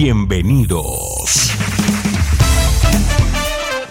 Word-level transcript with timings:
Bienvenidos. 0.00 1.50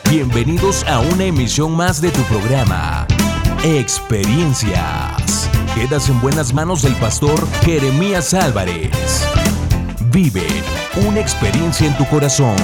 Bienvenidos 0.10 0.86
a 0.86 1.02
una 1.02 1.26
emisión 1.26 1.76
más 1.76 2.00
de 2.00 2.12
tu 2.12 2.22
programa, 2.22 3.06
Experiencias. 3.65 5.49
Quedas 5.75 6.07
en 6.07 6.21
buenas 6.21 6.54
manos 6.54 6.83
del 6.83 6.96
pastor 6.96 7.46
Jeremías 7.65 8.33
Álvarez. 8.33 9.28
Vive 10.09 10.47
una 11.05 11.20
experiencia 11.20 11.85
en 11.85 11.97
tu 11.97 12.06
corazón. 12.06 12.55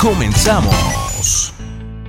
Comenzamos. 0.00 0.99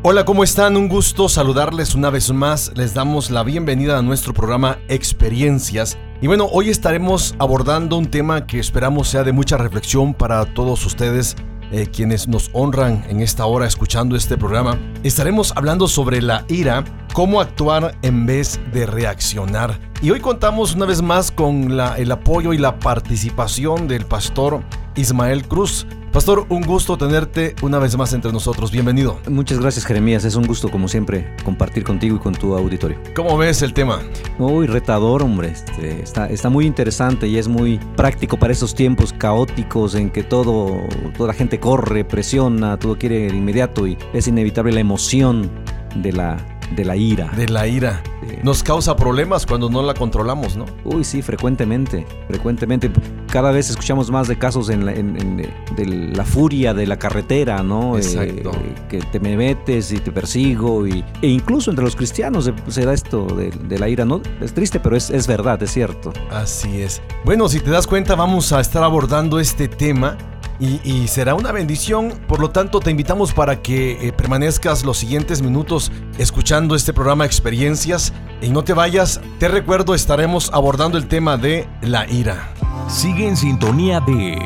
Hola, 0.03 0.25
¿cómo 0.25 0.43
están? 0.43 0.77
Un 0.77 0.89
gusto 0.89 1.29
saludarles 1.29 1.93
una 1.93 2.09
vez 2.09 2.33
más. 2.33 2.71
Les 2.75 2.95
damos 2.95 3.29
la 3.29 3.43
bienvenida 3.43 3.99
a 3.99 4.01
nuestro 4.01 4.33
programa 4.33 4.79
Experiencias. 4.87 5.95
Y 6.21 6.25
bueno, 6.25 6.47
hoy 6.51 6.69
estaremos 6.69 7.35
abordando 7.37 7.97
un 7.97 8.07
tema 8.07 8.47
que 8.47 8.57
esperamos 8.57 9.09
sea 9.09 9.23
de 9.23 9.31
mucha 9.31 9.57
reflexión 9.57 10.15
para 10.15 10.43
todos 10.55 10.83
ustedes 10.87 11.35
eh, 11.71 11.85
quienes 11.85 12.27
nos 12.27 12.49
honran 12.53 13.05
en 13.09 13.21
esta 13.21 13.45
hora 13.45 13.67
escuchando 13.67 14.15
este 14.15 14.39
programa. 14.39 14.75
Estaremos 15.03 15.53
hablando 15.55 15.87
sobre 15.87 16.19
la 16.19 16.45
ira, 16.47 16.83
cómo 17.13 17.39
actuar 17.39 17.95
en 18.01 18.25
vez 18.25 18.59
de 18.73 18.87
reaccionar. 18.87 19.79
Y 20.01 20.09
hoy 20.09 20.19
contamos 20.19 20.73
una 20.73 20.87
vez 20.87 21.03
más 21.03 21.29
con 21.29 21.77
la, 21.77 21.95
el 21.99 22.11
apoyo 22.11 22.53
y 22.53 22.57
la 22.57 22.79
participación 22.79 23.87
del 23.87 24.07
pastor 24.07 24.63
Ismael 24.95 25.47
Cruz. 25.47 25.85
Pastor, 26.11 26.45
un 26.49 26.63
gusto 26.63 26.97
tenerte 26.97 27.55
una 27.61 27.79
vez 27.79 27.95
más 27.95 28.11
entre 28.11 28.33
nosotros. 28.33 28.69
Bienvenido. 28.69 29.21
Muchas 29.29 29.59
gracias, 29.59 29.85
Jeremías. 29.85 30.25
Es 30.25 30.35
un 30.35 30.45
gusto, 30.45 30.69
como 30.69 30.89
siempre, 30.89 31.33
compartir 31.45 31.85
contigo 31.85 32.17
y 32.17 32.19
con 32.19 32.33
tu 32.33 32.53
auditorio. 32.53 32.97
¿Cómo 33.15 33.37
ves 33.37 33.61
el 33.61 33.73
tema? 33.73 34.01
Muy 34.37 34.67
retador, 34.67 35.23
hombre. 35.23 35.51
Este, 35.51 36.03
está, 36.03 36.27
está 36.27 36.49
muy 36.49 36.65
interesante 36.65 37.29
y 37.29 37.37
es 37.37 37.47
muy 37.47 37.79
práctico 37.95 38.35
para 38.35 38.51
esos 38.51 38.75
tiempos 38.75 39.13
caóticos 39.13 39.95
en 39.95 40.09
que 40.09 40.21
todo, 40.23 40.81
toda 41.15 41.27
la 41.27 41.33
gente 41.33 41.61
corre, 41.61 42.03
presiona, 42.03 42.77
todo 42.77 42.97
quiere 42.97 43.31
de 43.31 43.37
inmediato 43.37 43.87
y 43.87 43.97
es 44.11 44.27
inevitable 44.27 44.73
la 44.73 44.81
emoción 44.81 45.49
de 45.95 46.11
la, 46.11 46.60
de 46.75 46.85
la 46.85 46.95
ira. 46.95 47.29
De 47.35 47.47
la 47.47 47.67
ira. 47.67 48.01
Nos 48.43 48.63
causa 48.63 48.95
problemas 48.95 49.45
cuando 49.45 49.69
no 49.69 49.81
la 49.81 49.93
controlamos, 49.93 50.55
¿no? 50.55 50.65
Uy, 50.83 51.03
sí, 51.03 51.21
frecuentemente, 51.21 52.05
frecuentemente. 52.27 52.91
Cada 53.31 53.51
vez 53.51 53.69
escuchamos 53.69 54.11
más 54.11 54.27
de 54.27 54.37
casos 54.37 54.69
en 54.69 54.85
la, 54.85 54.93
en, 54.93 55.19
en, 55.19 55.37
de 55.37 55.85
la 55.85 56.23
furia 56.23 56.73
de 56.73 56.85
la 56.87 56.97
carretera, 56.97 57.63
¿no? 57.63 57.97
Exacto. 57.97 58.51
Eh, 58.51 58.75
que 58.89 58.99
te 58.99 59.19
me 59.19 59.35
metes 59.35 59.91
y 59.91 59.99
te 59.99 60.11
persigo. 60.11 60.87
Y, 60.87 61.03
e 61.21 61.27
incluso 61.27 61.71
entre 61.71 61.83
los 61.83 61.95
cristianos 61.95 62.45
se, 62.45 62.53
se 62.67 62.85
da 62.85 62.93
esto 62.93 63.25
de, 63.25 63.49
de, 63.49 63.79
la 63.79 63.89
ira, 63.89 64.05
¿no? 64.05 64.21
Es 64.41 64.53
triste, 64.53 64.79
pero 64.79 64.95
es, 64.95 65.09
es 65.09 65.27
verdad, 65.27 65.61
es 65.63 65.71
cierto. 65.71 66.13
Así 66.29 66.81
es. 66.81 67.01
Bueno, 67.25 67.49
si 67.49 67.59
te 67.59 67.69
das 67.69 67.87
cuenta, 67.87 68.15
vamos 68.15 68.51
a 68.53 68.61
estar 68.61 68.83
abordando 68.83 69.39
este 69.39 69.67
tema 69.67 70.17
y, 70.61 71.07
será 71.07 71.33
una 71.33 71.51
bendición. 71.51 72.13
Por 72.27 72.39
lo 72.39 72.51
tanto, 72.51 72.79
te 72.79 72.91
invitamos 72.91 73.33
para 73.33 73.61
que 73.61 74.07
eh, 74.07 74.13
permanezcas 74.13 74.85
los 74.85 74.97
siguientes 74.97 75.41
minutos 75.41 75.91
escuchando 76.19 76.75
este 76.75 76.93
programa 76.93 77.25
Experiencias 77.25 78.13
y 78.41 78.49
no 78.49 78.63
te 78.63 78.73
vayas. 78.73 79.19
Te 79.39 79.47
recuerdo, 79.47 79.95
estaremos 79.95 80.51
abordando 80.53 80.97
el 80.97 81.07
tema 81.07 81.37
de 81.37 81.67
la 81.81 82.07
ira. 82.07 82.53
Sigue 82.87 83.27
en 83.27 83.37
sintonía 83.37 84.01
de 84.01 84.37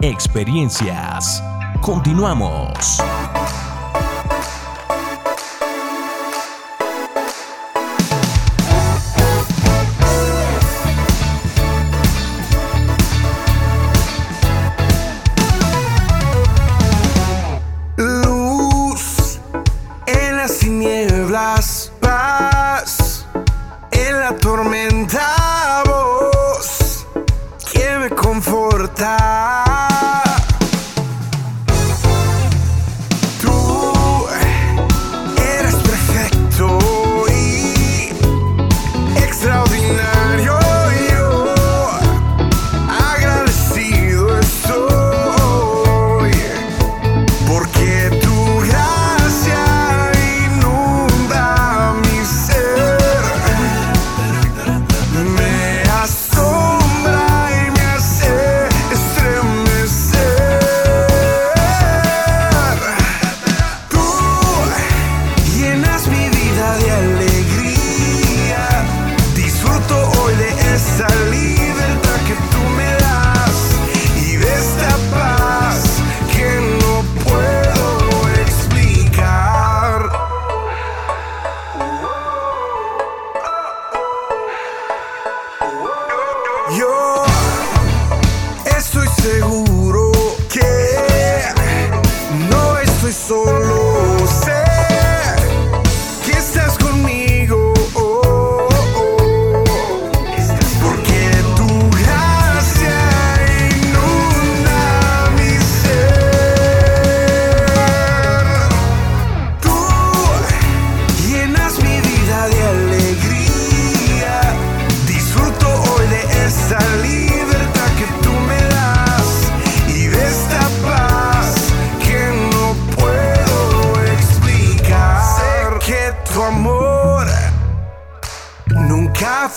Experiencias. 0.00 1.42
Continuamos. 1.80 3.02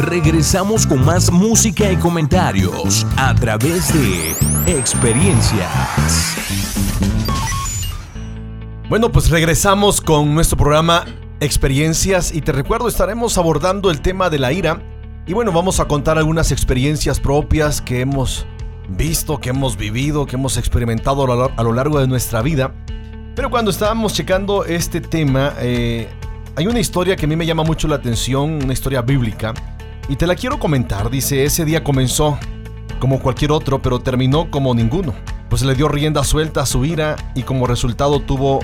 Regresamos 0.00 0.84
con 0.86 1.04
más 1.04 1.30
música 1.30 1.92
y 1.92 1.96
comentarios 1.96 3.06
a 3.16 3.32
través 3.36 3.92
de 3.94 4.34
Experiencias. 4.66 6.34
Bueno, 8.88 9.12
pues 9.12 9.30
regresamos 9.30 10.00
con 10.00 10.34
nuestro 10.34 10.56
programa 10.56 11.04
Experiencias 11.38 12.34
y 12.34 12.40
te 12.40 12.50
recuerdo 12.50 12.88
estaremos 12.88 13.38
abordando 13.38 13.92
el 13.92 14.00
tema 14.00 14.30
de 14.30 14.40
la 14.40 14.52
ira 14.52 14.82
y 15.26 15.32
bueno, 15.32 15.52
vamos 15.52 15.78
a 15.78 15.86
contar 15.86 16.18
algunas 16.18 16.50
experiencias 16.50 17.20
propias 17.20 17.80
que 17.80 18.00
hemos 18.00 18.46
visto, 18.88 19.38
que 19.40 19.50
hemos 19.50 19.76
vivido, 19.76 20.26
que 20.26 20.36
hemos 20.36 20.56
experimentado 20.56 21.24
a 21.56 21.62
lo, 21.62 21.72
largo 21.72 22.00
de 22.00 22.06
nuestra 22.06 22.42
vida. 22.42 22.72
Pero 23.34 23.50
cuando 23.50 23.70
estábamos 23.70 24.14
checando 24.14 24.64
este 24.64 25.00
tema, 25.00 25.54
eh, 25.60 26.08
hay 26.56 26.66
una 26.66 26.80
historia 26.80 27.16
que 27.16 27.26
a 27.26 27.28
mí 27.28 27.36
me 27.36 27.46
llama 27.46 27.64
mucho 27.64 27.88
la 27.88 27.96
atención, 27.96 28.62
una 28.64 28.72
historia 28.72 29.02
bíblica, 29.02 29.52
y 30.08 30.16
te 30.16 30.26
la 30.26 30.34
quiero 30.34 30.58
comentar. 30.58 31.10
Dice, 31.10 31.44
ese 31.44 31.64
día 31.64 31.84
comenzó 31.84 32.38
como 32.98 33.20
cualquier 33.20 33.52
otro, 33.52 33.82
pero 33.82 34.00
terminó 34.00 34.50
como 34.50 34.74
ninguno, 34.74 35.14
pues 35.48 35.62
le 35.62 35.74
dio 35.74 35.88
rienda 35.88 36.24
suelta 36.24 36.62
a 36.62 36.66
su 36.66 36.84
ira 36.84 37.16
y 37.34 37.42
como 37.42 37.66
resultado 37.66 38.20
tuvo 38.20 38.60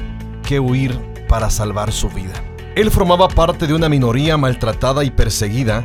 que 0.46 0.58
huir 0.58 0.98
para 1.28 1.50
salvar 1.50 1.92
su 1.92 2.08
vida. 2.08 2.32
Él 2.74 2.90
formaba 2.90 3.28
parte 3.28 3.66
de 3.66 3.74
una 3.74 3.88
minoría 3.88 4.36
maltratada 4.38 5.04
y 5.04 5.10
perseguida, 5.10 5.84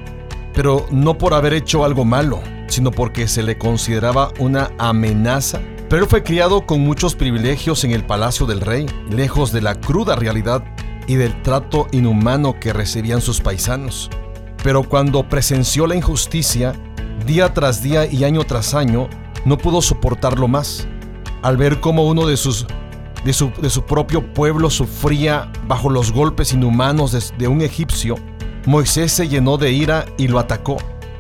pero 0.53 0.87
no 0.89 1.17
por 1.17 1.33
haber 1.33 1.53
hecho 1.53 1.83
algo 1.83 2.05
malo, 2.05 2.41
sino 2.67 2.91
porque 2.91 3.27
se 3.27 3.43
le 3.43 3.57
consideraba 3.57 4.31
una 4.39 4.71
amenaza. 4.77 5.59
Pero 5.89 6.07
fue 6.07 6.23
criado 6.23 6.65
con 6.65 6.81
muchos 6.81 7.15
privilegios 7.15 7.83
en 7.83 7.91
el 7.91 8.05
palacio 8.05 8.45
del 8.45 8.61
rey, 8.61 8.85
lejos 9.09 9.51
de 9.51 9.61
la 9.61 9.75
cruda 9.75 10.15
realidad 10.15 10.63
y 11.07 11.15
del 11.15 11.41
trato 11.41 11.87
inhumano 11.91 12.59
que 12.59 12.73
recibían 12.73 13.21
sus 13.21 13.39
paisanos. 13.39 14.09
Pero 14.63 14.83
cuando 14.83 15.27
presenció 15.29 15.87
la 15.87 15.95
injusticia, 15.95 16.73
día 17.25 17.53
tras 17.53 17.81
día 17.81 18.05
y 18.05 18.25
año 18.25 18.43
tras 18.43 18.73
año, 18.73 19.09
no 19.45 19.57
pudo 19.57 19.81
soportarlo 19.81 20.47
más. 20.47 20.87
Al 21.41 21.55
ver 21.55 21.79
cómo 21.79 22.05
uno 22.05 22.27
de 22.27 22.35
sus 22.35 22.67
de 23.23 23.33
su, 23.33 23.51
de 23.61 23.69
su 23.69 23.83
propio 23.83 24.33
pueblo 24.33 24.69
sufría 24.69 25.51
bajo 25.67 25.89
los 25.89 26.11
golpes 26.11 26.53
inhumanos 26.53 27.11
de, 27.11 27.21
de 27.37 27.47
un 27.47 27.61
egipcio, 27.61 28.15
Moisés 28.65 29.11
se 29.11 29.27
llenó 29.27 29.57
de 29.57 29.71
ira 29.71 30.05
y 30.17 30.27
lo 30.27 30.39
atacó. 30.39 30.77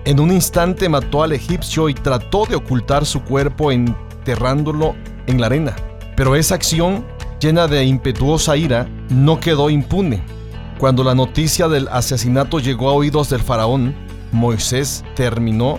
En 0.07 0.21
un 0.21 0.31
instante 0.31 0.87
mató 0.87 1.21
al 1.21 1.33
egipcio 1.33 1.89
y 1.89 1.93
trató 1.93 2.45
de 2.45 2.55
ocultar 2.55 3.05
su 3.05 3.23
cuerpo 3.23 3.73
enterrándolo 3.73 4.95
en 5.25 5.41
la 5.41 5.47
arena. 5.47 5.75
Pero 6.15 6.37
esa 6.37 6.55
acción, 6.55 7.05
llena 7.41 7.67
de 7.67 7.83
impetuosa 7.83 8.55
ira, 8.55 8.87
no 9.09 9.41
quedó 9.41 9.69
impune. 9.69 10.23
Cuando 10.77 11.03
la 11.03 11.13
noticia 11.13 11.67
del 11.67 11.89
asesinato 11.89 12.59
llegó 12.59 12.89
a 12.89 12.93
oídos 12.93 13.29
del 13.29 13.41
faraón, 13.41 13.93
Moisés 14.31 15.03
terminó 15.13 15.77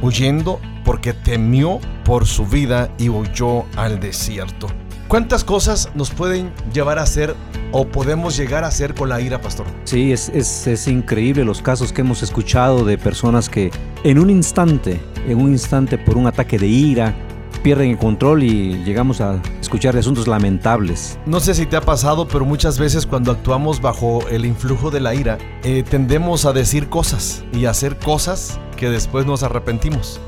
huyendo 0.00 0.60
porque 0.84 1.12
temió 1.12 1.80
por 2.04 2.26
su 2.26 2.46
vida 2.46 2.94
y 2.96 3.08
huyó 3.08 3.64
al 3.74 3.98
desierto. 3.98 4.68
¿Cuántas 5.08 5.42
cosas 5.42 5.90
nos 5.96 6.12
pueden 6.12 6.52
llevar 6.72 7.00
a 7.00 7.02
hacer 7.02 7.34
o 7.76 7.84
podemos 7.84 8.36
llegar 8.36 8.62
a 8.62 8.68
hacer 8.68 8.94
con 8.94 9.08
la 9.08 9.20
ira, 9.20 9.40
pastor? 9.40 9.66
Sí, 9.82 10.12
es, 10.12 10.28
es, 10.28 10.68
es 10.68 10.86
increíble 10.86 11.44
los 11.44 11.60
casos 11.60 11.92
que 11.92 12.02
hemos 12.02 12.22
escuchado 12.22 12.84
de 12.84 12.96
personas 12.96 13.48
que 13.48 13.72
en 14.04 14.20
un 14.20 14.30
instante, 14.30 15.00
en 15.26 15.40
un 15.40 15.50
instante 15.50 15.98
por 15.98 16.16
un 16.16 16.28
ataque 16.28 16.56
de 16.56 16.68
ira, 16.68 17.16
pierden 17.64 17.90
el 17.90 17.98
control 17.98 18.44
y 18.44 18.84
llegamos 18.84 19.20
a 19.20 19.42
escuchar 19.60 19.94
de 19.94 20.00
asuntos 20.00 20.28
lamentables. 20.28 21.18
No 21.26 21.40
sé 21.40 21.52
si 21.52 21.66
te 21.66 21.74
ha 21.74 21.80
pasado, 21.80 22.28
pero 22.28 22.44
muchas 22.44 22.78
veces 22.78 23.06
cuando 23.06 23.32
actuamos 23.32 23.80
bajo 23.80 24.20
el 24.28 24.44
influjo 24.44 24.92
de 24.92 25.00
la 25.00 25.16
ira, 25.16 25.38
eh, 25.64 25.82
tendemos 25.82 26.44
a 26.44 26.52
decir 26.52 26.88
cosas 26.88 27.42
y 27.52 27.64
hacer 27.64 27.98
cosas 27.98 28.60
que 28.76 28.88
después 28.88 29.26
nos 29.26 29.42
arrepentimos. 29.42 30.20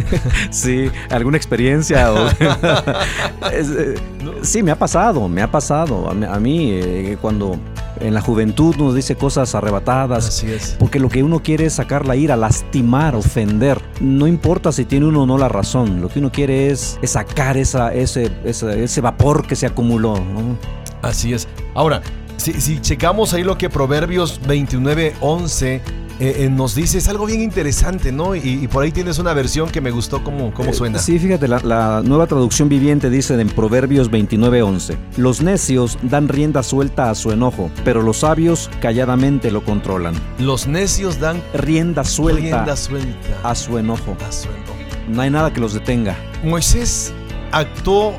sí, 0.50 0.90
alguna 1.10 1.36
experiencia. 1.36 2.12
O... 2.12 2.28
eh, 3.52 3.94
sí, 4.42 4.62
me 4.62 4.70
ha 4.70 4.78
pasado, 4.78 5.28
me 5.28 5.42
ha 5.42 5.50
pasado. 5.50 6.08
A 6.10 6.14
mí, 6.14 6.26
a 6.26 6.38
mí 6.38 6.70
eh, 6.72 7.16
cuando 7.20 7.58
en 8.02 8.14
la 8.14 8.20
juventud 8.20 8.74
nos 8.76 8.94
dice 8.94 9.16
cosas 9.16 9.54
arrebatadas. 9.54 10.28
Así 10.28 10.50
es. 10.50 10.76
Porque 10.78 10.98
lo 10.98 11.08
que 11.08 11.22
uno 11.22 11.42
quiere 11.42 11.66
es 11.66 11.74
sacar 11.74 12.06
la 12.06 12.16
ira, 12.16 12.36
lastimar, 12.36 13.14
ofender. 13.14 13.80
No 14.00 14.26
importa 14.26 14.72
si 14.72 14.84
tiene 14.84 15.06
uno 15.06 15.22
o 15.22 15.26
no 15.26 15.38
la 15.38 15.48
razón. 15.48 16.00
Lo 16.00 16.08
que 16.08 16.18
uno 16.18 16.30
quiere 16.30 16.70
es, 16.70 16.98
es 17.02 17.10
sacar 17.10 17.56
esa, 17.56 17.92
ese, 17.94 18.30
ese, 18.44 18.84
ese, 18.84 19.00
vapor 19.00 19.46
que 19.46 19.56
se 19.56 19.66
acumuló. 19.66 20.14
¿no? 20.14 20.58
Así 21.02 21.32
es. 21.32 21.48
Ahora, 21.74 22.02
si, 22.36 22.52
si 22.54 22.80
checamos 22.80 23.34
ahí 23.34 23.44
lo 23.44 23.56
que 23.56 23.70
Proverbios 23.70 24.40
29, 24.46 25.14
11 25.20 26.01
eh, 26.20 26.44
eh, 26.44 26.50
nos 26.50 26.74
dice, 26.74 26.98
es 26.98 27.08
algo 27.08 27.26
bien 27.26 27.40
interesante, 27.40 28.12
¿no? 28.12 28.34
Y, 28.34 28.40
y, 28.40 28.68
por 28.68 28.84
ahí 28.84 28.92
tienes 28.92 29.18
una 29.18 29.32
versión 29.34 29.70
que 29.70 29.80
me 29.80 29.90
gustó 29.90 30.22
cómo, 30.22 30.52
cómo 30.52 30.72
suena. 30.72 30.98
Eh, 30.98 31.02
sí, 31.02 31.18
fíjate, 31.18 31.48
la, 31.48 31.60
la, 31.60 32.02
nueva 32.04 32.26
traducción 32.26 32.68
viviente 32.68 33.10
dice 33.10 33.40
en 33.40 33.48
Proverbios 33.48 34.10
29:11, 34.10 34.96
los 35.16 35.42
necios 35.42 35.98
dan 36.02 36.28
rienda 36.28 36.62
suelta 36.62 37.10
a 37.10 37.14
su 37.14 37.32
enojo, 37.32 37.70
pero 37.84 38.02
los 38.02 38.18
sabios 38.18 38.70
calladamente 38.80 39.50
lo 39.50 39.64
controlan. 39.64 40.14
Los 40.38 40.66
necios 40.66 41.18
dan 41.18 41.42
rienda 41.54 42.04
suelta, 42.04 42.40
rienda 42.40 42.76
suelta 42.76 43.40
a 43.42 43.54
su 43.54 43.78
enojo. 43.78 44.16
A 44.26 44.32
su 44.32 44.48
enojo. 44.48 44.72
No 45.08 45.22
hay 45.22 45.30
nada 45.30 45.52
que 45.52 45.60
los 45.60 45.74
detenga. 45.74 46.16
Moisés 46.44 47.12
actuó 47.50 48.14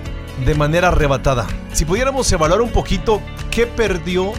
de 0.45 0.55
manera 0.55 0.89
arrebatada. 0.89 1.47
Si 1.71 1.85
pudiéramos 1.85 2.31
evaluar 2.31 2.61
un 2.61 2.69
poquito 2.69 3.21
qué 3.49 3.65
perdió 3.65 4.33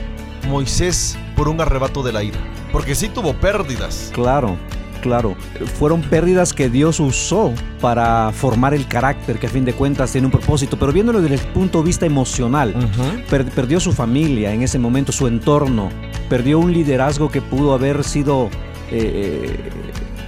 Moisés 0.46 1.17
por 1.37 1.49
un 1.49 1.61
arrebato 1.61 2.02
de 2.02 2.12
la 2.12 2.23
ira. 2.23 2.38
Porque 2.73 2.94
sí 2.94 3.08
tuvo 3.08 3.35
pérdidas. 3.35 4.11
Claro, 4.12 4.56
claro. 5.00 5.37
Fueron 5.79 6.02
pérdidas 6.02 6.52
que 6.52 6.69
Dios 6.69 7.00
usó 7.00 7.52
para 7.81 8.32
formar 8.32 8.75
el 8.75 8.87
carácter, 8.87 9.38
que 9.38 9.46
a 9.46 9.50
fin 9.50 9.64
de 9.64 9.73
cuentas 9.73 10.12
tiene 10.12 10.26
un 10.26 10.32
propósito. 10.32 10.79
Pero 10.79 10.93
viéndolo 10.93 11.20
desde 11.20 11.37
el 11.37 11.52
punto 11.52 11.79
de 11.79 11.85
vista 11.85 12.06
emocional, 12.06 12.75
uh 12.75 12.81
-huh. 12.81 13.25
per 13.26 13.44
perdió 13.50 13.81
su 13.81 13.93
familia 13.93 14.52
en 14.52 14.62
ese 14.62 14.79
momento, 14.79 15.12
su 15.12 15.26
entorno. 15.26 15.91
Perdió 16.29 16.58
un 16.58 16.73
liderazgo 16.73 17.31
que 17.31 17.43
pudo 17.43 17.75
haber 17.75 18.02
sido 18.02 18.49
eh, 18.91 19.70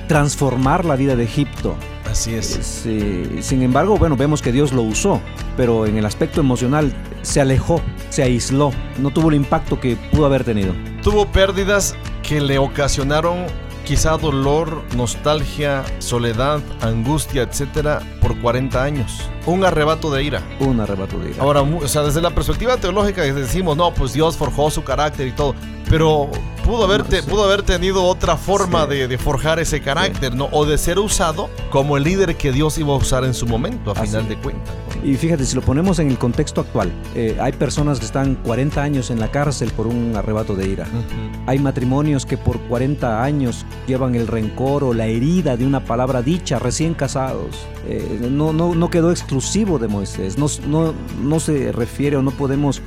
transformar 0.09 0.85
la 0.85 0.97
vida 0.97 1.17
de 1.17 1.25
Egipto. 1.25 1.77
Así 2.11 2.35
es. 2.35 2.47
Sí. 2.47 3.39
Sin 3.41 3.63
embargo, 3.63 3.97
bueno, 3.97 4.17
vemos 4.17 4.43
que 4.43 4.53
Dios 4.53 4.73
lo 4.73 4.83
usó, 4.83 5.21
pero 5.57 5.87
en 5.87 5.99
el 5.99 6.07
aspecto 6.07 6.41
emocional 6.41 6.93
se 7.23 7.41
alejó, 7.41 7.81
se 8.11 8.23
aisló, 8.23 8.71
no 8.99 9.11
tuvo 9.11 9.31
el 9.31 9.35
impacto 9.35 9.81
que 9.81 9.97
pudo 10.13 10.27
haber 10.27 10.45
tenido. 10.45 10.73
Tuvo 11.03 11.27
pérdidas 11.27 11.95
que 12.23 12.41
le 12.41 12.59
ocasionaron 12.59 13.47
quizá 13.85 14.17
dolor, 14.17 14.83
nostalgia, 14.97 15.85
soledad, 16.01 16.61
angustia, 16.81 17.43
etcétera, 17.43 18.01
por 18.21 18.39
40 18.41 18.83
años. 18.83 19.31
Un 19.47 19.65
arrebato 19.65 20.11
de 20.11 20.25
ira. 20.25 20.43
Un 20.59 20.81
arrebato 20.81 21.19
de 21.21 21.31
ira. 21.31 21.43
Ahora, 21.43 21.63
o 21.63 21.87
sea, 21.87 22.03
desde 22.03 22.21
la 22.21 22.31
perspectiva 22.31 22.77
teológica 22.79 23.23
decimos, 23.23 23.77
no, 23.77 23.95
pues 23.95 24.13
Dios 24.13 24.37
forjó 24.37 24.71
su 24.71 24.83
carácter 24.83 25.29
y 25.29 25.33
todo. 25.33 25.55
Pero 25.89 26.31
pudo 26.67 26.85
haber, 26.85 27.05
te, 27.05 27.23
pudo 27.23 27.45
haber 27.45 27.63
tenido 27.63 28.05
otra 28.05 28.37
forma 28.37 28.85
sí. 28.85 28.91
de, 28.91 29.09
de, 29.09 29.19
forjar 29.19 29.59
ese 29.59 29.81
carácter, 29.81 30.33
sí. 30.33 30.39
¿no? 30.39 30.49
O 30.53 30.67
de 30.67 30.77
ser 30.77 30.99
usado 30.99 31.49
como 31.71 31.97
el 31.97 32.05
líder 32.05 32.37
que 32.37 32.53
Dios 32.53 32.77
iba 32.79 32.93
a 32.93 32.97
usar 32.97 33.25
en 33.25 33.35
su 33.35 33.47
momento, 33.47 33.91
a 33.91 33.95
Así. 33.95 34.09
final 34.09 34.29
de 34.29 34.37
cuentas. 34.37 34.75
Y 35.05 35.15
fíjate, 35.15 35.45
si 35.45 35.55
lo 35.55 35.63
ponemos 35.63 35.99
en 35.99 36.09
el 36.11 36.19
contexto 36.19 36.63
actual, 36.63 36.91
eh, 37.15 37.37
hay 37.41 37.53
personas 37.53 38.01
que 38.01 38.07
están 38.07 38.35
40 38.35 38.83
años 38.83 39.11
en 39.11 39.21
la 39.21 39.31
cárcel 39.31 39.71
por 39.71 39.87
un 39.87 40.17
arrebato 40.17 40.57
de 40.57 40.69
ira. 40.69 40.87
Uh 40.93 40.97
-huh. 40.97 41.45
Hay 41.47 41.59
matrimonios 41.61 42.27
que 42.27 42.37
por 42.37 42.59
40 42.63 43.23
años 43.23 43.65
llevan 43.87 44.15
el 44.15 44.27
rencor 44.27 44.83
o 44.83 44.95
la 44.95 45.07
herida 45.07 45.57
de 45.57 45.65
una 45.65 45.85
palabra 45.85 46.23
dicha 46.23 46.59
recién 46.59 46.95
casados. 46.95 47.67
Eh, 47.87 48.29
no, 48.31 48.53
no, 48.53 48.75
no 48.75 48.91
quedó 48.91 49.13
exclusivo 49.13 49.79
de 49.79 49.87
Moisés, 49.87 50.39
no, 50.39 50.47
no, 50.67 50.93
no 51.23 51.39
se 51.39 51.71
refiere 51.71 52.17
o 52.17 52.23
no 52.23 52.33
podemos 52.33 52.83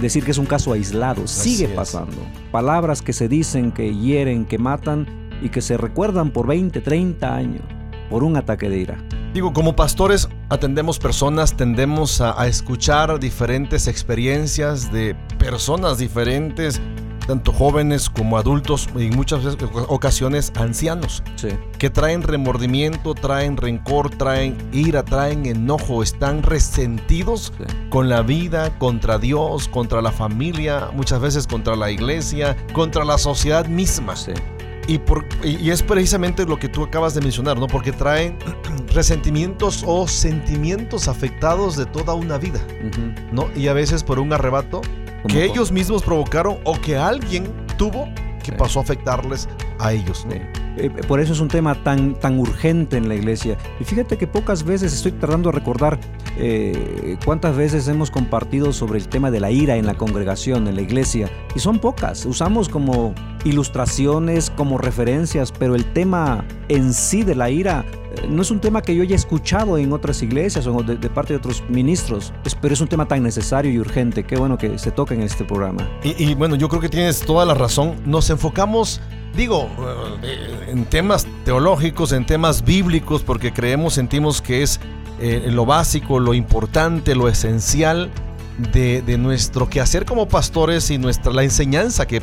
decir 0.00 0.24
que 0.24 0.30
es 0.30 0.38
un 0.38 0.46
caso 0.46 0.72
aislado, 0.72 1.26
sigue 1.26 1.68
pasando. 1.68 2.16
Palabras 2.50 3.02
que 3.02 3.12
se 3.12 3.28
dicen, 3.28 3.72
que 3.72 3.94
hieren, 3.94 4.44
que 4.44 4.58
matan 4.58 5.06
y 5.42 5.48
que 5.48 5.60
se 5.60 5.76
recuerdan 5.76 6.30
por 6.30 6.46
20, 6.46 6.80
30 6.80 7.34
años 7.34 7.62
por 8.10 8.22
un 8.22 8.36
ataque 8.36 8.68
de 8.68 8.78
ira. 8.78 8.98
Digo, 9.34 9.52
como 9.52 9.76
pastores 9.76 10.28
atendemos 10.48 10.98
personas, 10.98 11.56
tendemos 11.56 12.20
a, 12.20 12.40
a 12.40 12.46
escuchar 12.46 13.18
diferentes 13.20 13.86
experiencias 13.86 14.90
de 14.92 15.14
personas 15.38 15.98
diferentes, 15.98 16.80
tanto 17.26 17.52
jóvenes 17.52 18.08
como 18.08 18.38
adultos 18.38 18.88
y 18.96 19.06
en 19.06 19.16
muchas 19.16 19.44
ocasiones 19.88 20.52
ancianos, 20.56 21.22
sí. 21.36 21.48
que 21.78 21.90
traen 21.90 22.22
remordimiento, 22.22 23.14
traen 23.14 23.56
rencor, 23.56 24.10
traen 24.10 24.56
ira, 24.72 25.04
traen 25.04 25.46
enojo, 25.46 26.02
están 26.02 26.42
resentidos 26.42 27.52
sí. 27.58 27.64
con 27.90 28.08
la 28.08 28.22
vida, 28.22 28.78
contra 28.78 29.18
Dios, 29.18 29.68
contra 29.68 30.00
la 30.02 30.12
familia, 30.12 30.90
muchas 30.92 31.20
veces 31.20 31.46
contra 31.46 31.76
la 31.76 31.90
iglesia, 31.90 32.56
contra 32.72 33.04
la 33.04 33.18
sociedad 33.18 33.66
misma. 33.66 34.16
Sí. 34.16 34.32
Y, 34.88 34.98
por, 34.98 35.24
y, 35.42 35.70
es 35.70 35.82
precisamente 35.82 36.44
lo 36.44 36.58
que 36.58 36.68
tú 36.68 36.84
acabas 36.84 37.14
de 37.14 37.20
mencionar, 37.20 37.58
¿no? 37.58 37.66
Porque 37.66 37.90
traen 37.90 38.38
resentimientos 38.94 39.82
o 39.84 40.06
sentimientos 40.06 41.08
afectados 41.08 41.76
de 41.76 41.86
toda 41.86 42.14
una 42.14 42.38
vida, 42.38 42.60
uh 42.84 42.90
-huh. 42.90 43.32
¿no? 43.32 43.48
Y 43.56 43.66
a 43.66 43.72
veces 43.72 44.04
por 44.04 44.20
un 44.20 44.32
arrebato 44.32 44.82
que 45.28 45.44
ellos 45.44 45.72
mismos 45.72 46.02
provocaron 46.02 46.58
o 46.64 46.80
que 46.80 46.96
alguien 46.96 47.52
tuvo 47.76 48.08
que 48.42 48.52
sí. 48.52 48.58
pasó 48.58 48.80
a 48.80 48.82
afectarles 48.82 49.48
a 49.78 49.92
ellos. 49.92 50.24
¿no? 50.26 50.32
Sí. 50.32 50.40
Eh, 50.78 50.90
por 51.08 51.20
eso 51.20 51.32
es 51.32 51.40
un 51.40 51.48
tema 51.48 51.74
tan, 51.82 52.14
tan 52.14 52.38
urgente 52.38 52.96
en 52.96 53.08
la 53.08 53.14
iglesia. 53.14 53.56
Y 53.80 53.84
fíjate 53.84 54.18
que 54.18 54.26
pocas 54.26 54.62
veces 54.62 54.92
estoy 54.92 55.12
tratando 55.12 55.50
de 55.50 55.58
recordar 55.58 55.98
eh, 56.36 57.16
cuántas 57.24 57.56
veces 57.56 57.88
hemos 57.88 58.10
compartido 58.10 58.72
sobre 58.72 58.98
el 58.98 59.08
tema 59.08 59.30
de 59.30 59.40
la 59.40 59.50
ira 59.50 59.76
en 59.76 59.86
la 59.86 59.94
congregación, 59.94 60.68
en 60.68 60.76
la 60.76 60.82
iglesia. 60.82 61.30
Y 61.54 61.60
son 61.60 61.78
pocas. 61.78 62.26
Usamos 62.26 62.68
como 62.68 63.14
ilustraciones, 63.44 64.50
como 64.50 64.76
referencias, 64.76 65.50
pero 65.50 65.74
el 65.74 65.84
tema 65.92 66.44
en 66.68 66.92
sí 66.92 67.22
de 67.22 67.34
la 67.34 67.48
ira 67.48 67.84
eh, 67.90 68.05
no 68.28 68.42
es 68.42 68.50
un 68.50 68.60
tema 68.60 68.82
que 68.82 68.94
yo 68.94 69.02
haya 69.02 69.16
escuchado 69.16 69.78
en 69.78 69.92
otras 69.92 70.22
iglesias 70.22 70.66
o 70.66 70.82
de, 70.82 70.96
parte 71.10 71.32
de 71.32 71.38
otros 71.38 71.62
ministros, 71.68 72.32
pero 72.60 72.74
es 72.74 72.80
un 72.80 72.88
tema 72.88 73.06
tan 73.06 73.22
necesario 73.22 73.70
y 73.70 73.78
urgente. 73.78 74.24
Qué 74.24 74.36
bueno 74.36 74.58
que 74.58 74.78
se 74.78 74.90
toca 74.90 75.14
en 75.14 75.22
este 75.22 75.44
programa. 75.44 75.88
Y, 76.02 76.30
y 76.30 76.34
bueno, 76.34 76.56
yo 76.56 76.68
creo 76.68 76.80
que 76.80 76.88
tienes 76.88 77.20
toda 77.20 77.44
la 77.44 77.54
razón. 77.54 77.96
Nos 78.04 78.30
enfocamos 78.30 79.00
digo, 79.36 79.68
eh, 80.22 80.66
en 80.68 80.84
temas 80.86 81.26
teológicos, 81.44 82.12
en 82.12 82.24
temas 82.24 82.64
bíblicos, 82.64 83.22
porque 83.22 83.52
creemos, 83.52 83.94
sentimos 83.94 84.40
que 84.40 84.62
es 84.62 84.80
eh, 85.20 85.48
lo 85.50 85.66
básico, 85.66 86.18
lo 86.18 86.34
importante, 86.34 87.14
lo 87.14 87.28
esencial 87.28 88.10
de, 88.72 89.02
de, 89.02 89.18
nuestro 89.18 89.68
quehacer 89.68 90.06
como 90.06 90.28
pastores 90.28 90.90
y 90.90 90.98
nuestra, 90.98 91.32
la 91.32 91.44
enseñanza 91.44 92.06
que 92.06 92.22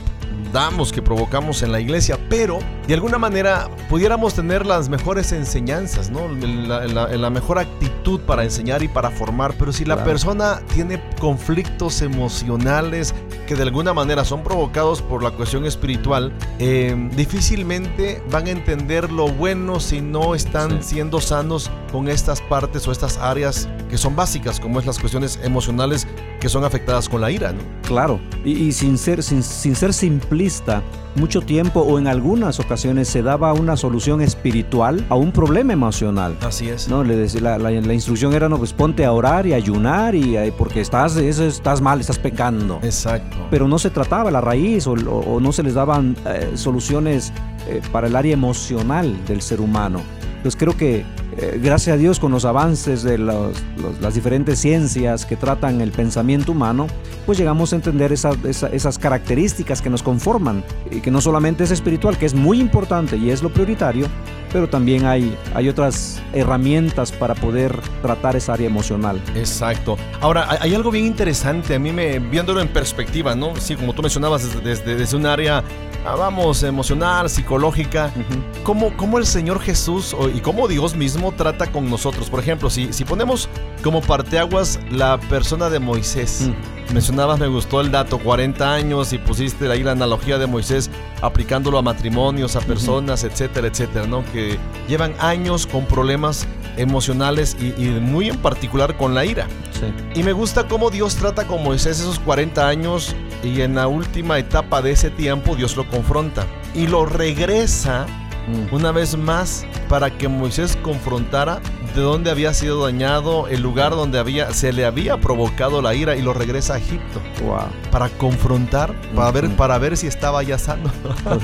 damos, 0.51 0.91
que 0.91 1.01
provocamos 1.01 1.63
en 1.63 1.71
la 1.71 1.79
iglesia, 1.79 2.17
pero 2.29 2.59
de 2.87 2.93
alguna 2.93 3.17
manera 3.17 3.69
pudiéramos 3.89 4.33
tener 4.35 4.65
las 4.65 4.89
mejores 4.89 5.31
enseñanzas, 5.31 6.09
¿no? 6.11 6.27
La, 6.29 6.85
la- 6.85 7.07
la 7.07 7.29
mejor 7.29 7.57
actitud 7.59 8.19
para 8.21 8.43
enseñar 8.43 8.83
y 8.83 8.87
para 8.87 9.09
formar, 9.09 9.53
pero 9.57 9.71
si 9.73 9.85
la 9.85 9.95
Claro. 9.95 10.09
persona 10.11 10.59
tiene 10.73 11.01
conflictos 11.19 12.01
emocionales 12.01 13.13
que 13.47 13.55
de 13.55 13.63
alguna 13.63 13.93
manera 13.93 14.23
son 14.25 14.43
provocados 14.43 15.01
por 15.01 15.23
la 15.23 15.31
cuestión 15.31 15.65
espiritual, 15.65 16.31
eh, 16.59 16.95
difícilmente 17.15 18.21
van 18.31 18.47
a 18.47 18.51
entender 18.51 19.11
lo 19.11 19.27
bueno 19.27 19.79
si 19.79 20.01
no 20.01 20.35
están 20.35 20.81
Sí. 20.83 20.95
siendo 20.95 21.19
sanos 21.19 21.69
con 21.91 22.07
estas 22.07 22.41
partes 22.41 22.87
o 22.87 22.91
estas 22.91 23.17
áreas 23.17 23.67
que 23.89 23.97
son 23.97 24.15
básicas, 24.15 24.59
como 24.59 24.79
es 24.79 24.85
las 24.85 24.99
cuestiones 24.99 25.39
emocionales 25.43 26.07
que 26.43 26.50
son 26.50 26.65
afectadas 26.65 27.07
con 27.07 27.21
la 27.21 27.31
ira, 27.31 27.53
¿no? 27.53 27.59
Claro, 27.88 28.19
y, 28.43 28.51
y 28.51 28.71
sin, 28.73 28.97
ser, 28.97 29.23
sin, 29.23 29.41
sin 29.41 29.75
ser 29.77 29.93
simplista, 29.93 30.83
mucho 31.15 31.39
tiempo 31.39 31.79
o 31.79 31.97
en 31.97 32.05
algunas 32.07 32.59
ocasiones 32.59 33.07
se 33.07 33.21
daba 33.21 33.53
una 33.53 33.77
solución 33.77 34.19
espiritual 34.19 35.05
a 35.07 35.15
un 35.15 35.31
problema 35.31 35.71
emocional. 35.71 36.35
Así 36.41 36.67
es. 36.67 36.89
No, 36.89 37.01
le 37.05 37.15
decía- 37.15 37.39
la, 37.39 37.57
la- 37.57 37.71
la 37.71 37.93
instrucción 37.93 38.33
era, 38.33 38.50
no, 38.50 38.57
pues 38.57 38.73
ponte 38.73 39.05
a 39.05 39.13
orar 39.13 39.47
y 39.47 39.53
ayunar 39.53 40.15
y, 40.15 40.35
eh, 40.35 40.53
porque 40.57 40.81
estás, 40.81 41.15
eso, 41.15 41.45
estás 41.45 41.79
mal, 41.79 42.01
estás 42.01 42.19
pecando. 42.19 42.79
Exacto. 42.83 43.38
Pero 43.50 43.69
no 43.69 43.79
se 43.79 43.89
trataba 43.89 44.29
la 44.29 44.41
raíz 44.41 44.85
o, 44.85 44.91
o- 44.95 45.35
o 45.35 45.39
no 45.39 45.53
se 45.53 45.63
les 45.63 45.75
daban 45.75 46.17
eh, 46.25 46.51
soluciones 46.55 47.31
eh, 47.69 47.81
para 47.93 48.07
el 48.07 48.17
área 48.17 48.33
emocional 48.33 49.15
del 49.27 49.41
ser 49.41 49.62
humano. 49.62 50.01
Entonces 50.35 50.57
creo 50.59 50.75
que 50.75 51.05
eh, 51.37 51.59
gracias 51.61 51.93
a 51.95 51.97
Dios 51.97 52.19
con 52.19 52.31
los 52.31 52.45
avances 52.45 53.03
de 53.03 53.17
las 53.17 54.13
diferentes 54.13 54.59
ciencias 54.59 55.25
que 55.25 55.35
tratan 55.35 55.81
el 55.81 55.91
pensamiento 55.91 56.51
humano, 56.51 56.87
pues 57.25 57.37
llegamos 57.37 57.73
a 57.73 57.75
entender 57.77 58.11
esa- 58.11 58.31
esa- 58.43 58.67
esas 58.67 58.97
características 58.99 59.81
que 59.81 59.89
nos 59.89 60.03
conforman 60.03 60.63
y 60.91 60.99
que 61.01 61.11
no 61.11 61.21
solamente 61.21 61.63
es 61.63 61.71
espiritual, 61.71 62.17
que 62.17 62.25
es 62.25 62.33
muy 62.33 62.59
importante 62.59 63.17
y 63.17 63.29
es 63.29 63.41
lo 63.41 63.49
prioritario, 63.51 64.07
pero 64.51 64.69
también 64.69 65.05
hay, 65.05 65.35
hay 65.55 65.69
otras 65.69 66.21
herramientas 66.33 67.11
para 67.11 67.33
poder 67.35 67.75
tratar 68.01 68.35
esa 68.35 68.53
área 68.53 68.67
emocional. 68.67 69.19
Exacto. 69.35 69.97
Ahora, 70.21 70.47
hay- 70.59 70.73
algo 70.75 70.91
bien 70.91 71.05
interesante, 71.05 71.75
a 71.75 71.79
mí 71.79 71.91
me, 71.91 72.19
viéndolo 72.19 72.59
en 72.61 72.67
perspectiva, 72.67 73.35
¿no? 73.35 73.55
Sí, 73.55 73.75
como 73.75 73.93
tú 73.93 74.01
mencionabas, 74.01 74.61
desde- 74.63 74.95
desde 74.95 75.15
un 75.15 75.25
área, 75.25 75.63
ah, 76.05 76.15
vamos, 76.15 76.63
emocional, 76.63 77.29
psicológica, 77.29 78.12
Ujú. 78.15 78.63
cómo, 78.63 78.95
cómo 78.98 79.17
el 79.17 79.25
Señor 79.25 79.60
Jesús 79.60 80.15
y 80.33 80.39
cómo 80.39 80.67
Dios 80.67 80.95
mismo 80.95 81.31
trata 81.31 81.72
con 81.72 81.89
nosotros. 81.89 82.29
Por 82.29 82.39
ejemplo, 82.39 82.69
si, 82.69 82.91
si 82.93 83.05
ponemos 83.05 83.50
como 83.83 84.01
parteaguas 84.01 84.79
la 84.91 85.19
persona 85.19 85.69
de 85.69 85.79
Moisés. 85.79 86.50
Mm. 86.50 86.93
Mencionabas, 86.93 87.39
me 87.39 87.48
gustó 87.48 87.81
el 87.81 87.91
dato, 87.91 88.19
40 88.19 88.72
años 88.74 89.13
y 89.13 89.17
pusiste 89.17 89.72
ahí 89.72 89.83
la 89.83 89.93
analogía 89.93 90.38
de 90.38 90.45
Moisés 90.48 90.91
aplicándolo 91.22 91.77
a 91.77 91.81
matrimonios, 91.81 92.55
a 92.55 92.60
personas, 92.60 93.24
etcétera, 93.24 93.67
etcétera, 93.67 94.05
¿no? 94.05 94.24
Que 94.31 94.60
llevan 94.88 95.13
años 95.19 95.65
con 95.65 95.86
problemas 95.86 96.45
emocionales 96.77 97.55
y, 97.60 97.67
y 97.81 97.89
muy 98.00 98.29
en 98.29 98.38
particular 98.38 98.98
con 98.98 99.15
la 99.15 99.25
ira. 99.25 99.48
Sí. 99.72 100.19
Y 100.19 100.24
me 100.24 100.33
gusta 100.33 100.67
cómo 100.67 100.89
Dios 100.89 101.15
trata 101.15 101.48
con 101.48 101.63
Moisés 101.63 102.00
esos 102.00 102.19
40 102.19 102.67
años 102.67 103.15
y 103.43 103.62
en 103.62 103.75
la 103.75 103.88
última 103.88 104.39
etapa 104.39 104.81
de 104.81 104.91
ese 104.91 105.09
tiempo 105.09 105.55
Dios 105.55 105.75
lo 105.75 105.88
confronta 105.88 106.45
y 106.73 106.88
lo 106.88 107.05
regresa 107.05 108.05
Mm. 108.45 108.75
una 108.75 108.91
vez 108.91 109.17
más 109.17 109.65
para 109.88 110.09
que 110.17 110.27
Moisés 110.27 110.77
confrontara 110.81 111.62
de 111.95 112.01
dónde 112.01 112.29
había 112.29 112.53
sido 112.53 112.83
dañado, 112.83 113.47
el 113.47 113.62
lugar 113.62 113.91
donde 113.91 114.19
había, 114.19 114.51
se 114.51 114.73
le 114.73 114.83
había 114.85 115.15
provocado 115.17 115.81
la 115.81 115.95
ira 115.95 116.17
y 116.17 116.21
lo 116.21 116.33
regresa 116.33 116.73
a 116.73 116.77
Egipto 116.79 117.21
Wow. 117.41 117.67
para 117.89 118.09
confrontar, 118.09 118.93
para 119.15 119.31
ver, 119.31 119.50
para 119.55 119.77
ver 119.77 119.95
si 119.95 120.07
estaba 120.07 120.43
ya 120.43 120.57
sano. 120.59 120.91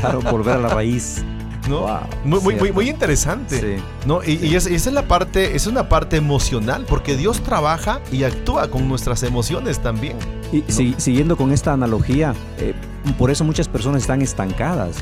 Claro, 0.02 0.20
volver 0.22 0.56
a 0.56 0.60
la 0.60 0.68
raíz. 0.68 1.24
¿No? 1.70 1.80
Wow, 1.82 1.90
Muy, 2.26 2.40
muy, 2.40 2.40
muy, 2.42 2.54
cierto. 2.56 2.74
muy 2.74 2.90
interesante. 2.90 3.60
Sí. 3.78 3.84
¿no? 4.06 4.22
Y, 4.26 4.34
y 4.46 4.56
es- 4.56 4.70
y 4.70 4.76
esa 4.76 4.90
es 4.90 4.94
la 4.96 5.08
parte, 5.08 5.56
es 5.56 5.68
una 5.68 5.88
parte 5.88 6.18
emocional, 6.18 6.86
porque 6.88 7.16
Dios 7.16 7.42
trabaja 7.42 8.02
y 8.12 8.24
actúa 8.24 8.70
con 8.70 8.88
nuestras 8.90 9.24
emociones 9.24 9.80
también. 9.80 10.18
Y 10.52 10.64
si- 10.68 10.96
siguiendo 10.98 11.38
con 11.38 11.52
esta 11.54 11.72
analogía, 11.74 12.34
eh, 12.58 12.74
por 13.18 13.32
eso 13.32 13.44
muchas 13.46 13.68
personas 13.68 14.02
están 14.02 14.22
estancadas, 14.22 14.98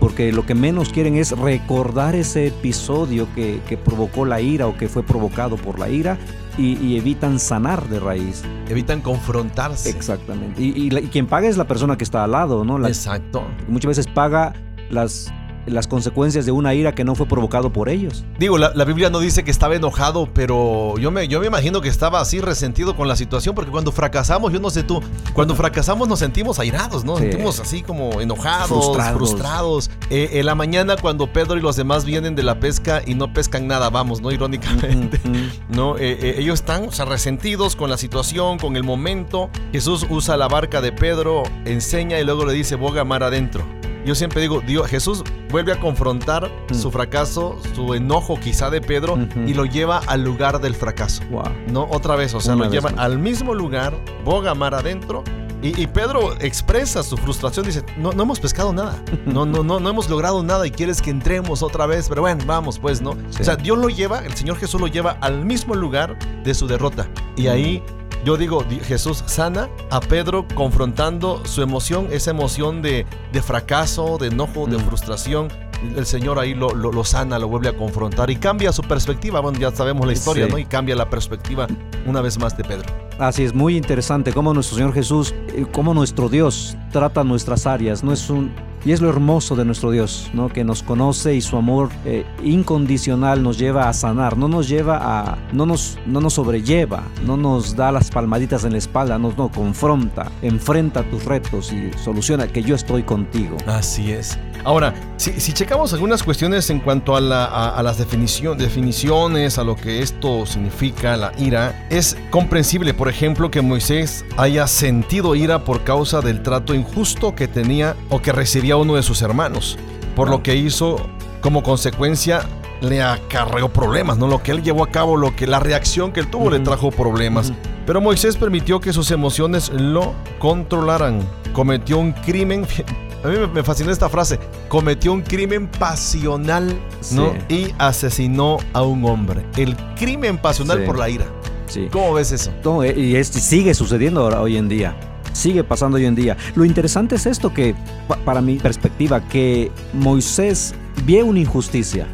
porque 0.00 0.32
lo 0.32 0.44
que 0.46 0.54
menos 0.54 0.88
quieren 0.90 1.16
es 1.16 1.30
recordar 1.32 2.14
ese 2.16 2.48
episodio 2.48 3.26
que, 3.34 3.60
que 3.68 3.76
provocó 3.76 4.24
la 4.24 4.40
ira 4.40 4.66
o 4.66 4.76
que 4.76 4.88
fue 4.88 5.02
provocado 5.02 5.56
por 5.56 5.78
la 5.78 5.88
ira 5.88 6.18
y, 6.58 6.76
y 6.84 6.96
evitan 6.96 7.38
sanar 7.38 7.88
de 7.88 8.00
raíz. 8.00 8.42
Evitan 8.68 9.00
confrontarse. 9.00 9.90
Exactamente. 9.90 10.60
Y, 10.60 10.68
y 10.70 10.90
la- 10.90 11.00
y 11.00 11.06
quien 11.08 11.26
paga 11.26 11.48
es 11.48 11.56
la 11.56 11.66
persona 11.68 11.96
que 11.96 12.04
está 12.04 12.24
al 12.24 12.32
lado, 12.32 12.64
¿no? 12.64 12.78
La- 12.78 12.88
Exacto. 12.88 13.44
muchas 13.68 13.88
veces 13.90 14.06
paga 14.06 14.54
las, 14.90 15.32
las 15.66 15.86
consecuencias 15.86 16.46
de 16.46 16.52
una 16.52 16.74
ira 16.74 16.94
que 16.94 17.04
no 17.04 17.14
fue 17.14 17.26
provocado 17.26 17.72
por 17.72 17.88
ellos. 17.88 18.24
Digo, 18.38 18.58
la, 18.58 18.72
la 18.74 18.84
Biblia 18.84 19.10
no 19.10 19.20
dice 19.20 19.44
que 19.44 19.50
estaba 19.50 19.74
enojado, 19.74 20.28
pero 20.32 20.96
yo 20.98 21.10
me, 21.10 21.28
yo 21.28 21.40
me 21.40 21.46
imagino 21.46 21.80
que 21.80 21.88
estaba 21.88 22.20
así 22.20 22.40
resentido 22.40 22.96
con 22.96 23.08
la 23.08 23.16
situación, 23.16 23.54
porque 23.54 23.70
cuando 23.70 23.92
fracasamos, 23.92 24.52
yo 24.52 24.60
no 24.60 24.70
sé 24.70 24.82
tú, 24.82 25.02
cuando 25.34 25.54
fracasamos 25.54 26.08
nos 26.08 26.18
sentimos 26.18 26.58
airados, 26.58 27.04
¿no? 27.04 27.16
Sí. 27.16 27.24
sentimos 27.24 27.60
así 27.60 27.82
como 27.82 28.20
enojados, 28.20 28.68
Frustrados. 28.68 29.16
frustrados. 29.18 29.90
Eh, 30.10 30.30
en 30.34 30.46
la 30.46 30.54
mañana 30.54 30.96
cuando 30.96 31.32
Pedro 31.32 31.56
y 31.56 31.60
los 31.60 31.76
demás 31.76 32.04
vienen 32.04 32.34
de 32.34 32.42
la 32.42 32.58
pesca 32.60 33.02
y 33.06 33.14
no 33.14 33.32
pescan 33.32 33.66
nada, 33.66 33.90
vamos, 33.90 34.20
¿no? 34.20 34.30
Irónicamente. 34.30 35.20
¿no? 35.68 35.96
Eh, 35.98 36.18
eh, 36.20 36.34
ellos 36.38 36.60
están 36.60 36.88
o 36.88 36.92
sea, 36.92 37.04
resentidos 37.04 37.76
con 37.76 37.90
la 37.90 37.96
situación, 37.96 38.58
con 38.58 38.76
el 38.76 38.84
momento. 38.84 39.50
Jesús 39.72 40.06
usa 40.08 40.36
la 40.36 40.48
barca 40.48 40.80
de 40.80 40.92
Pedro, 40.92 41.42
enseña 41.64 42.18
y 42.18 42.24
luego 42.24 42.44
le 42.44 42.52
dice, 42.52 42.76
boga 42.76 43.04
mar 43.04 43.22
adentro. 43.22 43.64
Yo 44.04 44.14
siempre 44.14 44.40
digo, 44.40 44.60
Dios, 44.66 44.86
Jesús 44.88 45.22
vuelve 45.50 45.72
a 45.72 45.80
confrontar 45.80 46.50
Mm. 46.70 46.74
su 46.74 46.90
fracaso, 46.90 47.58
su 47.74 47.94
enojo 47.94 48.38
quizá 48.38 48.70
de 48.70 48.80
Pedro 48.80 49.18
y 49.46 49.54
lo 49.54 49.64
lleva 49.66 49.98
al 50.06 50.22
lugar 50.24 50.60
del 50.60 50.74
fracaso. 50.74 51.22
Wow. 51.30 51.42
No, 51.72 51.86
otra 51.90 52.16
vez, 52.16 52.32
o 52.34 52.40
sea, 52.40 52.54
Una 52.54 52.66
lo 52.66 52.70
lleva 52.70 52.90
más. 52.90 52.98
al 53.00 53.18
mismo 53.18 53.54
lugar, 53.54 53.94
boga 54.24 54.54
mar 54.54 54.74
adentro. 54.74 55.22
Y, 55.62 55.78
y 55.78 55.86
Pedro 55.88 56.32
expresa 56.40 57.02
su 57.02 57.18
frustración, 57.18 57.66
dice, 57.66 57.84
no, 57.98 58.12
no 58.12 58.22
hemos 58.22 58.40
pescado 58.40 58.72
nada, 58.72 59.02
no, 59.26 59.44
no, 59.44 59.62
no, 59.62 59.78
no 59.78 59.90
hemos 59.90 60.08
logrado 60.08 60.42
nada 60.42 60.66
y 60.66 60.70
quieres 60.70 61.02
que 61.02 61.10
entremos 61.10 61.62
otra 61.62 61.84
vez, 61.84 62.08
pero 62.08 62.22
bueno, 62.22 62.42
vamos 62.46 62.78
pues, 62.78 63.02
¿no? 63.02 63.12
Sí. 63.28 63.42
O 63.42 63.44
sea, 63.44 63.56
Dios 63.56 63.76
lo 63.76 63.90
lleva, 63.90 64.20
el 64.24 64.34
Señor 64.34 64.56
Jesús 64.56 64.80
lo 64.80 64.86
lleva 64.86 65.18
al 65.20 65.44
mismo 65.44 65.74
lugar 65.74 66.16
de 66.44 66.54
su 66.54 66.66
derrota. 66.66 67.08
Y 67.36 67.48
ahí 67.48 67.82
yo 68.24 68.36
digo, 68.36 68.64
di- 68.68 68.80
Jesús 68.80 69.22
sana 69.26 69.68
a 69.90 70.00
Pedro 70.00 70.46
confrontando 70.54 71.42
su 71.44 71.62
emoción, 71.62 72.08
esa 72.10 72.30
emoción 72.30 72.82
de, 72.82 73.06
de 73.32 73.42
fracaso, 73.42 74.18
de 74.18 74.28
enojo, 74.28 74.66
de 74.66 74.76
Mm. 74.78 74.80
frustración. 74.80 75.48
El 75.96 76.04
Señor 76.04 76.38
ahí 76.38 76.52
lo, 76.54 76.74
lo- 76.74 76.92
lo 76.92 77.04
sana, 77.04 77.38
lo 77.38 77.48
vuelve 77.48 77.68
a 77.68 77.76
confrontar 77.76 78.28
y 78.30 78.36
cambia 78.36 78.70
su 78.70 78.82
perspectiva. 78.82 79.40
Bueno, 79.40 79.58
ya 79.58 79.70
sabemos 79.70 80.06
la 80.06 80.12
historia, 80.12 80.44
Sí. 80.46 80.52
¿no? 80.52 80.58
Y 80.58 80.66
cambia 80.66 80.94
la 80.94 81.08
perspectiva 81.08 81.66
una 82.06 82.20
vez 82.20 82.38
más 82.38 82.54
de 82.56 82.64
Pedro. 82.64 82.86
Así 83.18 83.44
es, 83.44 83.54
muy 83.54 83.76
interesante 83.76 84.32
cómo 84.34 84.52
nuestro 84.52 84.76
Señor 84.76 84.92
Jesús, 84.92 85.34
eh, 85.48 85.64
cómo 85.72 85.94
nuestro 85.94 86.28
Dios 86.28 86.76
trata 86.92 87.24
nuestras 87.24 87.66
áreas. 87.66 88.04
No 88.04 88.12
es 88.12 88.28
un, 88.28 88.52
y 88.84 88.92
es 88.92 89.00
lo 89.00 89.08
hermoso 89.08 89.56
de 89.56 89.64
nuestro 89.64 89.90
Dios, 89.90 90.30
¿no? 90.32 90.48
que 90.48 90.64
nos 90.64 90.82
conoce 90.82 91.34
y 91.34 91.40
su 91.40 91.56
amor 91.56 91.90
eh, 92.04 92.24
incondicional 92.42 93.42
nos 93.42 93.58
lleva 93.58 93.88
a 93.88 93.92
sanar, 93.92 94.36
no 94.36 94.48
nos 94.48 94.68
lleva 94.68 94.98
a, 95.02 95.38
no 95.52 95.66
nos, 95.66 95.98
no 96.06 96.20
nos 96.20 96.34
sobrelleva, 96.34 97.02
no 97.26 97.36
nos 97.36 97.76
da 97.76 97.90
las 97.92 98.10
palmaditas 98.10 98.64
en 98.64 98.72
la 98.72 98.78
espalda, 98.78 99.18
nos 99.18 99.36
no, 99.36 99.50
confronta, 99.50 100.30
enfrenta 100.42 101.02
tus 101.10 101.24
retos 101.24 101.72
y 101.72 101.90
soluciona 101.98 102.46
que 102.48 102.62
yo 102.62 102.74
estoy 102.74 103.02
contigo. 103.02 103.56
Así 103.66 104.12
es. 104.12 104.38
Ahora, 104.62 104.94
si, 105.16 105.32
checamos 105.54 105.92
algunas 105.94 106.22
cuestiones 106.22 106.68
en 106.68 106.80
cuanto 106.80 107.16
a, 107.16 107.20
la- 107.20 107.46
a- 107.46 107.70
a 107.78 107.82
las 107.82 107.98
definición- 107.98 108.58
definiciones, 108.58 109.58
a 109.58 109.64
lo 109.64 109.74
que 109.74 110.02
esto 110.02 110.44
significa, 110.44 111.16
la 111.16 111.32
ira, 111.38 111.86
es 111.90 112.16
comprensible, 112.30 112.92
por 112.92 113.08
ejemplo, 113.08 113.50
que 113.50 113.62
Moisés 113.62 114.24
haya 114.36 114.66
sentido 114.66 115.34
ira 115.34 115.64
por 115.64 115.82
causa 115.84 116.20
del 116.20 116.42
trato 116.42 116.74
injusto 116.74 117.34
que 117.34 117.48
tenía 117.48 117.96
o 118.10 118.20
que 118.20 118.32
recibía 118.32 118.69
uno 118.76 118.94
de 118.94 119.02
sus 119.02 119.22
hermanos, 119.22 119.78
por 120.16 120.28
lo 120.30 120.42
que 120.42 120.56
hizo 120.56 120.96
como 121.40 121.62
consecuencia 121.62 122.42
le 122.80 123.02
acarreó 123.02 123.70
problemas, 123.72 124.16
¿no? 124.18 124.26
Lo 124.26 124.42
que 124.42 124.52
él 124.52 124.62
llevó 124.62 124.84
a 124.84 124.90
cabo, 124.90 125.16
lo 125.16 125.36
que 125.36 125.46
la 125.46 125.60
reacción 125.60 126.12
que 126.12 126.20
él 126.20 126.28
tuvo 126.28 126.50
le 126.50 126.60
trajo 126.60 126.90
problemas. 126.90 127.52
Pero 127.86 128.00
Moisés 128.00 128.36
permitió 128.36 128.80
que 128.80 128.92
sus 128.92 129.10
emociones 129.10 129.70
lo 129.70 130.14
controlaran. 130.38 131.20
Cometió 131.52 131.98
un 131.98 132.12
crimen. 132.12 132.66
A 133.24 133.28
mí 133.28 133.34
me- 133.52 133.62
fascinó 133.62 133.90
esta 133.90 134.08
frase. 134.08 134.38
Cometió 134.68 135.12
un 135.12 135.20
crimen 135.20 135.66
pasional, 135.68 136.74
¿no? 137.12 137.34
Y 137.50 137.68
asesinó 137.76 138.56
a 138.72 138.80
un 138.82 139.04
hombre. 139.04 139.44
El 139.58 139.76
crimen 139.98 140.38
pasional 140.38 140.78
Sí. 140.80 140.86
por 140.86 140.98
la 140.98 141.10
ira. 141.10 141.26
Sí. 141.66 141.88
¿Cómo 141.92 142.14
ves 142.14 142.32
eso? 142.32 142.50
No, 142.64 142.82
eh, 142.82 142.94
y 142.98 143.16
es- 143.16 143.28
sigue 143.28 143.74
sucediendo 143.74 144.22
ahora, 144.22 144.40
hoy 144.40 144.56
en 144.56 144.68
día. 144.70 144.96
Sigue 145.32 145.64
pasando 145.64 145.96
hoy 145.96 146.06
en 146.06 146.14
día. 146.14 146.36
Lo 146.54 146.64
interesante 146.64 147.14
es 147.16 147.26
esto 147.26 147.52
que, 147.54 147.74
pa- 148.08 148.16
para 148.18 148.40
mi 148.40 148.56
perspectiva, 148.56 149.20
que 149.28 149.70
Moisés 149.92 150.74
vio 151.04 151.24
una 151.26 151.38
injusticia. 151.40 152.06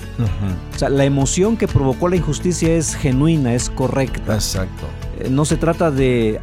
O 0.74 0.78
sea, 0.78 0.88
la 0.90 1.04
emoción 1.04 1.56
que 1.56 1.66
provocó 1.66 2.08
la 2.08 2.16
injusticia 2.16 2.74
es 2.76 2.94
genuina, 2.94 3.54
es 3.54 3.70
correcta. 3.70 4.34
Exacto. 4.34 4.86
Eh, 5.18 5.28
no 5.30 5.44
se 5.44 5.56
trata 5.56 5.90
de, 5.90 6.40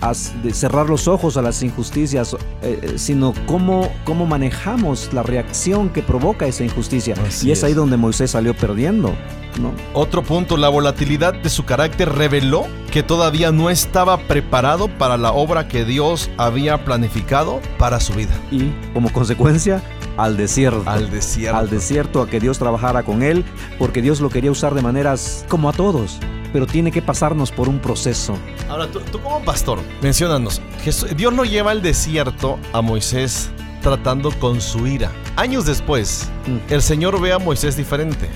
cerrar 0.51 0.89
los 0.89 1.07
ojos 1.07 1.37
a 1.37 1.41
las 1.41 1.61
injusticias, 1.61 2.33
eh, 2.33 2.79
eh, 2.81 2.93
sino 2.97 3.33
cómo, 3.45 3.91
cómo 4.03 4.25
manejamos 4.25 5.13
la 5.13 5.23
reacción 5.23 5.89
que 5.89 6.01
provoca 6.01 6.47
esa 6.47 6.63
injusticia. 6.63 7.15
Así 7.25 7.49
y 7.49 7.51
es, 7.51 7.59
es. 7.59 7.63
ahí 7.63 7.73
donde 7.73 7.97
Moisés 7.97 8.31
salió 8.31 8.55
perdiendo. 8.55 9.13
¿no? 9.61 9.71
Otro 9.93 10.23
punto, 10.23 10.57
la 10.57 10.69
volatilidad 10.69 11.33
de 11.33 11.49
su 11.49 11.65
carácter 11.65 12.09
reveló 12.09 12.65
que 12.91 13.03
todavía 13.03 13.51
no 13.51 13.69
estaba 13.69 14.17
preparado 14.17 14.87
para 14.87 15.17
la 15.17 15.31
obra 15.31 15.67
que 15.67 15.85
Dios 15.85 16.31
había 16.37 16.83
planificado 16.83 17.59
para 17.77 17.99
su 17.99 18.13
vida. 18.13 18.33
Y 18.51 18.71
como 18.93 19.11
consecuencia, 19.13 19.83
al 20.17 20.37
desierto. 20.37 20.83
Al 20.85 21.11
desierto. 21.11 21.57
al 21.57 21.69
desierto 21.69 22.21
a 22.21 22.27
que 22.27 22.39
Dios 22.39 22.57
trabajara 22.57 23.03
con 23.03 23.21
él, 23.21 23.45
porque 23.77 24.01
Dios 24.01 24.21
lo 24.21 24.29
quería 24.29 24.51
usar 24.51 24.73
de 24.73 24.81
maneras 24.81 25.45
como 25.49 25.69
a 25.69 25.73
todos, 25.73 26.19
pero 26.53 26.65
tiene 26.67 26.91
que 26.91 27.01
pasarnos 27.01 27.51
por 27.51 27.67
un 27.67 27.79
proceso. 27.79 28.37
Ahora, 28.69 28.87
tú, 28.89 28.99
tú 29.11 29.19
como 29.19 29.41
pastor, 29.43 29.79
menciónanos, 30.01 30.61
Jesús- 30.83 31.13
Dios 31.17 31.33
lo 31.33 31.43
lleva 31.43 31.71
al 31.71 31.81
desierto 31.81 32.57
a 32.71 32.81
Moisés 32.81 33.49
tratando 33.81 34.31
con 34.39 34.61
su 34.61 34.87
ira. 34.87 35.11
Años 35.35 35.65
después, 35.65 36.29
Mm. 36.47 36.71
el 36.73 36.81
Señor 36.81 37.19
ve 37.19 37.33
a 37.33 37.39
Moisés 37.39 37.75
diferente. 37.75 38.29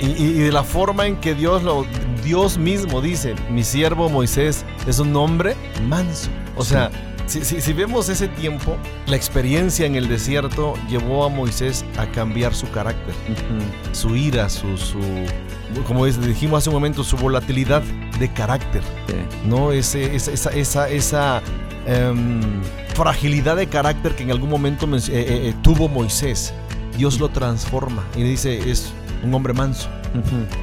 Sí. 0.00 0.06
Y, 0.06 0.22
y- 0.24 0.32
de 0.38 0.52
la 0.52 0.64
forma 0.64 1.06
en 1.06 1.16
que 1.16 1.34
Dios 1.34 1.62
lo, 1.62 1.84
Dios 2.24 2.56
mismo 2.56 3.02
dice, 3.02 3.34
mi 3.50 3.62
siervo 3.62 4.08
Moisés 4.08 4.64
es 4.86 4.98
un 5.00 5.14
hombre 5.16 5.54
manso. 5.86 6.30
O 6.56 6.64
sea, 6.64 6.90
si, 7.26 7.44
si- 7.44 7.60
si 7.60 7.72
vemos 7.74 8.08
ese 8.08 8.26
tiempo, 8.28 8.76
la 9.06 9.16
experiencia 9.16 9.84
en 9.84 9.96
el 9.96 10.08
desierto 10.08 10.74
llevó 10.88 11.24
a 11.24 11.28
Moisés 11.28 11.84
a 11.98 12.06
cambiar 12.06 12.54
su 12.54 12.70
carácter, 12.70 13.14
Ujú. 13.28 13.94
su 13.94 14.16
ira, 14.16 14.48
su, 14.48 14.78
su 14.78 14.98
como 15.86 16.06
dijimos 16.06 16.58
hace 16.58 16.68
un 16.70 16.74
momento, 16.74 17.04
su 17.04 17.16
volatilidad 17.16 17.82
de 18.18 18.32
carácter. 18.32 18.82
Sí. 19.06 19.14
¿no? 19.48 19.72
Ese, 19.72 20.14
esa, 20.14 20.30
esa, 20.32 20.50
esa, 20.50 20.88
esa, 20.88 21.42
em, 21.86 22.40
fragilidad 22.94 23.56
de 23.56 23.66
carácter 23.66 24.14
que 24.14 24.22
en 24.24 24.30
algún 24.30 24.50
momento 24.50 24.86
men- 24.86 25.00
eh, 25.00 25.04
eh, 25.12 25.48
eh, 25.48 25.54
tuvo 25.62 25.88
Moisés. 25.88 26.52
Dios 26.98 27.18
lo 27.18 27.28
transforma 27.30 28.02
y 28.16 28.20
le 28.20 28.28
dice, 28.30 28.70
es 28.70 28.92
un 29.24 29.32
hombre 29.34 29.52
manso. 29.54 29.88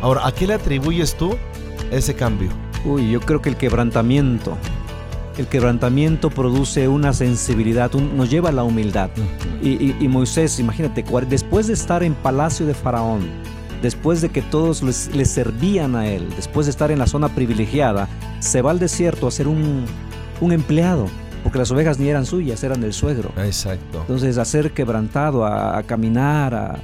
Ahora, 0.01 0.27
¿a 0.27 0.31
qué 0.31 0.45
le 0.45 0.53
atribuyes 0.55 1.15
tú 1.17 1.35
ese 1.91 2.13
cambio? 2.15 2.49
Uy, 2.85 3.09
yo 3.11 3.19
creo 3.21 3.41
que 3.41 3.49
el 3.49 3.55
quebrantamiento, 3.57 4.57
el 5.37 5.47
quebrantamiento 5.47 6.29
produce 6.29 6.87
una 6.87 7.13
sensibilidad, 7.13 7.93
un- 7.95 8.15
nos 8.17 8.29
lleva 8.29 8.49
a 8.49 8.51
la 8.51 8.63
humildad. 8.63 9.09
Y, 9.61 9.69
y- 9.69 9.95
y 9.99 10.07
Moisés, 10.07 10.59
imagínate, 10.59 11.03
después 11.27 11.67
de 11.67 11.73
estar 11.73 12.03
en 12.03 12.13
palacio 12.13 12.65
de 12.65 12.73
Faraón, 12.75 13.21
después 13.81 14.21
de 14.21 14.29
que 14.29 14.41
todos 14.41 14.81
les- 14.83 15.13
le 15.15 15.25
servían 15.25 15.95
a 15.95 16.07
él, 16.07 16.27
después 16.35 16.65
de 16.67 16.71
estar 16.71 16.91
en 16.91 16.99
la 16.99 17.07
zona 17.07 17.29
privilegiada, 17.29 18.07
se 18.39 18.61
va 18.61 18.71
al 18.71 18.79
desierto 18.79 19.27
a 19.27 19.31
ser 19.31 19.47
un, 19.47 19.85
un 20.41 20.51
empleado, 20.51 21.07
porque 21.43 21.57
las 21.59 21.71
ovejas 21.71 21.99
ni 21.99 22.07
eran 22.09 22.25
suyas, 22.25 22.63
eran 22.63 22.81
del 22.81 22.93
suegro. 22.93 23.31
Exacto. 23.37 23.99
Entonces, 24.01 24.37
a 24.37 24.45
ser 24.45 24.71
quebrantado, 24.71 25.45
a, 25.45 25.77
a 25.77 25.83
caminar, 25.83 26.53
a, 26.55 26.79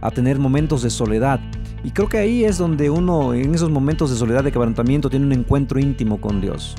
a 0.00 0.10
tener 0.10 0.38
momentos 0.38 0.82
de 0.82 0.90
soledad. 0.90 1.40
Y 1.84 1.90
creo 1.90 2.08
que 2.08 2.18
ahí 2.18 2.44
es 2.44 2.58
donde 2.58 2.90
uno, 2.90 3.34
en 3.34 3.54
esos 3.54 3.70
momentos 3.70 4.10
de 4.10 4.16
soledad, 4.16 4.44
de 4.44 4.52
quebrantamiento, 4.52 5.10
tiene 5.10 5.26
un 5.26 5.32
encuentro 5.32 5.80
íntimo 5.80 6.20
con 6.20 6.40
Dios. 6.40 6.76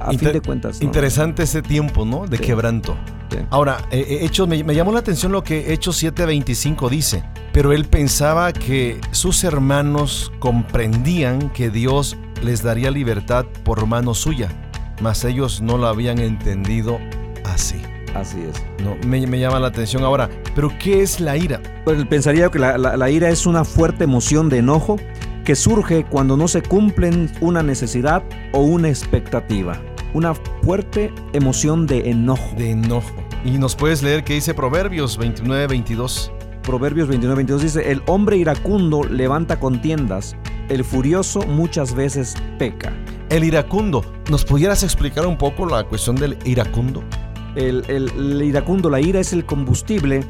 A 0.00 0.12
Inter- 0.12 0.30
fin 0.30 0.40
de 0.40 0.46
cuentas. 0.46 0.80
¿no? 0.80 0.86
Interesante 0.86 1.42
ese 1.44 1.62
tiempo, 1.62 2.04
¿no? 2.04 2.26
De 2.26 2.36
Sí. 2.36 2.42
quebranto. 2.44 2.96
Ahora, 3.50 3.78
eh, 3.90 4.04
eh, 4.08 4.18
Hechos, 4.24 4.48
me, 4.48 4.62
me 4.64 4.74
llamó 4.74 4.92
la 4.92 5.00
atención 5.00 5.32
lo 5.32 5.42
que 5.44 5.72
Hechos 5.72 6.02
7:25 6.02 6.88
dice. 6.90 7.24
Pero 7.52 7.72
él 7.72 7.84
pensaba 7.84 8.52
que 8.52 9.00
sus 9.12 9.44
hermanos 9.44 10.32
comprendían 10.40 11.50
que 11.50 11.70
Dios 11.70 12.16
les 12.42 12.62
daría 12.62 12.90
libertad 12.90 13.46
por 13.64 13.86
mano 13.86 14.12
suya, 14.14 14.48
mas 15.00 15.24
ellos 15.24 15.60
no 15.60 15.78
lo 15.78 15.86
habían 15.86 16.18
entendido 16.18 16.98
así. 17.44 17.80
Así 18.14 18.38
es. 18.42 18.62
No, 18.84 18.96
me, 19.06 19.26
me 19.26 19.38
llama 19.40 19.58
la 19.60 19.68
atención 19.68 20.04
ahora. 20.04 20.28
Pero 20.54 20.70
¿qué 20.78 21.02
es 21.02 21.20
la 21.20 21.36
ira? 21.36 21.60
Pues 21.84 22.04
pensaría 22.06 22.48
que 22.50 22.58
la, 22.60 22.78
la- 22.78 22.96
la 22.96 23.10
ira 23.10 23.28
es 23.28 23.44
una 23.46 23.64
fuerte 23.64 24.04
emoción 24.04 24.48
de 24.48 24.58
enojo 24.58 24.96
que 25.44 25.56
surge 25.56 26.04
cuando 26.04 26.36
no 26.36 26.48
se 26.48 26.62
cumplen 26.62 27.30
una 27.40 27.62
necesidad 27.62 28.22
o 28.52 28.60
una 28.60 28.88
expectativa. 28.88 29.80
Una 30.12 30.34
fuerte 30.62 31.12
emoción 31.32 31.86
de 31.88 32.10
enojo. 32.10 32.54
De 32.56 32.70
enojo. 32.70 33.12
Y 33.44 33.58
nos 33.58 33.76
puedes 33.76 34.02
leer 34.02 34.24
qué 34.24 34.34
dice 34.34 34.54
Proverbios 34.54 35.18
29-22. 35.18 36.30
Proverbios 36.62 37.08
29-22 37.10 37.58
dice, 37.58 37.90
el 37.92 38.02
hombre 38.06 38.38
iracundo 38.38 39.04
levanta 39.04 39.60
contiendas, 39.60 40.34
el 40.70 40.82
furioso 40.82 41.40
muchas 41.42 41.94
veces 41.94 42.34
peca. 42.58 42.90
El 43.28 43.44
iracundo. 43.44 44.02
¿Nos 44.30 44.44
pudieras 44.46 44.82
explicar 44.82 45.26
un 45.26 45.36
poco 45.36 45.66
la 45.66 45.84
cuestión 45.84 46.16
del 46.16 46.38
iracundo? 46.46 47.02
El, 47.54 47.84
el- 47.88 48.10
el 48.16 48.42
iracundo, 48.42 48.88
la 48.88 49.00
ira 49.00 49.20
es 49.20 49.34
el 49.34 49.44
combustible 49.44 50.24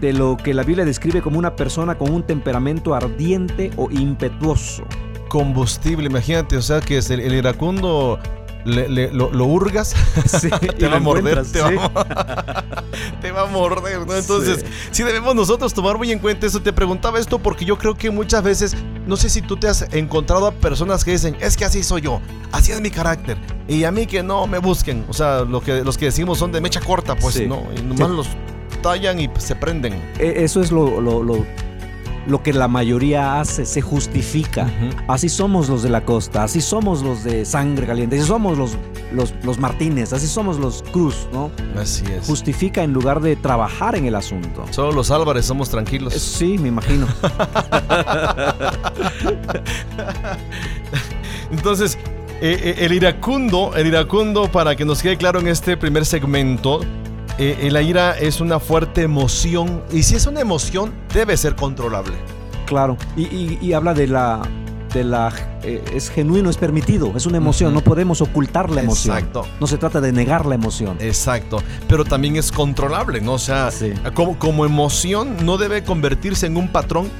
de 0.00 0.12
lo 0.12 0.36
que 0.36 0.52
la 0.54 0.64
Biblia 0.64 0.84
describe 0.84 1.22
como 1.22 1.38
una 1.38 1.54
persona 1.54 1.96
con 1.96 2.12
un 2.12 2.24
temperamento 2.24 2.94
ardiente 2.94 3.70
o 3.76 3.88
impetuoso. 3.90 4.82
Combustible, 5.28 6.06
imagínate, 6.06 6.56
o 6.56 6.62
sea 6.62 6.80
que 6.80 6.98
es 6.98 7.10
el, 7.10 7.20
el 7.20 7.32
iracundo 7.34 8.18
le- 8.66 8.88
le- 8.88 9.12
lo, 9.12 9.30
lo 9.32 9.44
hurgas, 9.46 9.94
Sí, 10.26 10.50
te 10.78 10.88
va 10.88 10.96
a 10.96 11.00
morder, 11.00 11.44
te, 11.46 11.60
va 11.62 11.70
a, 11.94 12.84
te 13.20 13.30
va 13.32 13.42
a 13.42 13.46
morder, 13.46 14.06
¿no? 14.06 14.14
Entonces, 14.14 14.60
Sí. 14.60 14.88
sí. 14.90 15.02
debemos 15.02 15.34
nosotros 15.34 15.72
tomar 15.72 15.96
muy 15.96 16.10
en 16.12 16.18
cuenta 16.18 16.46
eso. 16.46 16.60
Te 16.60 16.72
preguntaba 16.72 17.18
esto 17.18 17.38
porque 17.38 17.64
yo 17.64 17.78
creo 17.78 17.94
que 17.94 18.10
muchas 18.10 18.42
veces, 18.42 18.76
no 19.06 19.16
sé 19.16 19.28
si 19.30 19.40
tú 19.42 19.56
te 19.56 19.68
has 19.68 19.82
encontrado 19.92 20.46
a 20.46 20.52
personas 20.52 21.04
que 21.04 21.12
dicen, 21.12 21.36
es 21.40 21.56
que 21.56 21.64
así 21.64 21.82
soy 21.82 22.02
yo, 22.02 22.20
así 22.52 22.72
es 22.72 22.80
mi 22.80 22.90
carácter, 22.90 23.36
y 23.68 23.84
a 23.84 23.90
mí 23.92 24.06
que 24.06 24.22
no 24.22 24.46
me 24.46 24.58
busquen. 24.58 25.04
O 25.08 25.12
sea, 25.12 25.42
lo 25.42 25.60
que, 25.60 25.82
los 25.84 25.96
que 25.96 26.06
decimos 26.06 26.38
son 26.38 26.52
de 26.52 26.60
mecha 26.60 26.80
corta, 26.80 27.14
pues. 27.16 27.40
¿no? 27.46 27.62
Y 27.76 27.82
nomás 27.82 28.10
los 28.10 28.26
tallan 28.82 29.18
y 29.20 29.30
se 29.38 29.54
prenden. 29.56 29.94
E- 30.18 30.44
Eso 30.44 30.60
es 30.60 30.70
lo, 30.72 31.00
lo- 31.00 31.22
lo- 31.22 31.46
lo 32.26 32.42
que 32.42 32.52
la 32.52 32.68
mayoría 32.68 33.40
hace, 33.40 33.64
se 33.64 33.80
justifica. 33.80 34.70
Así 35.08 35.28
somos 35.28 35.68
los 35.68 35.82
de 35.82 35.90
la 35.90 36.04
costa, 36.04 36.42
así 36.44 36.60
somos 36.60 37.02
los 37.02 37.24
de 37.24 37.44
sangre 37.44 37.86
caliente, 37.86 38.16
así 38.16 38.26
somos 38.26 38.58
los, 38.58 38.76
los, 39.12 39.34
los 39.42 39.58
Martínez, 39.58 40.12
así 40.12 40.26
somos 40.26 40.58
los 40.58 40.82
Cruz, 40.92 41.28
¿no? 41.32 41.50
Así 41.78 42.04
es. 42.06 42.26
Justifica 42.26 42.82
en 42.82 42.92
lugar 42.92 43.20
de 43.20 43.36
trabajar 43.36 43.94
en 43.96 44.06
el 44.06 44.14
asunto. 44.14 44.64
Solo 44.70 44.92
los 44.92 45.10
Álvarez 45.10 45.46
somos 45.46 45.68
tranquilos. 45.70 46.14
Eh, 46.14 46.18
Sí, 46.18 46.58
me 46.58 46.68
imagino. 46.68 47.06
Entonces, 51.50 51.96
eh, 52.40 52.58
eh, 52.62 52.74
el 52.80 52.92
iracundo, 52.92 53.72
el 53.74 53.86
iracundo, 53.86 54.50
para 54.50 54.76
que 54.76 54.84
nos 54.84 55.02
quede 55.02 55.16
claro 55.16 55.40
en 55.40 55.48
este 55.48 55.76
primer 55.76 56.04
segmento, 56.04 56.80
eh, 57.38 57.58
eh, 57.62 57.70
la 57.70 57.82
ira 57.82 58.18
es 58.18 58.40
una 58.40 58.58
fuerte 58.60 59.02
emoción 59.02 59.82
y 59.92 60.02
si 60.02 60.14
es 60.16 60.26
una 60.26 60.40
emoción, 60.40 60.92
debe 61.12 61.36
ser 61.36 61.54
controlable. 61.56 62.14
Claro. 62.66 62.96
Y, 63.16 63.22
y- 63.24 63.58
y 63.62 63.72
habla 63.72 63.94
de 63.94 64.06
la. 64.06 64.42
De 64.94 65.04
la 65.04 65.30
eh, 65.62 65.84
es 65.92 66.08
genuino, 66.08 66.48
es 66.48 66.56
permitido, 66.56 67.12
es 67.16 67.26
una 67.26 67.36
emoción, 67.36 67.74
no 67.74 67.82
podemos 67.82 68.22
ocultar 68.22 68.70
la 68.70 68.80
emoción. 68.80 69.14
Exacto. 69.18 69.44
No 69.60 69.66
se 69.66 69.76
trata 69.76 70.00
de 70.00 70.10
negar 70.10 70.46
la 70.46 70.54
emoción. 70.54 70.96
Exacto, 71.00 71.62
pero 71.86 72.04
también 72.04 72.36
es 72.36 72.50
controlable, 72.50 73.20
¿no? 73.20 73.32
O 73.34 73.38
sea, 73.38 73.70
Sí. 73.70 73.92
como, 74.14 74.38
como 74.38 74.64
emoción 74.64 75.44
no 75.44 75.58
debe 75.58 75.82
convertirse 75.84 76.46
en 76.46 76.56
un 76.56 76.68
patrón 76.68 77.10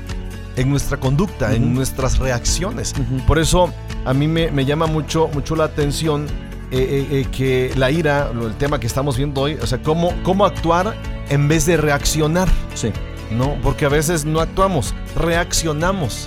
en 0.56 0.70
nuestra 0.70 0.98
conducta, 0.98 1.54
en 1.54 1.74
nuestras 1.74 2.18
reacciones. 2.18 2.94
Por 3.26 3.38
eso 3.38 3.70
a 4.06 4.14
mí 4.14 4.26
me, 4.26 4.50
me 4.50 4.64
llama 4.64 4.86
mucho, 4.86 5.28
mucho 5.34 5.54
la 5.54 5.64
atención 5.64 6.24
eh, 6.70 6.78
eh, 6.78 7.06
eh, 7.20 7.26
que 7.30 7.72
la 7.76 7.90
ira, 7.90 8.30
el 8.32 8.54
tema 8.56 8.80
que 8.80 8.86
estamos 8.86 9.16
viendo 9.16 9.40
hoy, 9.42 9.54
o 9.60 9.66
sea, 9.66 9.82
cómo, 9.82 10.12
cómo 10.22 10.44
actuar 10.44 10.94
en 11.28 11.48
vez 11.48 11.66
de 11.66 11.76
reaccionar, 11.76 12.48
Sí. 12.74 12.92
¿no? 13.30 13.56
Porque 13.62 13.84
a 13.86 13.88
veces 13.88 14.24
no 14.24 14.40
actuamos, 14.40 14.94
reaccionamos, 15.14 16.26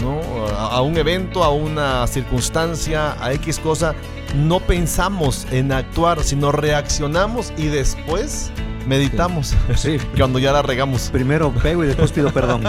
¿no? 0.00 0.20
A, 0.56 0.76
a 0.76 0.80
un 0.82 0.96
evento, 0.96 1.42
a 1.44 1.50
una 1.50 2.06
circunstancia, 2.06 3.16
a 3.22 3.32
X 3.34 3.58
cosa, 3.58 3.94
no 4.34 4.60
pensamos 4.60 5.46
en 5.50 5.72
actuar, 5.72 6.22
sino 6.22 6.52
reaccionamos 6.52 7.52
y 7.56 7.66
después 7.66 8.52
meditamos, 8.86 9.54
Sí. 9.76 9.98
cuando 10.16 10.38
ya 10.38 10.52
la 10.52 10.62
regamos. 10.62 11.10
Primero 11.10 11.52
pego 11.52 11.84
y 11.84 11.88
después 11.88 12.12
pido 12.12 12.30
perdón. 12.32 12.62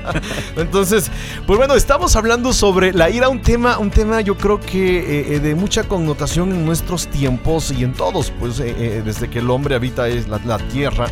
Entonces, 0.56 1.10
pues 1.46 1.58
bueno, 1.58 1.74
estamos 1.74 2.16
hablando 2.16 2.52
sobre 2.52 2.92
la 2.92 3.10
ira, 3.10 3.28
un 3.28 3.40
tema, 3.42 3.78
un 3.78 3.90
tema 3.90 4.20
yo 4.20 4.36
creo 4.36 4.60
que 4.60 4.98
eh, 4.98 5.34
eh, 5.34 5.40
de 5.40 5.54
mucha 5.54 5.84
connotación 5.84 6.50
en 6.52 6.64
nuestros 6.64 7.08
tiempos 7.08 7.70
y 7.70 7.84
en 7.84 7.92
todos, 7.92 8.32
pues 8.38 8.60
eh, 8.60 9.02
desde 9.04 9.28
que 9.28 9.38
el 9.40 9.50
hombre 9.50 9.74
habita 9.74 10.08
es 10.08 10.28
la, 10.28 10.38
la 10.44 10.58
tierra. 10.58 11.06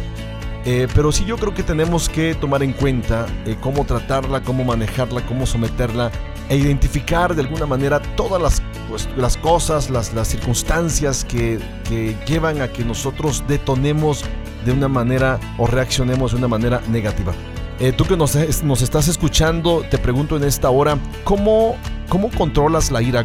Eh, 0.64 0.88
pero 0.94 1.12
sí 1.12 1.24
yo 1.24 1.36
creo 1.36 1.54
que 1.54 1.62
tenemos 1.62 2.08
que 2.08 2.34
tomar 2.34 2.60
en 2.64 2.72
cuenta 2.72 3.26
cómo 3.60 3.84
tratarla, 3.84 4.40
cómo 4.40 4.64
manejarla, 4.64 5.24
cómo 5.24 5.46
someterla 5.46 6.10
e 6.48 6.56
identificar 6.56 7.34
de 7.34 7.42
alguna 7.42 7.66
manera 7.66 8.00
todas 8.16 8.40
las, 8.40 8.62
pues, 8.88 9.08
las 9.16 9.36
cosas, 9.36 9.90
las, 9.90 10.14
las 10.14 10.28
circunstancias 10.28 11.24
que, 11.24 11.58
que 11.88 12.16
llevan 12.26 12.60
a 12.60 12.68
que 12.68 12.84
nosotros 12.84 13.44
detonemos 13.48 14.24
de 14.64 14.72
una 14.72 14.88
manera 14.88 15.38
o 15.58 15.66
reaccionemos 15.66 16.32
de 16.32 16.38
una 16.38 16.48
manera 16.48 16.80
negativa. 16.88 17.32
Eh, 17.78 17.92
tú 17.92 18.04
que 18.04 18.16
nos, 18.16 18.34
nos 18.64 18.82
estás 18.82 19.08
escuchando, 19.08 19.84
te 19.90 19.98
pregunto 19.98 20.36
en 20.36 20.44
esta 20.44 20.70
hora, 20.70 20.98
¿cómo, 21.24 21.76
cómo 22.08 22.30
controlas 22.30 22.90
la 22.90 23.02
ira? 23.02 23.24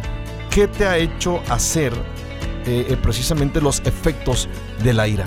¿qué 0.50 0.68
te 0.68 0.84
ha 0.84 0.98
hecho 0.98 1.40
hacer 1.48 1.94
eh, 2.66 2.86
eh, 2.90 2.96
precisamente 3.02 3.62
los 3.62 3.80
efectos 3.86 4.50
de 4.84 4.92
la 4.92 5.08
ira? 5.08 5.24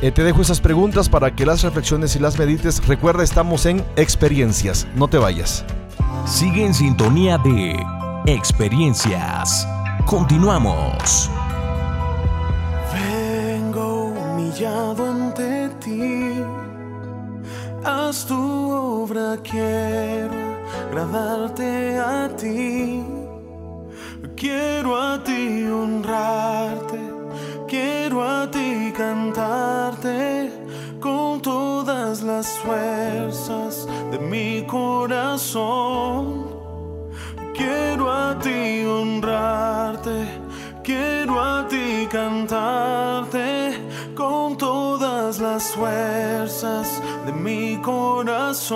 Te 0.00 0.22
dejo 0.22 0.42
esas 0.42 0.60
preguntas 0.60 1.08
para 1.08 1.34
que 1.34 1.46
las 1.46 1.62
reflexiones 1.62 2.14
y 2.14 2.18
las 2.18 2.38
medites. 2.38 2.86
Recuerda, 2.86 3.22
estamos 3.22 3.64
en 3.64 3.82
experiencias. 3.96 4.86
No 4.96 5.08
te 5.08 5.16
vayas. 5.16 5.64
Sigue 6.24 6.64
en 6.64 6.74
sintonía 6.74 7.38
de 7.38 7.76
experiencias. 8.26 9.66
Continuamos. 10.06 11.30
Vengo 12.92 14.06
humillado 14.06 15.10
ante 15.10 15.68
ti. 15.80 16.42
Haz 17.84 18.26
tu 18.26 18.70
obra, 18.72 19.36
quiero 19.42 20.58
agradarte 20.88 21.98
a 21.98 22.28
ti. 22.36 23.04
Quiero 24.36 25.00
a 25.00 25.22
ti 25.22 25.64
honrarte, 25.66 26.98
quiero 27.68 28.22
a 28.22 28.50
ti 28.50 28.92
cantarte 28.96 30.63
con 31.04 31.40
todas 31.42 32.22
las 32.22 32.48
fuerzas 32.60 33.86
de 34.10 34.18
mi 34.18 34.64
corazón. 34.66 36.46
Quiero 37.54 38.10
a 38.10 38.38
ti 38.38 38.82
honrarte, 38.86 40.26
quiero 40.82 41.38
a 41.38 41.68
ti 41.68 42.08
cantarte 42.10 43.76
con 44.14 44.56
todas 44.56 45.40
las 45.40 45.74
fuerzas 45.74 47.02
de 47.26 47.32
mi 47.32 47.76
corazón. 47.82 48.72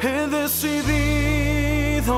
He 0.00 0.28
decidido 0.28 2.14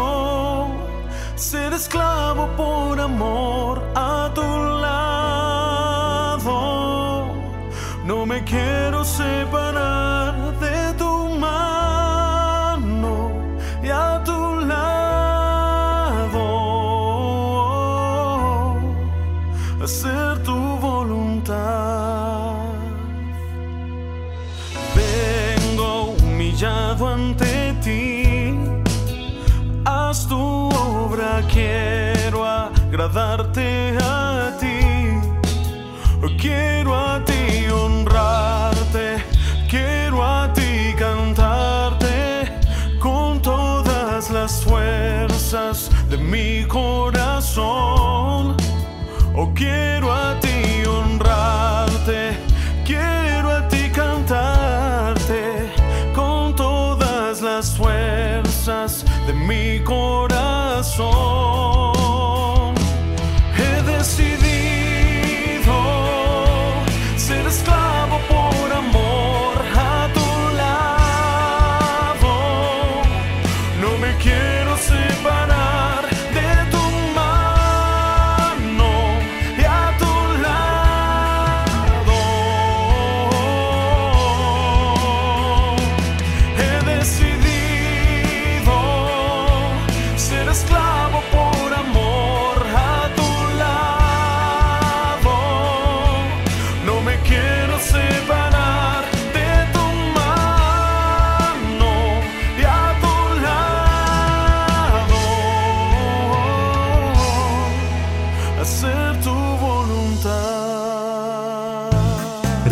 ser 1.35 1.73
esclavo 1.73 2.47
por 2.59 3.01
amor 3.01 3.83
a 3.95 4.31
tu 4.35 4.72
me 8.33 8.43
quiero 8.45 9.05
separar 9.05 9.72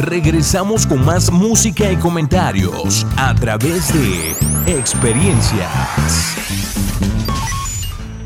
Regresamos 0.01 0.87
con 0.87 1.05
más 1.05 1.31
música 1.31 1.93
y 1.93 1.97
comentarios 1.97 3.07
a 3.19 3.35
través 3.35 3.93
de 3.93 4.35
experiencias. 4.67 5.69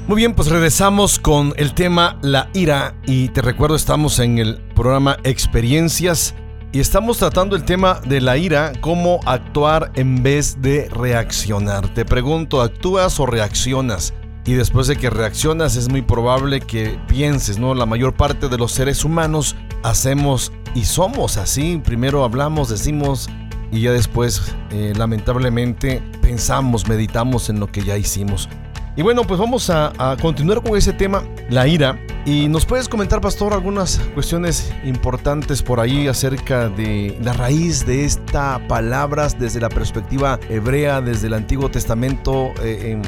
Muy 0.06 0.18
bien, 0.18 0.34
pues 0.34 0.50
regresamos 0.50 1.18
con 1.18 1.52
el 1.56 1.74
tema 1.74 2.16
la 2.22 2.48
ira 2.54 2.94
y 3.06 3.28
te 3.30 3.42
recuerdo 3.42 3.74
estamos 3.74 4.20
en 4.20 4.38
el 4.38 4.58
programa 4.76 5.16
Experiencias 5.24 6.36
y 6.70 6.78
estamos 6.78 7.18
tratando 7.18 7.56
el 7.56 7.64
tema 7.64 8.00
de 8.06 8.20
la 8.20 8.36
ira, 8.36 8.72
cómo 8.80 9.18
actuar 9.26 9.90
en 9.96 10.22
vez 10.22 10.62
de 10.62 10.88
reaccionar. 10.90 11.92
Te 11.92 12.04
pregunto, 12.04 12.62
¿actúas 12.62 13.18
o 13.18 13.26
reaccionas? 13.26 14.14
Y 14.46 14.52
después 14.52 14.86
de 14.86 14.96
que 14.96 15.10
reaccionas 15.10 15.74
es 15.74 15.88
muy 15.88 16.02
probable 16.02 16.60
que 16.60 17.00
pienses, 17.08 17.58
¿no? 17.58 17.74
La 17.74 17.86
mayor 17.86 18.14
parte 18.14 18.48
de 18.48 18.58
los 18.58 18.72
seres 18.72 19.04
humanos 19.04 19.56
hacemos 19.84 20.50
y 20.74 20.84
somos 20.84 21.36
así. 21.36 21.80
Primero 21.84 22.24
hablamos, 22.24 22.68
decimos 22.68 23.28
y 23.70 23.82
ya 23.82 23.92
después 23.92 24.54
eh, 24.72 24.92
lamentablemente 24.96 26.02
pensamos, 26.20 26.88
meditamos 26.88 27.48
en 27.50 27.60
lo 27.60 27.68
que 27.68 27.82
ya 27.84 27.96
hicimos. 27.96 28.48
Y 28.96 29.02
bueno, 29.02 29.24
pues 29.24 29.40
vamos 29.40 29.70
a, 29.70 29.92
a 29.98 30.16
continuar 30.16 30.62
con 30.62 30.76
ese 30.76 30.92
tema, 30.92 31.24
la 31.50 31.66
ira. 31.66 31.98
Y 32.26 32.46
nos 32.46 32.64
puedes 32.64 32.88
comentar, 32.88 33.20
pastor, 33.20 33.52
algunas 33.52 33.98
cuestiones 34.14 34.72
importantes 34.84 35.62
por 35.64 35.80
ahí 35.80 36.06
acerca 36.06 36.68
de 36.68 37.18
la 37.20 37.32
raíz 37.32 37.84
de 37.84 38.04
esta 38.04 38.64
palabra 38.68 39.28
desde 39.36 39.60
la 39.60 39.68
perspectiva 39.68 40.38
hebrea, 40.48 41.00
desde 41.00 41.26
el 41.26 41.34
Antiguo 41.34 41.68
Testamento, 41.70 42.52
eh, 42.62 42.92
en 42.92 43.02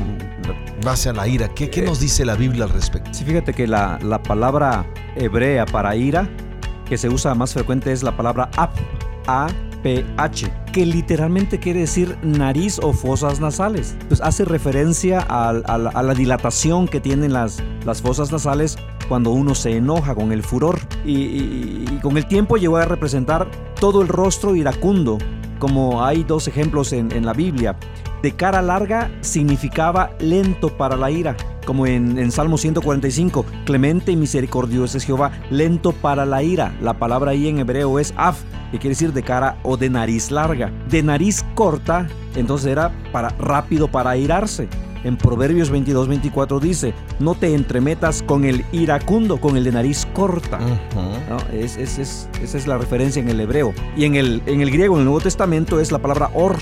base 0.84 1.08
a 1.08 1.12
la 1.12 1.28
ira. 1.28 1.48
¿Qué, 1.54 1.70
qué 1.70 1.82
nos 1.82 2.00
dice 2.00 2.24
la 2.24 2.34
Biblia 2.34 2.64
al 2.64 2.70
respecto? 2.70 3.14
Sí, 3.14 3.24
fíjate 3.24 3.54
que 3.54 3.68
la, 3.68 4.00
la 4.02 4.20
palabra 4.20 4.84
hebrea 5.14 5.66
para 5.66 5.94
ira, 5.94 6.28
que 6.88 6.96
se 6.96 7.08
usa 7.08 7.34
más 7.34 7.52
frecuente, 7.52 7.92
es 7.92 8.02
la 8.02 8.16
palabra 8.16 8.50
ap, 8.56 8.74
A-P-H, 9.26 10.52
que 10.72 10.86
literalmente 10.86 11.58
quiere 11.58 11.80
decir 11.80 12.16
nariz 12.22 12.78
o 12.82 12.92
fosas 12.92 13.40
nasales. 13.40 13.96
Pues 14.08 14.20
hace 14.20 14.44
referencia 14.44 15.20
a, 15.20 15.52
la, 15.52 15.90
a 15.90 16.02
la 16.02 16.14
dilatación 16.14 16.88
que 16.88 17.00
tienen 17.00 17.32
las, 17.32 17.62
fosas 18.02 18.32
nasales 18.32 18.78
cuando 19.08 19.30
uno 19.30 19.54
se 19.54 19.76
enoja 19.76 20.14
con 20.14 20.32
el 20.32 20.42
furor. 20.42 20.78
Y, 21.04 21.84
con 22.02 22.16
el 22.16 22.26
tiempo 22.26 22.56
llegó 22.56 22.76
a 22.76 22.84
representar 22.84 23.50
todo 23.80 24.02
el 24.02 24.08
rostro 24.08 24.54
iracundo, 24.54 25.18
como 25.58 26.04
hay 26.04 26.24
dos 26.24 26.46
ejemplos 26.46 26.92
en 26.92 27.26
la 27.26 27.32
Biblia. 27.32 27.76
De 28.26 28.32
cara 28.32 28.60
larga 28.60 29.08
significaba 29.20 30.10
lento 30.18 30.76
para 30.76 30.96
la 30.96 31.12
ira, 31.12 31.36
como 31.64 31.86
en, 31.86 32.32
Salmo 32.32 32.58
145, 32.58 33.46
clemente 33.64 34.10
y 34.10 34.16
misericordioso 34.16 34.98
es 34.98 35.04
Jehová, 35.04 35.30
lento 35.48 35.92
para 35.92 36.26
la 36.26 36.42
ira. 36.42 36.76
La 36.82 36.94
palabra 36.94 37.30
ahí 37.30 37.46
en 37.46 37.60
hebreo 37.60 38.00
es 38.00 38.12
af, 38.16 38.42
que 38.72 38.80
quiere 38.80 38.96
decir 38.96 39.12
de 39.12 39.22
cara 39.22 39.60
o 39.62 39.76
de 39.76 39.90
nariz 39.90 40.32
larga. 40.32 40.72
De 40.90 41.04
nariz 41.04 41.44
corta, 41.54 42.08
entonces 42.34 42.66
era 42.66 42.90
para 43.12 43.28
rápido 43.28 43.86
para 43.86 44.10
airarse. 44.10 44.68
En 45.06 45.16
Proverbios 45.16 45.70
22, 45.70 46.08
24 46.08 46.58
dice, 46.58 46.92
no 47.20 47.36
te 47.36 47.54
entremetas 47.54 48.22
con 48.24 48.44
el 48.44 48.64
iracundo, 48.72 49.40
con 49.40 49.56
el 49.56 49.62
de 49.62 49.70
nariz 49.70 50.04
corta. 50.12 50.58
¿no? 50.58 51.36
Es- 51.52 51.76
es- 51.76 51.98
es- 51.98 52.28
esa 52.42 52.58
es 52.58 52.66
la 52.66 52.76
referencia 52.76 53.22
en 53.22 53.28
el 53.28 53.38
hebreo. 53.40 53.72
Y 53.96 54.04
en 54.04 54.16
el, 54.16 54.42
en 54.46 54.60
el 54.62 54.70
griego, 54.72 54.94
en 54.96 55.00
el 55.00 55.04
Nuevo 55.04 55.20
Testamento, 55.20 55.78
es 55.78 55.92
la 55.92 55.98
palabra 56.00 56.30
or, 56.34 56.56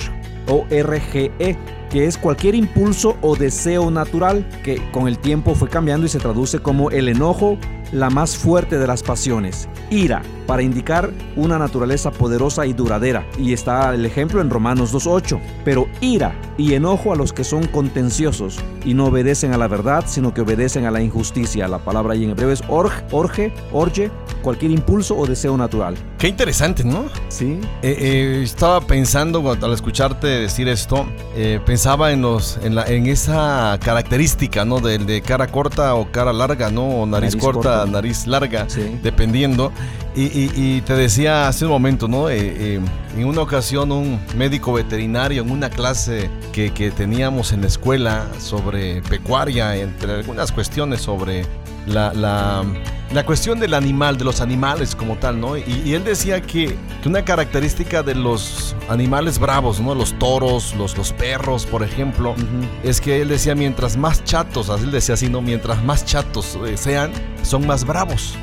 O-R-G-E, 0.46 1.56
que 1.90 2.06
es 2.06 2.18
cualquier 2.18 2.54
impulso 2.54 3.16
o 3.22 3.34
deseo 3.36 3.90
natural 3.90 4.46
que 4.62 4.80
con 4.92 5.08
el 5.08 5.18
tiempo 5.18 5.54
fue 5.54 5.68
cambiando 5.68 6.06
y 6.06 6.08
se 6.10 6.18
traduce 6.18 6.58
como 6.58 6.90
el 6.90 7.08
enojo, 7.08 7.56
la 7.92 8.10
más 8.10 8.36
fuerte 8.36 8.78
de 8.78 8.86
las 8.86 9.02
pasiones. 9.02 9.68
Ira, 9.90 10.22
para 10.46 10.62
indicar 10.62 11.10
una 11.36 11.58
naturaleza 11.58 12.10
poderosa 12.10 12.66
y 12.66 12.72
duradera. 12.72 13.26
Y 13.38 13.52
está 13.52 13.94
el 13.94 14.04
ejemplo 14.04 14.40
en 14.40 14.50
Romanos 14.50 14.94
2.8. 14.94 15.40
Pero 15.64 15.86
ira 16.00 16.34
y 16.56 16.74
enojo 16.74 17.12
a 17.12 17.16
los 17.16 17.32
que 17.32 17.44
son 17.44 17.66
contenciosos 17.66 18.58
y 18.84 18.94
no 18.94 19.06
obedecen 19.06 19.52
a 19.52 19.58
la 19.58 19.68
verdad, 19.68 20.04
sino 20.06 20.34
que 20.34 20.42
obedecen 20.42 20.84
a 20.86 20.90
la 20.90 21.02
injusticia. 21.02 21.68
La 21.68 21.78
palabra 21.78 22.14
ahí 22.14 22.24
en 22.24 22.30
hebreo 22.30 22.50
es 22.50 22.62
orge, 22.68 23.04
orge, 23.10 23.52
orge, 23.72 24.10
cualquier 24.42 24.70
impulso 24.70 25.16
o 25.16 25.26
deseo 25.26 25.56
natural. 25.56 25.96
Qué 26.24 26.28
interesante, 26.28 26.84
¿no? 26.84 27.10
Sí. 27.28 27.60
Eh, 27.82 27.96
eh, 28.00 28.40
estaba 28.42 28.80
pensando 28.80 29.46
al 29.50 29.72
escucharte 29.74 30.26
decir 30.26 30.68
esto, 30.68 31.06
eh, 31.36 31.60
pensaba 31.66 32.12
en 32.12 32.22
los, 32.22 32.58
en, 32.62 32.74
la, 32.74 32.86
en 32.86 33.08
esa 33.08 33.78
característica, 33.84 34.64
¿no? 34.64 34.80
Del 34.80 35.04
de 35.04 35.20
cara 35.20 35.48
corta 35.48 35.94
o 35.94 36.10
cara 36.10 36.32
larga, 36.32 36.70
¿no? 36.70 37.02
O 37.02 37.04
nariz, 37.04 37.36
corta, 37.36 37.84
nariz 37.84 38.26
larga, 38.26 38.66
dependiendo. 39.02 39.70
Y, 40.16 40.80
te 40.80 40.94
decía 40.94 41.46
hace 41.46 41.66
un 41.66 41.72
momento, 41.72 42.08
¿no? 42.08 42.30
en 42.30 42.88
una 43.16 43.42
ocasión 43.42 43.92
un 43.92 44.18
médico 44.34 44.72
veterinario 44.72 45.42
en 45.42 45.50
una 45.50 45.68
clase 45.68 46.30
que, 46.54 46.72
que 46.72 46.90
teníamos 46.90 47.52
en 47.52 47.60
la 47.60 47.66
escuela 47.66 48.28
sobre 48.38 49.02
pecuaria, 49.02 49.76
entre 49.76 50.14
algunas 50.14 50.52
cuestiones 50.52 51.02
sobre 51.02 51.44
la, 51.86 52.14
la, 52.14 52.64
la, 53.14 53.24
cuestión 53.24 53.58
del 53.60 53.74
animal, 53.74 54.16
de 54.16 54.24
los 54.24 54.40
animales 54.40 54.94
como 54.94 55.16
tal, 55.16 55.40
¿no? 55.40 55.56
Y, 55.56 55.94
él 55.94 56.04
decía 56.04 56.40
que, 56.42 56.76
que, 57.02 57.08
una 57.08 57.24
característica 57.24 58.02
de 58.02 58.14
los 58.14 58.76
animales 58.88 59.38
bravos, 59.38 59.80
¿no? 59.80 59.94
Los 59.94 60.18
toros, 60.18 60.74
los, 60.76 60.96
los 60.96 61.12
perros, 61.12 61.66
por 61.66 61.82
ejemplo, 61.82 62.34
es 62.82 63.00
que 63.00 63.22
él 63.22 63.28
decía, 63.28 63.54
mientras 63.54 63.96
más 63.96 64.24
chatos, 64.24 64.70
así 64.70 64.84
él 64.84 64.90
decía 64.90 65.14
así, 65.14 65.28
¿no? 65.28 65.40
Mientras 65.40 65.82
más 65.84 66.04
chatos 66.04 66.58
eh, 66.66 66.76
sean, 66.76 67.12
son 67.42 67.66
más 67.66 67.84
bravos. 67.84 68.36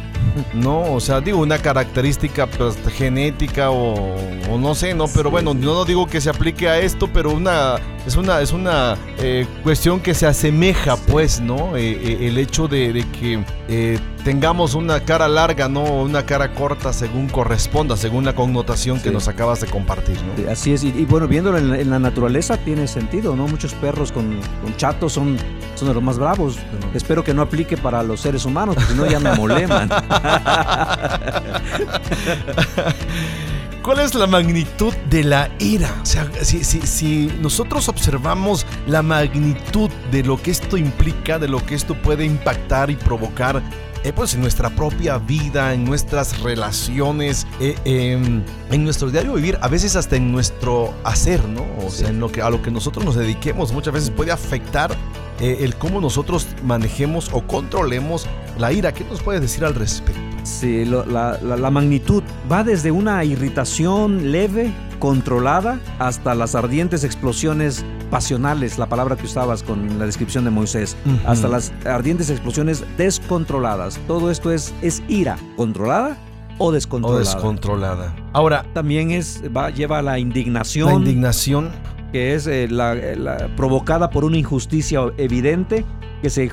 No, 0.53 0.93
o 0.93 0.99
sea, 0.99 1.19
digo, 1.19 1.39
una 1.39 1.57
característica 1.57 2.47
pues, 2.47 2.77
genética 2.95 3.69
o, 3.71 4.15
no 4.59 4.75
sé, 4.75 4.93
¿no? 4.93 5.07
Pero 5.07 5.31
bueno, 5.31 5.53
yo 5.53 5.73
no 5.73 5.85
digo 5.85 6.07
que 6.07 6.21
se 6.21 6.29
aplique 6.29 6.69
a 6.69 6.79
esto, 6.79 7.09
pero 7.11 7.31
una 7.31 7.79
es 8.05 8.15
una, 8.15 8.41
es 8.41 8.51
una 8.51 8.97
eh, 9.19 9.45
cuestión 9.63 9.99
que 9.99 10.13
se 10.13 10.27
asemeja, 10.27 10.95
pues, 10.95 11.41
¿no? 11.41 11.75
Eh, 11.75 11.91
eh, 11.91 12.27
el 12.27 12.37
hecho 12.37 12.67
de, 12.67 13.05
que 13.19 13.99
tengamos 14.23 14.75
una 14.75 14.99
cara 15.01 15.27
larga, 15.27 15.67
no 15.67 15.83
una 15.83 16.25
cara 16.25 16.53
corta 16.53 16.93
según 16.93 17.27
corresponda, 17.27 17.97
según 17.97 18.23
la 18.25 18.33
connotación 18.33 18.99
que 18.99 19.11
nos 19.11 19.27
acabas 19.27 19.61
de 19.61 19.67
compartir. 19.67 20.17
¿no? 20.23 20.51
Así 20.51 20.73
es, 20.73 20.83
y, 20.83 20.91
bueno, 21.05 21.27
viéndolo 21.27 21.57
en 21.57 21.89
la, 21.89 21.99
naturaleza 21.99 22.57
tiene 22.57 22.87
sentido, 22.87 23.35
¿no? 23.35 23.47
Muchos 23.47 23.73
perros 23.75 24.11
con, 24.11 24.39
chatos 24.77 25.13
son, 25.13 25.37
son 25.75 25.87
de 25.87 25.93
los 25.93 26.03
más 26.03 26.17
bravos. 26.17 26.57
Espero 26.93 27.23
que 27.23 27.33
no 27.33 27.41
aplique 27.41 27.77
para 27.77 28.03
los 28.03 28.21
seres 28.21 28.45
humanos, 28.45 28.75
porque 28.75 28.91
si 28.91 28.97
no 28.97 29.05
ya 29.05 29.19
me 29.19 29.33
moleman. 29.35 29.89
¿Cuál 33.83 33.99
es 33.99 34.13
la 34.13 34.27
magnitud 34.27 34.93
de 35.09 35.23
la 35.23 35.49
ira? 35.57 35.89
O 36.03 36.05
sea, 36.05 36.29
si, 36.43 36.63
si, 36.63 37.33
nosotros 37.41 37.89
observamos 37.89 38.67
la 38.85 39.01
magnitud 39.01 39.89
de 40.11 40.23
lo 40.23 40.39
que 40.39 40.51
esto 40.51 40.77
implica, 40.77 41.39
de 41.39 41.47
lo 41.47 41.65
que 41.65 41.73
esto 41.73 41.95
puede 41.95 42.23
impactar 42.23 42.91
y 42.91 42.95
provocar 42.95 43.63
eh, 44.03 44.13
pues 44.13 44.33
en 44.33 44.41
nuestra 44.41 44.69
propia 44.71 45.17
vida, 45.19 45.73
en 45.73 45.83
nuestras 45.83 46.41
relaciones, 46.41 47.45
eh, 47.59 47.75
em, 47.85 48.43
en 48.71 48.83
nuestro 48.83 49.11
diario 49.11 49.33
vivir, 49.33 49.57
a 49.61 49.67
veces 49.67 49.95
hasta 49.95 50.15
en 50.15 50.31
nuestro 50.31 50.93
hacer, 51.03 51.47
¿no? 51.47 51.65
O 51.85 51.89
sea, 51.91 52.09
en 52.09 52.19
lo 52.19 52.31
que, 52.31 52.41
a 52.41 52.49
lo 52.49 52.61
que 52.61 52.71
nosotros 52.71 53.05
nos 53.05 53.15
dediquemos, 53.15 53.71
muchas 53.73 53.93
veces 53.93 54.09
puede 54.09 54.31
afectar 54.31 54.95
eh, 55.39 55.57
el 55.61 55.75
cómo 55.75 56.01
nosotros 56.01 56.47
manejemos 56.63 57.29
o 57.31 57.45
controlemos 57.45 58.25
la 58.57 58.71
ira. 58.71 58.91
¿Qué 58.91 59.03
nos 59.03 59.21
puedes 59.21 59.41
decir 59.41 59.63
al 59.65 59.75
respecto? 59.75 60.19
Sí, 60.43 60.85
la, 60.85 61.37
la 61.39 61.69
magnitud 61.69 62.23
va 62.51 62.63
desde 62.63 62.89
una 62.89 63.23
irritación 63.23 64.31
leve, 64.31 64.73
controlada, 64.97 65.79
hasta 65.99 66.33
las 66.33 66.55
ardientes 66.55 67.03
explosiones 67.03 67.85
pasionales, 68.11 68.77
la 68.77 68.87
palabra 68.87 69.15
que 69.15 69.25
usabas 69.25 69.63
con 69.63 69.97
la 69.97 70.05
descripción 70.05 70.43
de 70.43 70.51
Moisés, 70.51 70.95
hasta 71.25 71.47
las 71.47 71.73
ardientes 71.85 72.29
explosiones 72.29 72.83
descontroladas. 72.97 73.99
Todo 74.05 74.29
esto 74.29 74.51
es, 74.51 74.71
es 74.83 75.01
ira, 75.07 75.39
controlada 75.55 76.17
o 76.59 76.71
descontrolada. 76.71 77.21
O 77.21 77.23
descontrolada. 77.23 78.15
Ahora, 78.33 78.65
también 78.73 79.09
es, 79.09 79.41
va, 79.55 79.71
lleva 79.71 80.01
la 80.03 80.19
indignación. 80.19 80.89
La 80.89 80.93
indignación. 80.95 81.71
Que 82.11 82.35
es 82.35 82.45
eh, 82.45 82.67
la, 82.69 83.49
provocada 83.55 84.09
por 84.09 84.25
una 84.25 84.37
injusticia 84.37 84.99
evidente 85.17 85.85
que 86.21 86.29
se 86.29 86.51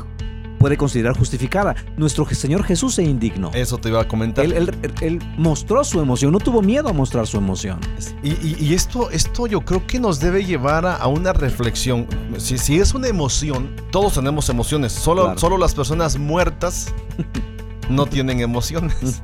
puede 0.58 0.76
considerar 0.76 1.16
justificada. 1.16 1.74
Nuestro 1.96 2.26
Señor 2.26 2.64
Jesús 2.64 2.94
se 2.94 3.02
indignó. 3.02 3.50
Eso 3.54 3.78
te 3.78 3.88
iba 3.88 4.00
a 4.00 4.08
comentar. 4.08 4.44
Él, 4.44 5.22
mostró 5.36 5.84
su 5.84 6.00
emoción, 6.00 6.32
no 6.32 6.38
tuvo 6.38 6.62
miedo 6.62 6.88
a 6.88 6.92
mostrar 6.92 7.26
su 7.26 7.36
emoción. 7.36 7.80
Y, 8.22 8.74
esto, 8.74 9.10
esto 9.10 9.46
yo 9.46 9.60
creo 9.62 9.86
que 9.86 9.98
nos 10.00 10.20
debe 10.20 10.44
llevar 10.44 10.86
a, 10.86 11.06
una 11.06 11.32
reflexión. 11.32 12.06
Si, 12.38 12.58
si, 12.58 12.78
es 12.78 12.94
una 12.94 13.08
emoción, 13.08 13.70
todos 13.90 14.14
tenemos 14.14 14.48
emociones, 14.48 14.92
solo, 14.92 15.38
solo 15.38 15.56
las 15.58 15.74
personas 15.74 16.18
muertas 16.18 16.92
no 17.88 18.06
tienen 18.06 18.40
emociones. 18.40 19.22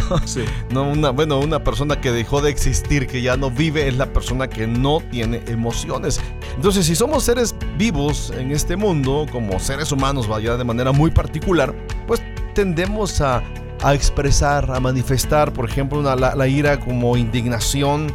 no, 0.70 0.90
una, 0.90 1.10
bueno, 1.10 1.38
una 1.40 1.62
persona 1.62 2.00
que 2.00 2.12
dejó 2.12 2.40
de 2.40 2.50
existir, 2.50 3.06
que 3.06 3.22
ya 3.22 3.36
no 3.36 3.50
vive, 3.50 3.88
es 3.88 3.96
la 3.96 4.12
persona 4.12 4.48
que 4.48 4.66
no 4.66 5.00
tiene 5.10 5.42
emociones. 5.46 6.20
Entonces, 6.56 6.86
si 6.86 6.94
somos 6.94 7.24
seres 7.24 7.54
vivos 7.76 8.32
en 8.36 8.52
este 8.52 8.76
mundo, 8.76 9.26
como 9.30 9.58
seres 9.58 9.92
humanos, 9.92 10.28
vaya 10.28 10.56
de 10.56 10.64
manera 10.64 10.92
muy 10.92 11.10
particular, 11.10 11.74
pues 12.06 12.22
tendemos 12.54 13.20
a, 13.20 13.42
expresar, 13.92 14.70
a 14.70 14.80
manifestar, 14.80 15.52
por 15.52 15.68
ejemplo, 15.68 16.02
la, 16.02 16.48
ira 16.48 16.80
como 16.80 17.16
indignación, 17.16 18.12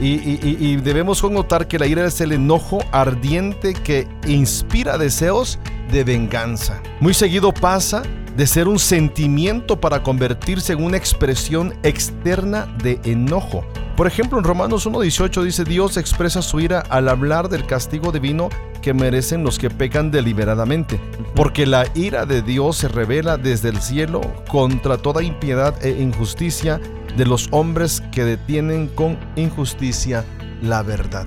y, 0.00 0.40
y, 0.42 0.76
debemos 0.76 1.20
connotar 1.20 1.68
que 1.68 1.78
la 1.78 1.86
ira 1.86 2.04
es 2.04 2.20
el 2.20 2.32
enojo 2.32 2.82
ardiente 2.90 3.72
que 3.72 4.08
inspira 4.26 4.98
deseos 4.98 5.60
de 5.92 6.02
venganza. 6.02 6.82
Muy 6.98 7.14
seguido 7.14 7.52
pasa 7.52 8.02
de 8.36 8.46
ser 8.46 8.68
un 8.68 8.78
sentimiento 8.78 9.80
para 9.80 10.02
convertirse 10.02 10.72
en 10.72 10.82
una 10.82 10.96
expresión 10.96 11.74
externa 11.82 12.66
de 12.82 13.00
enojo. 13.04 13.64
Por 13.96 14.06
ejemplo, 14.06 14.38
en 14.38 14.44
Romanos 14.44 14.86
1.18 14.86 15.42
dice, 15.42 15.64
Dios 15.64 15.96
expresa 15.96 16.40
su 16.40 16.60
ira 16.60 16.80
al 16.88 17.08
hablar 17.08 17.48
del 17.48 17.66
castigo 17.66 18.10
divino 18.10 18.48
que 18.80 18.94
merecen 18.94 19.44
los 19.44 19.58
que 19.58 19.70
pecan 19.70 20.10
deliberadamente, 20.10 21.00
porque 21.34 21.66
la 21.66 21.86
ira 21.94 22.26
de 22.26 22.42
Dios 22.42 22.78
se 22.78 22.88
revela 22.88 23.36
desde 23.36 23.68
el 23.68 23.80
cielo 23.80 24.20
contra 24.48 24.98
toda 24.98 25.22
impiedad 25.22 25.74
e 25.84 25.90
injusticia 26.02 26.80
de 27.16 27.26
los 27.26 27.48
hombres 27.52 28.02
que 28.12 28.24
detienen 28.24 28.88
con 28.88 29.18
injusticia 29.36 30.24
la 30.62 30.82
verdad. 30.82 31.26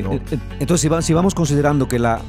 Eh, 0.00 0.20
eh, 0.30 0.38
entonces, 0.60 0.90
si, 1.04 1.12
vamos 1.12 1.34
considerando 1.34 1.88
que 1.88 1.98
la, 1.98 2.20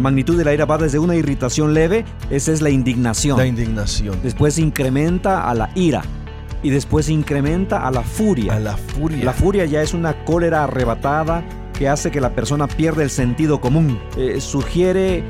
magnitud 0.00 0.36
de 0.36 0.44
la 0.44 0.54
ira 0.54 0.64
va 0.64 0.78
desde 0.78 0.98
una 0.98 1.14
irritación 1.16 1.74
leve, 1.74 2.04
esa 2.30 2.52
es 2.52 2.62
la 2.62 2.70
indignación. 2.70 3.38
La 3.38 3.46
indignación. 3.46 4.18
Después 4.22 4.58
incrementa 4.58 5.48
a 5.48 5.54
la 5.54 5.70
ira. 5.74 6.02
Y 6.62 6.70
después 6.70 7.08
incrementa 7.08 7.86
a 7.86 7.90
la 7.90 8.02
furia. 8.02 8.54
A 8.54 8.60
la 8.60 8.76
furia. 8.76 9.24
La 9.24 9.32
furia 9.32 9.66
ya 9.66 9.82
es 9.82 9.94
una 9.94 10.24
cólera 10.24 10.64
arrebatada 10.64 11.44
que 11.78 11.88
hace 11.88 12.10
que 12.10 12.20
la 12.20 12.34
persona 12.34 12.66
pierda 12.66 13.02
el 13.02 13.10
sentido 13.10 13.60
común. 13.60 13.98
Eh, 14.16 14.40
sugiere 14.40 15.22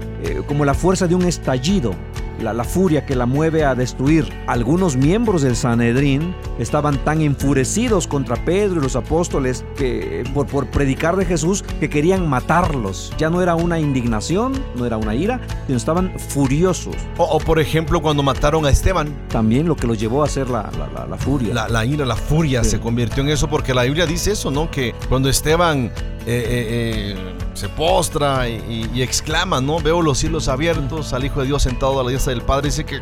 como 0.46 0.64
la 0.64 0.74
fuerza 0.74 1.06
de 1.06 1.14
un 1.14 1.24
estallido 1.24 1.94
la, 2.40 2.64
furia 2.64 3.06
que 3.06 3.14
la 3.14 3.26
mueve 3.26 3.64
a 3.64 3.74
destruir. 3.74 4.32
Algunos 4.46 4.96
miembros 4.96 5.42
del 5.42 5.56
Sanedrín 5.56 6.34
estaban 6.58 6.98
tan 7.04 7.20
enfurecidos 7.20 8.06
contra 8.06 8.36
Pedro 8.44 8.80
y 8.80 8.82
los 8.82 8.96
apóstoles 8.96 9.64
que, 9.76 10.24
por, 10.34 10.46
por 10.46 10.66
predicar 10.68 11.16
de 11.16 11.24
Jesús 11.24 11.62
que 11.80 11.88
querían 11.88 12.28
matarlos. 12.28 13.12
Ya 13.18 13.30
no 13.30 13.42
era 13.42 13.54
una 13.54 13.78
indignación, 13.78 14.52
no 14.76 14.86
era 14.86 14.96
una 14.96 15.14
ira, 15.14 15.40
sino 15.66 15.76
estaban 15.76 16.12
furiosos. 16.18 16.96
O, 17.16 17.38
por 17.38 17.58
ejemplo 17.60 18.00
cuando 18.00 18.22
mataron 18.22 18.66
a 18.66 18.70
Esteban. 18.70 19.14
También 19.28 19.66
lo 19.66 19.76
que 19.76 19.86
los 19.86 19.98
llevó 19.98 20.22
a 20.22 20.26
hacer 20.26 20.48
la, 20.48 20.70
la, 21.08 21.16
furia. 21.16 21.68
La, 21.68 21.84
ira, 21.84 22.04
la 22.04 22.16
furia 22.16 22.64
se 22.64 22.80
convirtió 22.80 23.22
en 23.22 23.30
eso 23.30 23.48
porque 23.48 23.74
la 23.74 23.84
Biblia 23.84 24.06
dice 24.06 24.32
eso, 24.32 24.50
¿no? 24.50 24.70
Que 24.70 24.94
cuando 25.08 25.28
Esteban... 25.28 25.90
Eh, 26.26 26.44
eh, 26.44 27.14
eh, 27.14 27.34
se 27.54 27.68
postra 27.68 28.48
y, 28.48 29.00
exclama, 29.00 29.60
¿no? 29.60 29.80
Veo 29.80 30.02
los 30.02 30.18
cielos 30.18 30.48
abiertos, 30.48 31.12
al 31.12 31.24
Hijo 31.24 31.40
de 31.40 31.46
Dios 31.46 31.62
sentado 31.62 32.00
a 32.00 32.04
la 32.04 32.10
diestra 32.10 32.34
del 32.34 32.42
Padre. 32.42 32.68
Dice 32.68 32.84
que 32.84 33.00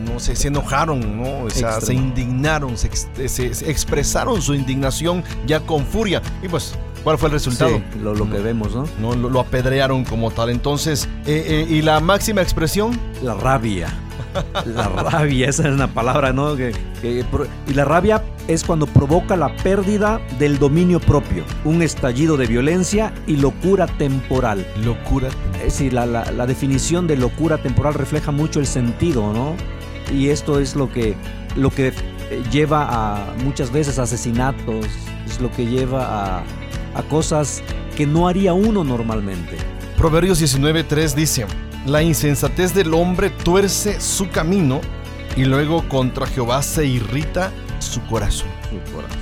no 0.00 0.20
sé, 0.20 0.36
se 0.36 0.48
enojaron, 0.48 1.22
¿no? 1.22 1.44
O 1.44 1.50
sea, 1.50 1.80
se 1.80 1.94
indignaron, 1.94 2.76
se, 2.76 2.88
expresaron 3.70 4.42
su 4.42 4.54
indignación 4.54 5.24
ya 5.46 5.60
con 5.60 5.86
furia. 5.86 6.20
Y 6.42 6.48
pues, 6.48 6.74
¿cuál 7.04 7.16
fue 7.16 7.28
el 7.28 7.34
resultado? 7.34 7.80
lo, 8.02 8.28
que 8.28 8.38
vemos, 8.38 8.74
¿no? 8.74 8.86
no 9.00 9.14
lo, 9.14 9.40
apedrearon 9.40 10.04
como 10.04 10.30
tal. 10.30 10.50
Entonces, 10.50 11.08
eh, 11.26 11.66
¿y 11.68 11.82
la 11.82 12.00
máxima 12.00 12.42
expresión? 12.42 12.98
La 13.22 13.34
rabia. 13.34 13.88
La 14.66 14.88
rabia, 14.88 15.48
esa 15.48 15.68
es 15.68 15.74
una 15.74 15.88
palabra, 15.88 16.32
¿no? 16.32 16.56
Que, 16.56 16.72
y 17.66 17.74
la 17.74 17.84
rabia 17.84 18.22
es 18.48 18.64
cuando 18.64 18.86
provoca 18.86 19.36
la 19.36 19.54
pérdida 19.56 20.20
del 20.38 20.58
dominio 20.58 21.00
propio, 21.00 21.44
un 21.64 21.82
estallido 21.82 22.36
de 22.36 22.46
violencia 22.46 23.12
y 23.26 23.36
locura 23.36 23.86
temporal. 23.86 24.66
Locura. 24.84 25.28
Es 25.56 25.64
decir, 25.64 25.92
la, 25.92 26.06
la, 26.06 26.46
definición 26.46 27.06
de 27.06 27.16
locura 27.16 27.58
temporal 27.58 27.94
refleja 27.94 28.30
mucho 28.30 28.60
el 28.60 28.66
sentido, 28.66 29.32
¿no? 29.32 29.54
Y 30.12 30.28
esto 30.28 30.60
es 30.60 30.76
lo 30.76 30.90
que, 30.92 31.16
lo 31.56 31.70
que 31.70 31.88
eh, 31.88 32.42
lleva 32.50 32.86
a 32.88 33.34
muchas 33.44 33.72
veces 33.72 33.98
asesinatos, 33.98 34.86
es 35.26 35.40
lo 35.40 35.50
que 35.50 35.66
lleva 35.66 36.38
a, 36.38 36.44
a 36.94 37.02
cosas 37.08 37.62
que 37.96 38.06
no 38.06 38.28
haría 38.28 38.52
uno 38.52 38.84
normalmente. 38.84 39.56
Proverbios 39.96 40.40
19:3 40.40 41.14
dice, 41.14 41.46
la 41.86 42.02
insensatez 42.02 42.74
del 42.74 42.92
hombre 42.94 43.30
tuerce 43.30 44.00
su 44.00 44.28
camino 44.28 44.80
y 45.36 45.44
luego 45.44 45.88
contra 45.88 46.26
Jehová 46.26 46.62
se 46.62 46.86
irrita 46.86 47.50
su 47.78 48.02
corazón. 48.06 48.48
Su 48.70 48.92
corazón. 48.92 49.18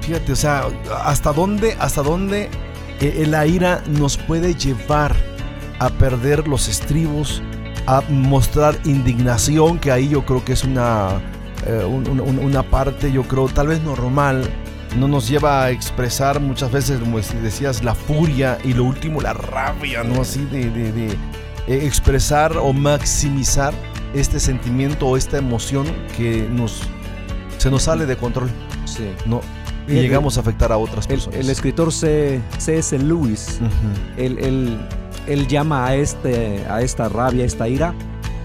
Fíjate, 0.00 0.32
o 0.32 0.36
sea, 0.36 0.64
hasta 1.04 1.32
dónde, 1.32 1.76
hasta 1.80 2.02
dónde 2.02 2.50
eh, 3.00 3.24
la 3.28 3.46
ira 3.46 3.82
nos 3.86 4.16
puede 4.16 4.54
llevar 4.54 5.14
a 5.78 5.88
perder 5.90 6.46
los 6.48 6.68
estribos, 6.68 7.42
a 7.86 8.02
mostrar 8.08 8.78
indignación, 8.84 9.78
que 9.78 9.90
ahí 9.92 10.08
yo 10.08 10.24
creo 10.24 10.44
que 10.44 10.52
es 10.54 10.64
una, 10.64 11.20
eh, 11.66 11.84
un- 11.86 12.08
un- 12.20 12.38
una 12.38 12.62
parte, 12.62 13.10
yo 13.12 13.22
creo, 13.22 13.46
tal 13.48 13.68
vez 13.68 13.80
normal. 13.82 14.48
No 14.98 15.08
nos 15.08 15.28
lleva 15.28 15.64
a 15.64 15.70
expresar 15.70 16.38
muchas 16.40 16.70
veces, 16.70 17.00
como 17.00 17.18
decías, 17.18 17.82
la 17.82 17.94
furia 17.96 18.58
y 18.62 18.74
lo 18.74 18.84
último, 18.84 19.20
la 19.20 19.32
rabia, 19.32 20.04
¿no? 20.04 20.20
Así 20.22 20.44
de, 20.44 20.70
de- 20.70 20.92
de, 20.92 21.08
eh, 21.66 21.80
expresar 21.84 22.56
o 22.56 22.72
maximizar 22.72 23.72
este 24.14 24.38
sentimiento 24.40 25.06
o 25.06 25.16
esta 25.16 25.38
emoción 25.38 25.86
que 26.16 26.48
nos, 26.50 26.82
se 27.58 27.70
nos 27.70 27.82
sale 27.84 28.06
de 28.06 28.16
control, 28.16 28.50
Sí. 28.84 29.04
¿no? 29.26 29.40
Y 29.86 29.92
llegamos 29.94 30.38
a 30.38 30.40
afectar 30.40 30.72
a 30.72 30.78
otras 30.78 31.04
El, 31.06 31.10
personas. 31.16 31.40
el 31.40 31.50
escritor 31.50 31.92
C- 31.92 32.40
C.S. 32.58 32.98
Lewis, 32.98 33.58
Ujú. 33.60 34.22
él, 34.22 34.38
él- 34.38 34.78
él 35.26 35.46
llama 35.46 35.86
a, 35.86 35.94
este, 35.94 36.64
a 36.70 36.80
esta 36.80 37.08
rabia, 37.10 37.42
a 37.44 37.46
esta 37.46 37.68
ira, 37.68 37.92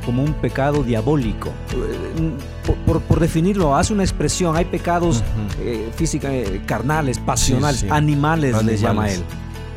como 0.05 0.23
un 0.23 0.33
pecado 0.33 0.83
diabólico. 0.83 1.51
Por, 2.65 2.75
por- 2.77 3.01
por 3.01 3.19
definirlo, 3.19 3.75
hace 3.75 3.93
una 3.93 4.03
expresión, 4.03 4.55
hay 4.57 4.65
pecados 4.65 5.23
eh, 5.61 5.89
física- 5.95 6.33
eh, 6.33 6.61
carnales, 6.65 7.19
pasionales, 7.19 7.81
sí. 7.81 7.87
animales, 7.89 8.51
les 8.51 8.59
Animales. 8.59 8.81
llama 8.81 9.09
él. 9.09 9.23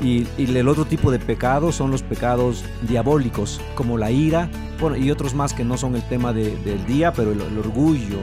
Y, 0.03 0.27
y 0.37 0.57
el 0.57 0.69
otro 0.69 0.85
tipo 0.85 1.11
de 1.13 1.19
pecados 1.21 1.77
son 1.77 1.91
los 1.93 2.03
pecados 2.03 2.65
diabólicos, 2.89 3.61
como 3.77 3.97
la 3.99 4.11
ira, 4.11 4.49
bueno, 4.81 4.97
y 4.97 5.11
otros 5.11 5.35
más 5.35 5.55
que 5.55 5.65
no 5.65 5.77
son 5.79 5.95
el 5.95 6.03
tema 6.09 6.33
de- 6.33 6.57
del 6.65 6.85
día, 6.87 7.13
pero 7.13 7.31
el, 7.33 7.41
el 7.41 7.59
orgullo, 7.59 8.19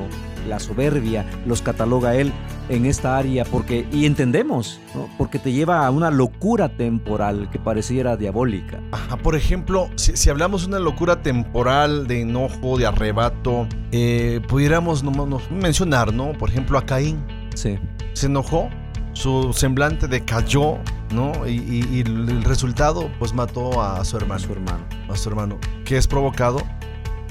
la 0.47 0.59
soberbia, 0.59 1.25
los 1.45 1.61
cataloga 1.61 2.15
él 2.15 2.33
en 2.69 2.85
esta 2.85 3.17
área, 3.17 3.45
porque, 3.45 3.87
y 3.93 4.05
entendemos, 4.05 4.79
¿no? 4.93 5.07
porque 5.17 5.39
te 5.39 5.51
lleva 5.53 5.85
a 5.85 5.91
una 5.91 6.11
locura 6.11 6.69
temporal 6.69 7.49
que 7.51 7.59
pareciera 7.59 8.17
diabólica. 8.17 8.79
Ajá, 8.91 9.15
por 9.17 9.35
ejemplo, 9.35 9.89
si, 9.95 10.17
si 10.17 10.29
hablamos 10.29 10.61
de 10.63 10.67
una 10.69 10.79
locura 10.79 11.21
temporal, 11.21 12.07
de 12.07 12.21
enojo, 12.21 12.77
de 12.77 12.87
arrebato, 12.87 13.67
eh, 13.91 14.41
pudiéramos 14.49 15.01
no- 15.03 15.25
no- 15.25 15.41
mencionar, 15.49 16.13
¿no? 16.13 16.33
Por 16.33 16.49
ejemplo, 16.49 16.77
a 16.77 16.85
Caín. 16.85 17.23
Sí, 17.55 17.77
Se 18.13 18.25
enojó, 18.27 18.69
su 19.13 19.51
semblante 19.53 20.07
decayó, 20.07 20.77
¿no? 21.11 21.47
Y, 21.47 21.51
y- 21.51 21.87
y 21.91 21.99
el 22.01 22.43
resultado, 22.43 23.09
pues 23.19 23.33
mató 23.33 23.81
a 23.81 24.03
su 24.05 24.17
a 24.17 24.19
hermano, 24.19 24.39
su 24.39 24.51
hermano. 24.53 24.85
a 25.09 25.15
su 25.15 25.29
hermano, 25.29 25.57
que 25.85 25.97
es 25.97 26.07
provocado 26.07 26.61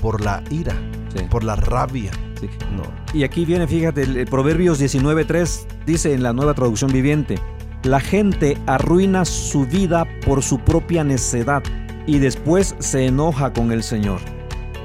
por 0.01 0.21
la 0.23 0.43
ira, 0.51 0.75
Sí, 1.17 1.25
por 1.31 1.43
la 1.43 1.57
rabia, 1.57 2.11
sí. 2.39 2.49
¿no? 2.77 2.83
Y 3.15 3.25
aquí 3.25 3.45
viene, 3.47 3.67
fíjate, 3.67 4.03
el, 4.03 4.17
el 4.19 4.27
Proverbios 4.27 4.79
19.3 4.81 5.67
dice 5.87 6.13
en 6.13 6.23
la 6.23 6.33
nueva 6.35 6.53
traducción 6.55 6.93
viviente, 6.93 7.39
la 7.85 7.99
gente 8.01 8.59
arruina 8.67 9.25
su 9.25 9.65
vida 9.67 10.07
por 10.27 10.43
su 10.43 10.59
propia 10.59 11.05
necedad 11.05 11.63
y 12.07 12.19
después 12.19 12.75
se 12.79 13.07
enoja 13.07 13.53
con 13.53 13.73
el 13.73 13.83
Señor. 13.83 14.21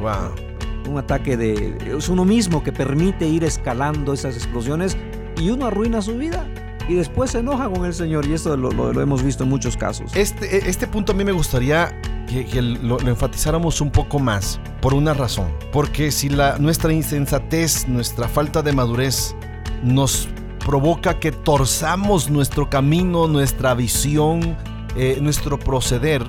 Wow. 0.02 0.92
Un 0.92 0.98
ataque 0.98 1.36
de... 1.38 1.78
Es 1.98 2.10
uno 2.10 2.24
mismo 2.26 2.64
que 2.64 2.72
permite 2.72 3.28
ir 3.28 3.44
escalando 3.44 4.14
esas 4.14 4.36
explosiones 4.36 4.98
y 5.38 5.50
uno 5.50 5.66
arruina 5.68 6.02
su 6.02 6.18
vida 6.18 6.46
y 6.88 6.96
después 6.96 7.32
se 7.32 7.40
enoja 7.40 7.70
con 7.70 7.86
el 7.86 7.94
Señor 7.94 8.26
y 8.26 8.34
esto 8.34 8.56
lo, 8.58 9.02
hemos 9.02 9.24
visto 9.24 9.44
en 9.44 9.50
muchos 9.50 9.78
casos. 9.78 10.16
Este, 10.16 10.70
este 10.70 10.88
punto 10.88 11.14
a 11.14 11.16
mí 11.16 11.24
me 11.24 11.32
gustaría 11.32 12.00
que, 12.28 12.62
lo, 12.62 13.00
enfatizáramos 13.00 13.82
un 13.82 13.92
poco 13.92 14.20
más, 14.20 14.60
por 14.82 14.94
una 14.94 15.14
razón. 15.14 15.54
Porque 15.72 16.12
si 16.12 16.30
la, 16.30 16.58
nuestra 16.58 16.92
insensatez, 16.94 17.88
nuestra 17.88 18.28
falta 18.28 18.62
de 18.62 18.74
madurez 18.74 19.36
nos 19.84 20.28
provoca 20.66 21.20
que 21.20 21.32
torzamos 21.32 22.30
nuestro 22.30 22.70
camino, 22.70 23.28
nuestra 23.28 23.74
visión, 23.74 24.58
eh, 24.96 25.20
nuestro 25.22 25.60
proceder, 25.60 26.24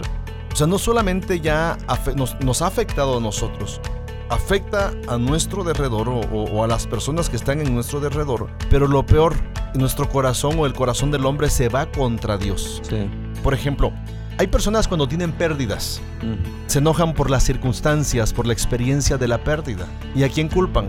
o 0.53 0.57
sea, 0.57 0.67
no 0.67 0.79
solamente 0.79 1.41
ya 1.41 1.77
nos, 2.17 2.41
nos 2.41 2.63
ha 2.63 2.67
afectado 2.69 3.19
a 3.19 3.21
nosotros, 3.21 3.81
afecta 4.29 4.93
a 5.09 5.19
nuestro 5.19 5.65
derredor 5.65 6.09
o 6.09 6.65
a 6.65 6.67
las 6.67 6.87
personas 6.87 7.29
que 7.29 7.37
están 7.37 7.61
en 7.61 7.75
nuestro 7.75 8.01
derredor, 8.01 8.49
pero 8.71 8.89
lo 8.89 9.05
peor, 9.05 9.35
nuestro 9.75 10.09
corazón 10.09 10.59
o 10.59 10.67
el 10.67 10.73
corazón 10.73 11.11
del 11.11 11.27
hombre 11.27 11.51
se 11.51 11.69
va 11.69 11.87
contra 11.87 12.39
Dios. 12.39 12.81
Sí. 12.89 13.09
Por 13.43 13.55
ejemplo, 13.55 13.93
hay 14.39 14.47
personas 14.47 14.89
cuando 14.89 15.07
tienen 15.07 15.33
pérdidas, 15.33 16.01
se 16.67 16.79
enojan 16.79 17.15
por 17.15 17.31
las 17.31 17.45
circunstancias, 17.45 18.33
por 18.33 18.47
la 18.47 18.53
experiencia 18.53 19.17
de 19.17 19.29
la 19.29 19.39
pérdida. 19.45 19.87
¿Y 20.15 20.25
a 20.25 20.29
quién 20.29 20.49
culpan? 20.49 20.87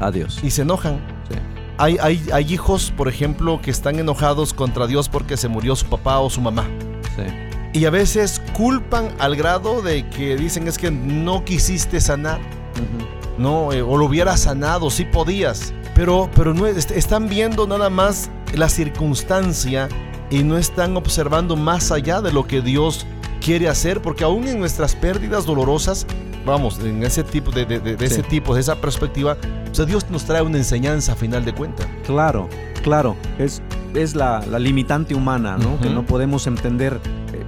Adiós. 0.00 0.38
Y 0.42 0.50
se 0.50 0.62
enojan. 0.62 1.00
Sí. 1.28 1.36
Hay, 1.78 1.96
hay, 2.00 2.24
hay 2.32 2.52
hijos, 2.52 2.92
por 2.96 3.08
ejemplo, 3.08 3.60
que 3.60 3.70
están 3.70 3.98
enojados 3.98 4.52
contra 4.52 4.86
Dios 4.86 5.08
porque 5.08 5.36
se 5.36 5.48
murió 5.48 5.74
su 5.76 5.86
papá 5.86 6.18
o 6.18 6.28
su 6.30 6.40
mamá. 6.40 6.66
Sí. 7.16 7.22
Y 7.80 7.84
a 7.84 7.90
veces 7.90 8.40
culpan 8.52 9.08
al 9.18 9.36
grado 9.36 9.82
de 9.82 10.08
que 10.08 10.36
dicen 10.36 10.66
es 10.68 10.78
que 10.78 10.90
no 10.90 11.44
quisiste 11.44 12.00
sanar, 12.00 12.40
no, 13.38 13.72
Eh, 13.72 13.82
o 13.82 13.96
lo 13.96 14.06
hubieras 14.06 14.40
sanado, 14.40 14.90
sí 14.90 15.04
podías. 15.04 15.72
Pero, 15.98 16.30
pero 16.36 16.54
no 16.54 16.64
es- 16.64 16.92
están 16.92 17.28
viendo 17.28 17.66
nada 17.66 17.90
más 17.90 18.30
la 18.54 18.68
circunstancia 18.68 19.88
y 20.30 20.44
no 20.44 20.56
están 20.56 20.96
observando 20.96 21.56
más 21.56 21.90
allá 21.90 22.20
de 22.20 22.30
lo 22.32 22.46
que 22.46 22.60
Dios 22.60 23.04
quiere 23.44 23.68
hacer, 23.68 24.00
porque 24.00 24.22
aún 24.22 24.46
en 24.46 24.60
nuestras 24.60 24.94
pérdidas 24.94 25.44
dolorosas, 25.44 26.06
vamos, 26.46 26.78
en 26.78 27.02
ese 27.02 27.24
tipo 27.24 27.50
de, 27.50 27.66
de- 27.66 27.80
de- 27.80 27.96
de 27.96 28.06
Sí. 28.08 28.14
ese 28.14 28.22
tipo, 28.22 28.54
de 28.54 28.60
esa 28.60 28.76
perspectiva, 28.76 29.36
o 29.72 29.74
sea, 29.74 29.86
Dios 29.86 30.06
nos 30.08 30.24
trae 30.24 30.40
una 30.42 30.58
enseñanza 30.58 31.14
a 31.14 31.16
final 31.16 31.44
de 31.44 31.52
cuentas. 31.52 31.88
Claro, 32.06 32.48
claro. 32.84 33.16
Es, 33.40 33.60
es 33.94 34.14
la, 34.14 34.40
la 34.48 34.60
limitante 34.60 35.16
humana, 35.16 35.56
¿no? 35.58 35.80
Que 35.80 35.90
no 35.90 36.06
podemos 36.06 36.46
entender 36.46 37.00
eh, 37.32 37.42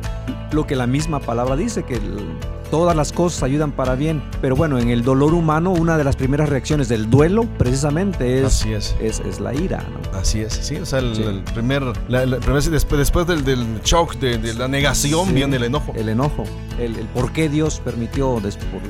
lo 0.50 0.66
que 0.66 0.74
la 0.74 0.88
misma 0.88 1.20
palabra 1.20 1.54
dice, 1.54 1.84
que 1.84 1.94
el- 1.94 2.36
todas 2.70 2.96
las 2.96 3.12
cosas 3.12 3.42
ayudan 3.42 3.72
para 3.72 3.94
bien. 3.94 4.22
Pero 4.40 4.56
bueno, 4.56 4.78
en 4.78 4.88
el 4.90 5.02
dolor 5.02 5.34
humano, 5.34 5.70
una 5.72 5.96
de 5.98 6.04
las 6.04 6.16
primeras 6.16 6.48
reacciones 6.48 6.88
del 6.88 7.10
duelo, 7.10 7.44
precisamente, 7.58 8.40
es, 8.40 8.46
Así 8.46 8.72
es. 8.72 8.96
es, 9.00 9.20
es 9.20 9.40
la 9.40 9.54
ira, 9.54 9.78
¿no? 10.12 10.18
Así 10.18 10.40
es, 10.40 10.52
sí, 10.52 10.76
o 10.76 10.86
sea, 10.86 10.98
el, 11.00 11.14
Sí. 11.16 11.22
el 11.22 11.42
primer, 11.42 11.82
la- 12.08 12.26
después, 12.26 12.70
después 12.98 13.26
del, 13.26 13.44
del 13.44 13.80
shock, 13.82 14.14
de, 14.16 14.38
de 14.38 14.54
la 14.54 14.68
negación, 14.68 15.28
Sí. 15.28 15.32
viene 15.34 15.56
el 15.56 15.64
enojo. 15.64 15.92
El 15.96 16.08
enojo, 16.08 16.44
el, 16.78 16.96
el 16.96 17.06
por 17.06 17.32
qué 17.32 17.48
Dios 17.48 17.80
permitió 17.84 18.40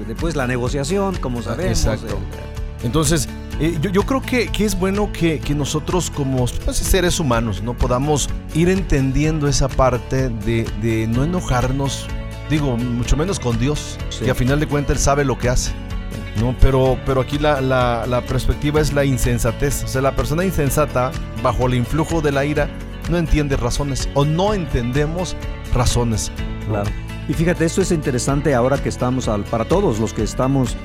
después 0.07 0.37
la 0.37 0.47
negociación, 0.47 1.17
como 1.17 1.43
sabemos. 1.43 1.87
Ah, 1.87 1.95
exacto. 1.95 2.17
el- 2.17 2.87
Entonces, 2.87 3.29
eh, 3.61 3.77
yo, 3.83 3.91
yo 3.91 4.03
creo 4.05 4.23
que, 4.23 4.49
que 4.49 4.65
es 4.65 4.79
bueno 4.79 5.11
que, 5.13 5.39
que 5.39 5.55
nosotros 5.55 6.11
como 6.11 6.47
pues, 6.65 6.77
seres 6.79 7.21
humanos 7.21 7.63
no 7.63 7.75
podamos 7.77 8.29
ir 8.55 8.71
entendiendo 8.71 9.49
esa 9.49 9.69
parte 9.69 10.31
de, 10.31 10.67
de 10.81 11.07
no 11.07 11.25
enojarnos, 11.25 12.07
digo, 12.51 12.77
mucho 12.77 13.17
menos 13.17 13.39
con 13.41 13.59
Dios, 13.59 13.97
Sí. 14.11 14.25
que 14.27 14.31
a 14.31 14.35
final 14.35 14.61
de 14.61 14.67
cuentas 14.67 14.97
Él 14.97 15.03
sabe 15.03 15.25
lo 15.25 15.39
que 15.39 15.49
hace. 15.49 15.73
¿no? 16.41 16.55
Pero, 16.61 16.99
pero 17.07 17.21
aquí 17.21 17.39
la, 17.39 17.61
la- 17.61 18.07
la 18.07 18.23
perspectiva 18.23 18.81
es 18.81 18.93
la 18.93 19.05
insensatez. 19.05 19.85
O 19.85 19.89
sea, 19.89 20.01
la 20.01 20.17
persona 20.17 20.45
insensata, 20.45 21.11
bajo 21.43 21.67
el 21.67 21.75
influjo 21.75 22.21
de 22.23 22.33
la 22.33 22.45
ira, 22.45 22.69
no 23.11 23.19
entiende 23.19 23.57
razones 23.57 24.09
o 24.15 24.25
no 24.25 24.55
entendemos 24.55 25.37
razones. 25.75 26.31
Claro. 26.69 26.89
Y 27.29 27.35
fíjate, 27.35 27.65
esto 27.65 27.83
es 27.83 27.93
interesante 27.93 28.55
ahora 28.55 28.79
que 28.83 28.89
estamos, 28.89 29.29
al, 29.29 29.45
para 29.45 29.65
todos 29.67 29.99
los 29.99 30.13
que 30.15 30.23
estamos 30.23 30.77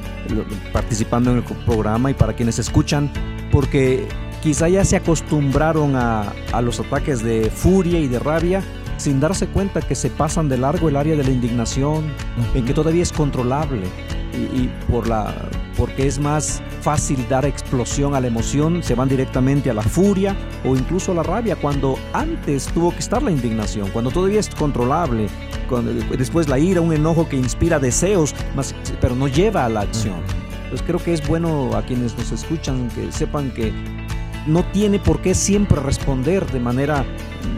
participando 0.73 1.31
en 1.31 1.37
el 1.37 1.43
programa 1.43 2.11
y 2.11 2.13
para 2.13 2.33
quienes 2.33 2.59
escuchan, 2.59 3.11
porque 3.51 4.07
quizá 4.43 4.67
ya 4.67 4.83
se 4.83 4.95
acostumbraron 4.97 5.95
a, 5.95 6.33
a 6.51 6.61
los 6.61 6.79
ataques 6.79 7.23
de 7.23 7.49
furia 7.49 7.99
y 7.99 8.07
de 8.07 8.19
rabia 8.19 8.63
sin 8.97 9.19
darse 9.19 9.47
cuenta 9.47 9.81
que 9.81 9.95
se 9.95 10.09
pasan 10.09 10.49
de 10.49 10.57
largo 10.57 10.89
el 10.89 10.95
área 10.95 11.15
de 11.15 11.23
la 11.23 11.29
indignación, 11.31 12.05
en 12.53 12.65
que 12.65 12.73
todavía 12.73 13.03
es 13.03 13.11
controlable 13.11 13.83
y, 14.33 14.37
y 14.63 14.71
por 14.89 15.07
la 15.07 15.33
porque 15.77 16.07
es 16.07 16.19
más 16.19 16.61
fácil 16.81 17.25
dar 17.29 17.45
explosión 17.45 18.15
a 18.15 18.21
la 18.21 18.27
emoción, 18.27 18.81
se 18.81 18.95
van 18.95 19.09
directamente 19.09 19.69
a 19.69 19.73
la 19.73 19.81
furia 19.81 20.35
o 20.63 20.73
incluso 20.75 21.11
a 21.11 21.15
la 21.15 21.23
rabia 21.23 21.57
cuando 21.57 21.97
antes 22.13 22.67
tuvo 22.67 22.91
que 22.91 22.99
estar 22.99 23.21
la 23.21 23.31
indignación, 23.31 23.89
cuando 23.91 24.09
todavía 24.11 24.39
es 24.39 24.49
controlable, 24.49 25.27
cuando- 25.67 25.91
después 26.17 26.47
la 26.47 26.57
ira, 26.59 26.79
un 26.79 26.93
enojo 26.93 27.27
que 27.27 27.35
inspira 27.35 27.77
deseos, 27.79 28.33
más, 28.55 28.73
pero 29.01 29.15
no 29.15 29.27
lleva 29.27 29.65
a 29.65 29.69
la 29.69 29.81
acción. 29.81 30.15
Pues 30.69 30.81
creo 30.81 30.99
que 31.03 31.13
es 31.13 31.27
bueno 31.27 31.75
a 31.75 31.81
quienes 31.81 32.17
nos 32.17 32.31
escuchan 32.31 32.87
que 32.95 33.11
sepan 33.11 33.51
que 33.51 33.73
no 34.45 34.63
tiene 34.71 34.99
por 34.99 35.21
qué 35.21 35.33
siempre 35.33 35.81
responder 35.81 36.45
de 36.51 36.59
manera 36.59 37.03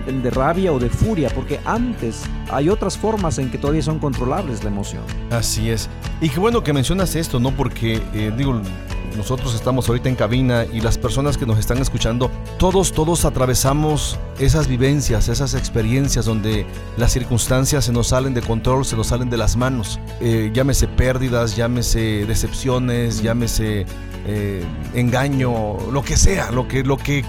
mm, 0.07 0.21
de 0.21 0.29
rabia 0.29 0.71
o 0.71 0.79
de 0.79 0.89
furia, 0.89 1.29
porque 1.33 1.59
antes 1.65 2.23
hay 2.51 2.69
otras 2.69 2.97
formas 2.97 3.37
en 3.39 3.51
que 3.51 3.57
todavía 3.57 3.81
son 3.81 3.99
controlables 3.99 4.63
la 4.63 4.69
emoción. 4.69 5.03
Así 5.31 5.69
es. 5.69 5.89
Y 6.21 6.29
qué 6.29 6.39
bueno 6.39 6.63
que 6.63 6.73
mencionas 6.73 7.15
esto, 7.15 7.39
¿no? 7.39 7.51
Porque, 7.51 8.01
eh, 8.13 8.31
digo, 8.35 8.61
nosotros 9.17 9.55
estamos 9.55 9.89
ahorita 9.89 10.09
en 10.09 10.15
cabina 10.15 10.65
y 10.71 10.79
las 10.79 10.97
personas 10.97 11.37
que 11.37 11.45
nos 11.45 11.57
están 11.57 11.79
escuchando, 11.79 12.29
todos, 12.59 12.91
todos 12.91 13.25
atravesamos 13.25 14.19
esas 14.39 14.67
vivencias, 14.67 15.27
esas 15.27 15.55
experiencias 15.55 16.25
donde 16.25 16.67
las 16.97 17.13
circunstancias 17.13 17.85
se 17.85 17.91
nos 17.91 18.09
salen 18.09 18.35
de 18.35 18.41
control, 18.41 18.85
se 18.85 18.95
nos 18.95 19.07
salen 19.07 19.29
de 19.29 19.37
las 19.37 19.57
manos. 19.57 19.99
Eh, 20.21 20.51
llámese 20.53 20.87
pérdidas, 20.87 21.55
llámese 21.55 22.25
decepciones, 22.27 23.23
llámese 23.23 23.87
eh, 24.27 24.63
engaño, 24.93 25.77
lo 25.91 26.03
que 26.03 26.17
sea, 26.17 26.51
lo 26.51 26.67
que, 26.67 26.83
lo 26.83 26.97
que, 26.97 27.23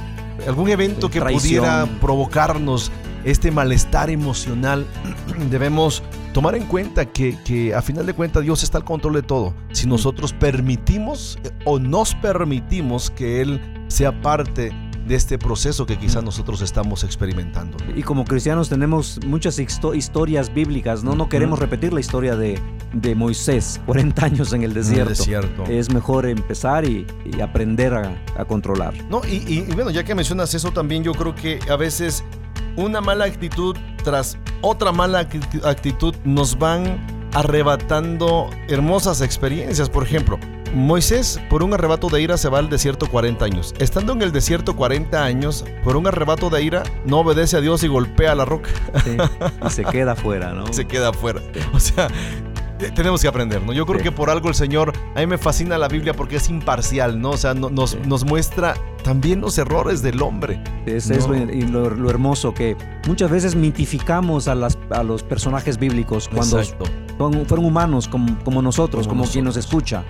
algún 0.46 0.68
evento 0.68 1.10
que 1.10 1.20
pudiera 1.20 1.86
provocarnos 2.00 2.90
este 3.24 3.50
malestar 3.50 4.10
emocional, 4.10 4.86
debemos 5.50 6.02
tomar 6.32 6.54
en 6.54 6.64
cuenta 6.64 7.06
que, 7.06 7.36
que 7.44 7.74
a 7.74 7.82
final 7.82 8.06
de 8.06 8.14
cuentas 8.14 8.42
Dios 8.42 8.62
está 8.62 8.78
al 8.78 8.84
control 8.84 9.14
de 9.14 9.22
todo. 9.22 9.54
Si 9.72 9.86
nosotros 9.86 10.32
permitimos 10.32 11.38
o 11.64 11.78
nos 11.78 12.14
permitimos 12.16 13.10
que 13.10 13.40
Él 13.40 13.60
sea 13.88 14.20
parte 14.20 14.72
de 15.08 15.14
este 15.16 15.38
proceso 15.38 15.86
que 15.86 15.96
quizás 15.98 16.22
nosotros 16.22 16.60
estamos 16.62 17.02
experimentando. 17.02 17.76
Y 17.96 18.02
como 18.02 18.24
cristianos 18.24 18.68
tenemos 18.68 19.18
muchas 19.26 19.58
histo- 19.58 19.96
historias 19.96 20.52
bíblicas, 20.52 21.02
¿no? 21.02 21.14
No 21.14 21.28
queremos 21.28 21.58
repetir 21.58 21.92
la 21.92 22.00
historia 22.00 22.36
de, 22.36 22.60
de 22.92 23.14
Moisés, 23.14 23.80
40 23.86 24.24
años 24.24 24.52
en 24.52 24.62
el 24.62 24.74
desierto. 24.74 25.08
desierto. 25.10 25.64
Es 25.64 25.92
mejor 25.92 26.26
empezar 26.26 26.84
y, 26.84 27.06
y 27.24 27.40
aprender 27.40 27.94
a, 27.94 28.22
a 28.36 28.44
controlar. 28.44 28.94
No, 29.10 29.22
y, 29.24 29.36
y- 29.36 29.64
y 29.68 29.74
bueno, 29.74 29.90
ya 29.90 30.04
que 30.04 30.14
mencionas 30.14 30.54
eso 30.54 30.70
también, 30.70 31.02
yo 31.02 31.12
creo 31.12 31.34
que 31.34 31.58
a 31.70 31.76
veces 31.76 32.22
una 32.76 33.00
mala 33.00 33.24
actitud 33.24 33.74
tras 34.04 34.36
otra 34.60 34.92
mala 34.92 35.28
acti- 35.28 35.64
actitud 35.64 36.14
nos 36.24 36.58
van 36.58 37.06
arrebatando 37.34 38.48
hermosas 38.68 39.20
experiencias. 39.20 39.88
Por 39.90 40.04
ejemplo, 40.04 40.38
Moisés 40.74 41.40
por 41.48 41.62
un 41.62 41.72
arrebato 41.74 42.08
de 42.08 42.20
ira 42.22 42.36
se 42.36 42.48
va 42.48 42.58
al 42.58 42.68
desierto 42.68 43.06
40 43.06 43.44
años. 43.44 43.74
Estando 43.78 44.12
en 44.12 44.22
el 44.22 44.32
desierto 44.32 44.76
40 44.76 45.22
años, 45.24 45.64
por 45.84 45.96
un 45.96 46.06
arrebato 46.06 46.50
de 46.50 46.62
ira, 46.62 46.82
no 47.04 47.20
obedece 47.20 47.56
a 47.56 47.60
Dios 47.60 47.82
y 47.84 47.88
golpea 47.88 48.34
la 48.34 48.44
roca. 48.44 48.68
¿sí? 49.04 49.16
Y 49.66 49.70
se 49.70 49.84
queda 49.84 50.12
afuera, 50.12 50.52
¿no? 50.52 50.66
se 50.72 50.86
queda 50.86 51.08
afuera. 51.10 51.40
O 51.72 51.80
sea, 51.80 52.08
te- 52.78 52.90
tenemos 52.90 53.22
que 53.22 53.28
aprender, 53.28 53.62
¿no? 53.62 53.72
Yo 53.72 53.86
creo 53.86 53.98
Sí. 53.98 54.04
que 54.04 54.12
por 54.12 54.30
algo 54.30 54.48
el 54.48 54.54
Señor, 54.54 54.92
a 55.14 55.20
mí 55.20 55.26
me 55.26 55.38
fascina 55.38 55.78
la 55.78 55.88
Biblia 55.88 56.12
porque 56.14 56.36
es 56.36 56.48
imparcial, 56.50 57.20
¿no? 57.20 57.30
O 57.30 57.36
sea, 57.36 57.54
no- 57.54 57.70
nos, 57.70 57.90
Sí. 57.92 57.98
nos 58.06 58.24
muestra 58.24 58.74
también 59.02 59.40
los 59.40 59.56
errores 59.58 60.02
del 60.02 60.20
hombre. 60.22 60.62
Es, 60.86 61.10
es 61.10 61.26
lo, 61.26 61.34
y 61.36 61.62
lo, 61.62 61.90
lo 61.90 62.10
hermoso 62.10 62.52
que 62.52 62.76
muchas 63.06 63.30
veces 63.30 63.54
mitificamos 63.56 64.48
a, 64.48 64.54
las, 64.54 64.78
a 64.90 65.02
los 65.02 65.22
personajes 65.22 65.78
bíblicos 65.78 66.28
cuando 66.28 66.62
son- 66.62 67.46
fueron 67.46 67.64
humanos 67.64 68.06
como, 68.06 68.38
como 68.44 68.62
nosotros, 68.62 69.08
Como 69.08 69.22
como, 69.22 69.32
quien 69.32 69.44
nos 69.44 69.56
escucha, 69.56 70.04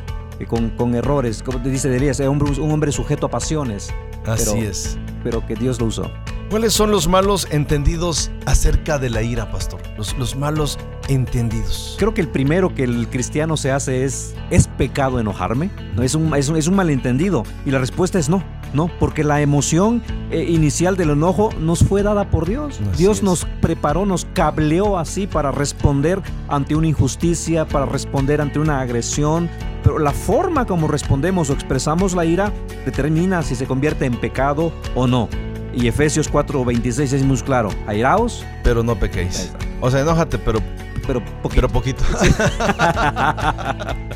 con, 0.47 0.71
con 0.71 0.95
errores. 0.95 1.43
Como 1.43 1.61
te 1.63 1.71
dice 1.71 1.95
Elías, 1.95 2.21
un 2.21 2.27
hombre, 2.29 2.61
un 2.61 2.71
hombre 2.71 2.93
sujeto 2.93 3.27
a 3.27 3.31
pasiones, 3.31 3.91
Así 4.27 4.51
Pero- 4.55 4.69
es. 4.71 4.99
pero 5.25 5.47
que 5.47 5.55
Dios 5.55 5.81
lo 5.81 5.87
usó. 5.87 6.11
¿Cuáles 6.51 6.73
son 6.73 6.91
los 6.91 7.09
malos 7.09 7.47
entendidos 7.51 8.31
acerca 8.47 8.99
de 8.99 9.11
la 9.11 9.23
ira, 9.23 9.51
pastor? 9.51 9.81
Los, 9.97 10.17
los 10.19 10.35
malos 10.37 10.79
entendidos. 11.09 11.97
Creo 11.99 12.15
que 12.15 12.21
el 12.21 12.29
primero 12.29 12.75
que 12.75 12.85
el 12.85 13.09
cristiano 13.09 13.57
se 13.57 13.71
hace 13.71 14.05
es, 14.05 14.35
¿es 14.51 14.69
pecado 14.69 15.19
enojarme? 15.19 15.71
No, 15.97 16.03
es, 16.03 16.15
un, 16.15 16.35
es, 16.35 16.49
un, 16.49 16.57
es 16.57 16.69
un 16.69 16.77
malentendido. 16.77 17.45
Y 17.67 17.71
la 17.71 17.79
respuesta 17.79 18.19
es 18.19 18.29
no, 18.29 18.43
no, 18.73 18.91
porque 19.01 19.25
la 19.25 19.41
emoción 19.41 20.03
eh, 20.31 20.45
inicial 20.45 20.97
del 20.97 21.11
enojo 21.11 21.51
nos 21.59 21.81
fue 21.81 22.03
dada 22.03 22.31
por 22.31 22.47
Dios. 22.47 22.81
Así 22.93 23.03
Dios 23.03 23.19
es. 23.19 23.23
nos 23.23 23.45
preparó, 23.61 24.07
nos 24.07 24.27
cableó 24.27 24.99
así 24.99 25.27
para 25.27 25.51
responder 25.51 26.21
ante 26.49 26.75
una 26.75 26.87
injusticia, 26.87 27.67
para 27.67 27.87
responder 27.87 28.41
ante 28.41 28.59
una 28.59 28.81
agresión. 28.81 29.49
Pero 29.83 29.99
la 29.99 30.13
forma 30.13 30.67
como 30.67 30.89
respondemos 30.89 31.51
o 31.51 31.53
expresamos 31.55 32.15
la 32.15 32.25
ira 32.25 32.53
determina 32.85 33.43
si 33.43 33.55
se 33.55 33.67
convierte 33.67 34.05
en 34.05 34.15
pecado 34.15 34.73
o 34.95 35.07
no. 35.07 35.29
Y 35.73 35.87
Efesios 35.87 36.31
4:26 36.31 37.13
es 37.13 37.23
muy 37.23 37.39
claro. 37.39 37.71
Airaos, 37.87 38.45
Pero 38.65 38.83
no 38.83 38.99
pequéis. 38.99 39.53
O 39.81 39.91
sea, 39.91 40.01
enójate, 40.01 40.39
pero, 40.39 40.61
pero 41.09 41.21
poquito. 41.43 41.55
pero 41.57 41.69
poquito. 41.69 42.05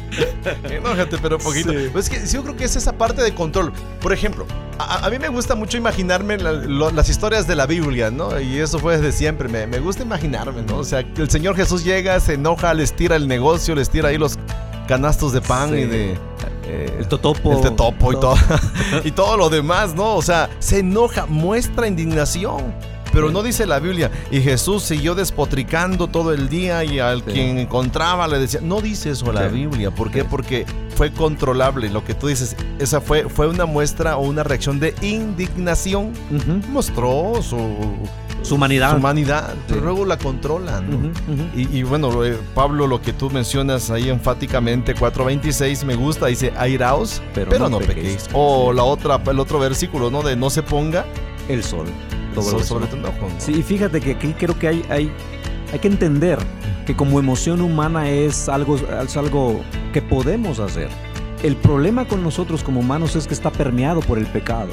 enójate, 0.70 1.18
pero 1.18 1.38
poquito. 1.38 1.72
Pues 1.92 2.08
es 2.08 2.10
que 2.10 2.26
sí, 2.26 2.36
yo 2.36 2.42
creo 2.42 2.56
que 2.56 2.64
es 2.64 2.76
esa 2.76 2.92
parte 2.92 3.22
de 3.22 3.34
control. 3.34 3.72
Por 4.00 4.12
ejemplo, 4.12 4.46
a, 4.78 5.06
a 5.06 5.10
mí 5.10 5.18
me 5.18 5.28
gusta 5.28 5.54
mucho 5.54 5.76
imaginarme 5.76 6.38
la- 6.38 6.52
lo- 6.52 6.90
las 6.90 7.08
historias 7.08 7.46
de 7.46 7.56
la 7.56 7.66
Biblia, 7.66 8.10
¿no? 8.10 8.38
Y 8.40 8.58
eso 8.58 8.78
fue 8.78 8.96
desde 8.98 9.12
siempre. 9.12 9.48
Me, 9.48 9.66
me 9.66 9.78
gusta 9.80 10.02
imaginarme, 10.02 10.62
¿no? 10.62 10.78
O 10.78 10.84
sea, 10.84 11.00
el 11.00 11.30
Señor 11.30 11.56
Jesús 11.56 11.84
llega, 11.84 12.18
se 12.20 12.34
enoja, 12.34 12.74
les 12.74 12.92
tira 12.94 13.16
el 13.16 13.28
negocio, 13.28 13.74
les 13.74 13.90
tira 13.90 14.08
ahí 14.10 14.18
los 14.18 14.38
canastos 14.86 15.32
de 15.32 15.40
pan 15.40 15.70
Sí. 15.70 15.76
y 15.76 15.84
de... 15.86 16.12
eh, 16.66 16.96
el 16.98 17.08
totopo. 17.08 17.52
el 17.56 17.62
de 17.62 17.70
topo 17.70 18.12
y 18.12 18.16
todo. 18.20 18.36
y 19.04 19.10
todo 19.12 19.36
lo 19.36 19.48
demás, 19.48 19.94
¿no? 19.94 20.16
O 20.16 20.22
sea, 20.22 20.50
se 20.58 20.80
enoja, 20.80 21.26
muestra 21.26 21.86
indignación. 21.86 22.74
Pero 23.12 23.30
no 23.30 23.42
dice 23.42 23.66
la 23.66 23.78
Biblia. 23.78 24.10
Y 24.30 24.40
Jesús 24.40 24.82
siguió 24.82 25.14
despotricando 25.14 26.06
todo 26.08 26.32
el 26.32 26.48
día 26.48 26.82
y 26.84 26.98
al 26.98 27.18
Sí. 27.24 27.32
quien 27.32 27.58
encontraba 27.58 28.26
le 28.26 28.38
decía. 28.38 28.60
No 28.62 28.80
dice 28.80 29.10
eso 29.10 29.32
la 29.32 29.48
Sí. 29.48 29.54
Biblia. 29.54 29.90
¿Por 29.90 30.10
qué? 30.10 30.22
Sí. 30.22 30.26
Porque 30.30 30.66
fue 30.96 31.12
controlable. 31.12 31.90
Lo 31.90 32.04
que 32.04 32.14
tú 32.14 32.26
dices, 32.28 32.56
esa 32.78 33.00
fue, 33.00 33.28
fue 33.28 33.48
una 33.48 33.66
muestra 33.66 34.16
o 34.16 34.22
una 34.22 34.42
reacción 34.42 34.80
de 34.80 34.94
indignación. 35.02 36.12
Mostró 36.70 37.34
su, 37.42 37.58
Su 38.42 38.54
humanidad. 38.56 38.90
su 38.90 38.96
humanidad, 38.96 39.54
pero 39.68 39.80
Sí. 39.80 39.84
luego 39.84 40.04
la 40.04 40.18
controlan. 40.18 41.12
Y, 41.54 41.78
y 41.78 41.82
bueno, 41.82 42.24
eh, 42.24 42.36
Pablo, 42.54 42.86
lo 42.86 43.00
que 43.02 43.12
tú 43.12 43.30
mencionas 43.30 43.90
ahí 43.90 44.08
enfáticamente, 44.08 44.94
4.26, 44.94 45.84
me 45.84 45.94
gusta, 45.96 46.26
dice, 46.26 46.52
airaos, 46.56 47.22
pero, 47.34 47.50
Pero 47.50 47.64
no, 47.68 47.70
no 47.70 47.78
pequéis. 47.78 47.96
pequéis. 48.24 48.28
O 48.32 48.70
Sí. 48.70 48.76
la 48.76 48.84
otra, 48.84 49.20
el 49.30 49.38
otro 49.38 49.58
versículo, 49.58 50.10
¿no? 50.10 50.22
De 50.22 50.34
no 50.36 50.50
se 50.50 50.62
ponga 50.62 51.04
El 51.48 51.64
sol. 51.64 51.86
Todo 52.32 52.50
Todo 52.50 52.58
eso, 52.58 52.66
sobre 52.66 52.86
tu 52.86 52.96
enojo. 52.96 53.28
¿no? 53.28 53.34
Sí, 53.40 53.52
y 53.52 53.62
fíjate 53.62 54.00
que 54.00 54.12
aquí 54.12 54.34
creo 54.38 54.58
que 54.58 54.68
hay, 54.68 54.84
hay, 54.88 55.12
hay 55.72 55.78
que 55.78 55.88
entender 55.88 56.38
que 56.86 56.96
como 56.96 57.18
emoción 57.18 57.60
humana 57.60 58.08
es 58.10 58.48
algo, 58.48 58.76
es 58.76 59.16
algo 59.16 59.60
que 59.92 60.02
podemos 60.02 60.58
hacer. 60.58 60.88
El 61.42 61.56
problema 61.56 62.06
con 62.06 62.22
nosotros 62.22 62.62
como 62.62 62.80
humanos 62.80 63.16
es 63.16 63.26
que 63.26 63.34
está 63.34 63.50
permeado 63.50 64.00
por 64.00 64.18
el 64.18 64.26
pecado. 64.26 64.70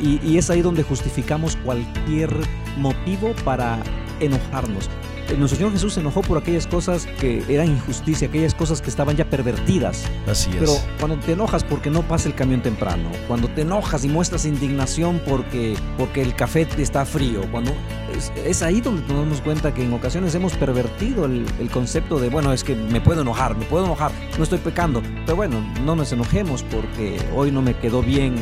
Y, 0.00 0.20
y 0.22 0.36
es 0.36 0.50
ahí 0.50 0.60
donde 0.60 0.82
justificamos 0.82 1.56
cualquier 1.64 2.30
motivo 2.76 3.32
para 3.44 3.82
enojarnos. 4.20 4.88
Eh, 5.32 5.36
Nuestro 5.38 5.56
Señor 5.56 5.72
Jesús 5.72 5.94
se 5.94 6.00
enojó 6.00 6.20
por 6.20 6.38
aquellas 6.38 6.66
cosas 6.66 7.06
que 7.18 7.42
eran 7.48 7.68
injusticia, 7.68 8.28
aquellas 8.28 8.54
cosas 8.54 8.82
que 8.82 8.90
estaban 8.90 9.16
ya 9.16 9.24
pervertidas. 9.24 10.04
Así 10.26 10.50
es. 10.50 10.56
Pero 10.58 10.72
cuando 10.98 11.16
te 11.18 11.32
enojas 11.32 11.64
porque 11.64 11.90
no 11.90 12.02
pasa 12.02 12.28
el 12.28 12.34
camión 12.34 12.62
temprano, 12.62 13.10
cuando 13.28 13.48
te 13.48 13.62
enojas 13.62 14.04
y 14.04 14.08
muestras 14.08 14.44
indignación 14.44 15.20
porque, 15.26 15.74
porque 15.96 16.22
el 16.22 16.34
café 16.34 16.66
te 16.66 16.82
está 16.82 17.04
frío, 17.04 17.42
cuando 17.50 17.72
es, 18.16 18.32
es 18.44 18.62
ahí 18.62 18.80
donde 18.80 19.02
nos 19.08 19.16
damos 19.16 19.40
cuenta 19.40 19.72
que 19.72 19.82
en 19.84 19.92
ocasiones 19.92 20.34
hemos 20.34 20.54
pervertido 20.54 21.24
el, 21.24 21.46
el 21.58 21.70
concepto 21.70 22.18
de, 22.18 22.28
bueno, 22.28 22.52
es 22.52 22.62
que 22.62 22.74
me 22.74 23.00
puedo 23.00 23.22
enojar, 23.22 23.56
me 23.56 23.64
puedo 23.64 23.86
enojar, 23.86 24.12
no 24.36 24.44
estoy 24.44 24.58
pecando. 24.58 25.02
Pero 25.24 25.36
bueno, 25.36 25.64
no 25.84 25.96
nos 25.96 26.12
enojemos 26.12 26.62
porque 26.64 27.18
hoy 27.34 27.50
no 27.50 27.62
me 27.62 27.74
quedó 27.74 28.02
bien 28.02 28.34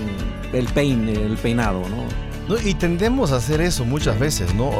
el 0.53 0.66
peine, 0.66 1.12
el 1.12 1.36
peinado, 1.36 1.80
¿no? 1.88 2.30
No, 2.51 2.59
y 2.59 2.74
tendemos 2.74 3.30
a 3.30 3.36
hacer 3.36 3.61
eso 3.61 3.84
muchas 3.84 4.18
veces, 4.18 4.53
¿no? 4.55 4.70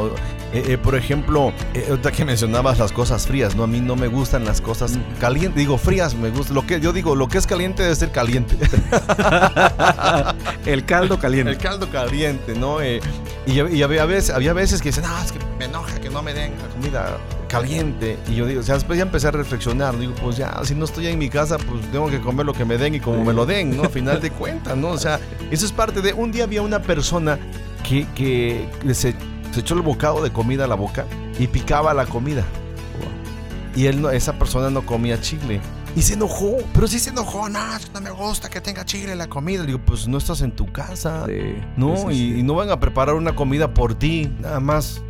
Eh, 0.53 0.73
eh, 0.73 0.77
por 0.77 0.95
ejemplo, 0.95 1.53
eh, 1.73 1.85
ahorita 1.89 2.11
que 2.11 2.25
mencionabas 2.25 2.77
las 2.79 2.91
cosas 2.91 3.25
frías, 3.25 3.55
¿no? 3.55 3.63
A 3.63 3.67
mí 3.67 3.79
no 3.79 3.95
me 3.95 4.07
gustan 4.07 4.43
las 4.43 4.59
cosas 4.59 4.97
Mm. 4.97 5.19
calientes. 5.21 5.55
Digo, 5.55 5.77
frías 5.77 6.13
me 6.13 6.31
gusta. 6.31 6.53
Lo 6.53 6.67
que 6.67 6.81
yo 6.81 6.91
digo, 6.91 7.15
lo 7.15 7.29
que 7.29 7.37
es 7.37 7.47
caliente 7.47 7.83
debe 7.83 7.95
ser 7.95 8.11
caliente. 8.11 8.57
el 10.65 10.83
caldo 10.85 11.17
caliente. 11.17 11.51
El 11.51 11.57
caldo 11.57 11.89
caliente, 11.89 12.55
¿no? 12.55 12.81
Eh, 12.81 12.99
y, 13.45 13.61
y 13.61 13.83
había, 13.83 14.05
veces, 14.05 14.35
había 14.35 14.51
veces 14.51 14.81
que 14.81 14.89
dicen, 14.89 15.05
ah, 15.07 15.21
es 15.23 15.31
que 15.31 15.39
me 15.57 15.65
enoja 15.65 15.97
que 16.01 16.09
no 16.09 16.21
me 16.21 16.33
den 16.33 16.51
la 16.61 16.67
comida 16.67 17.17
caliente. 17.51 18.17
Y 18.29 18.35
yo 18.35 18.45
digo, 18.47 18.61
o 18.61 18.63
sea, 18.63 18.75
después 18.75 18.97
ya 18.97 19.03
empecé 19.03 19.27
a 19.27 19.31
reflexionar. 19.31 19.97
Digo, 19.99 20.13
pues 20.21 20.37
ya, 20.37 20.59
si 20.63 20.73
no 20.73 20.85
estoy 20.85 21.07
en 21.07 21.19
mi 21.19 21.29
casa, 21.29 21.57
pues 21.57 21.81
tengo 21.91 22.09
que 22.09 22.21
comer 22.21 22.45
lo 22.45 22.53
que 22.53 22.63
me 22.63 22.77
den 22.77 22.95
y 22.95 22.99
como 23.01 23.23
me 23.25 23.33
lo 23.33 23.45
den, 23.45 23.75
¿no? 23.75 23.83
A 23.83 23.89
final 23.89 24.21
de 24.21 24.31
cuentas, 24.41 24.77
¿no? 24.77 24.89
O 24.89 24.97
sea, 24.97 25.19
eso 25.51 25.65
es 25.65 25.71
parte 25.71 26.01
de. 26.01 26.13
Un 26.13 26.31
día 26.31 26.45
había 26.45 26.61
una 26.61 26.81
persona 26.81 27.37
que, 27.87 28.07
que 28.15 28.67
se, 28.93 29.13
se 29.51 29.59
echó 29.59 29.75
el 29.75 29.81
bocado 29.81 30.23
de 30.23 30.31
comida 30.31 30.63
a 30.63 30.67
la 30.67 30.75
boca 30.75 31.05
y 31.37 31.47
picaba 31.47 31.93
la 31.93 32.05
comida. 32.05 32.45
Y 33.75 33.85
él 33.85 34.01
no, 34.01 34.09
esa 34.09 34.33
persona 34.33 34.69
no 34.69 34.85
comía 34.85 35.19
chile. 35.21 35.61
Y 35.95 36.01
se 36.03 36.13
enojó, 36.13 36.57
pero 36.73 36.87
sí 36.87 36.99
se 36.99 37.09
enojó, 37.09 37.49
no, 37.49 37.59
no 37.93 38.01
me 38.01 38.11
gusta 38.11 38.49
que 38.49 38.61
tenga 38.61 38.85
chile 38.85 39.11
en 39.11 39.17
la 39.17 39.27
comida. 39.27 39.61
Le 39.61 39.67
digo, 39.67 39.79
pues 39.85 40.07
no 40.07 40.17
estás 40.17 40.41
en 40.41 40.53
tu 40.53 40.71
casa. 40.71 41.25
Sí, 41.27 41.55
No, 41.75 41.97
sí, 41.97 42.03
sí, 42.03 42.09
y, 42.11 42.33
sí. 42.33 42.39
y 42.39 42.43
no 42.43 42.53
van 42.55 42.69
a 42.69 42.79
preparar 42.79 43.15
una 43.15 43.35
comida 43.35 43.73
por 43.73 43.93
ti, 43.95 44.31
nada 44.39 44.59
más 44.61 45.01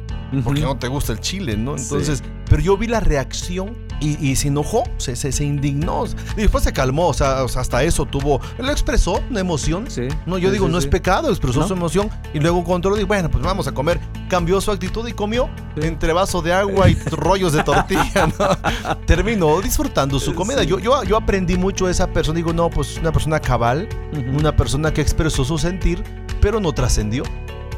Porque 0.44 0.62
no 0.62 0.78
te 0.78 0.88
gusta 0.88 1.14
el 1.14 1.20
chile, 1.20 1.58
¿no? 1.58 1.78
Sí. 1.78 1.84
Entonces, 1.84 2.24
pero 2.50 2.62
yo 2.62 2.78
vi 2.78 2.88
la 2.88 3.00
reacción 3.00 3.76
y, 4.02 4.36
se 4.36 4.48
enojó, 4.48 4.84
se, 4.98 5.16
se, 5.16 5.44
indignó. 5.46 6.06
Y 6.36 6.42
después 6.42 6.64
se 6.64 6.74
calmó, 6.74 7.10
o 7.10 7.14
sea, 7.14 7.44
hasta 7.44 7.84
eso 7.84 8.06
tuvo. 8.06 8.42
Él 8.58 8.68
expresó 8.70 9.22
una 9.30 9.40
emoción. 9.40 9.86
Sí. 9.90 10.08
No, 10.26 10.40
yo 10.40 10.52
digo, 10.52 10.68
no 10.68 10.80
es 10.80 10.88
pecado, 10.88 11.30
expresó 11.30 11.68
su 11.68 11.74
emoción 11.74 12.10
y 12.34 12.40
luego 12.40 12.64
controló 12.64 13.00
y 13.00 13.04
bueno, 13.04 13.30
pues 13.30 13.44
vamos 13.44 13.68
a 13.68 13.74
comer. 13.74 14.00
Cambió 14.28 14.60
su 14.60 14.72
actitud 14.72 15.08
y 15.08 15.14
comió 15.14 15.50
entre 15.76 16.14
vaso 16.14 16.42
de 16.42 16.52
agua 16.52 16.90
y 16.90 16.96
rollos 17.12 17.54
de 17.54 17.64
tortilla. 17.64 18.28
Terminó 19.06 19.62
disfrutando 19.62 20.20
su 20.20 20.34
comida. 20.34 20.64
Yo, 20.64 20.80
yo, 20.80 21.04
yo 21.04 21.16
aprendí 21.16 21.56
mucho 21.56 21.86
de 21.86 21.92
esa 21.92 22.08
persona. 22.08 22.38
Digo, 22.38 22.54
no, 22.54 22.72
pues 22.72 22.98
una 22.98 23.12
persona 23.12 23.40
cabal, 23.40 23.88
una 24.36 24.56
persona 24.56 24.92
que 24.92 25.02
expresó 25.02 25.46
su 25.46 25.60
sentir, 25.60 26.04
pero 26.42 26.60
no 26.60 26.74
trascendió. 26.74 27.24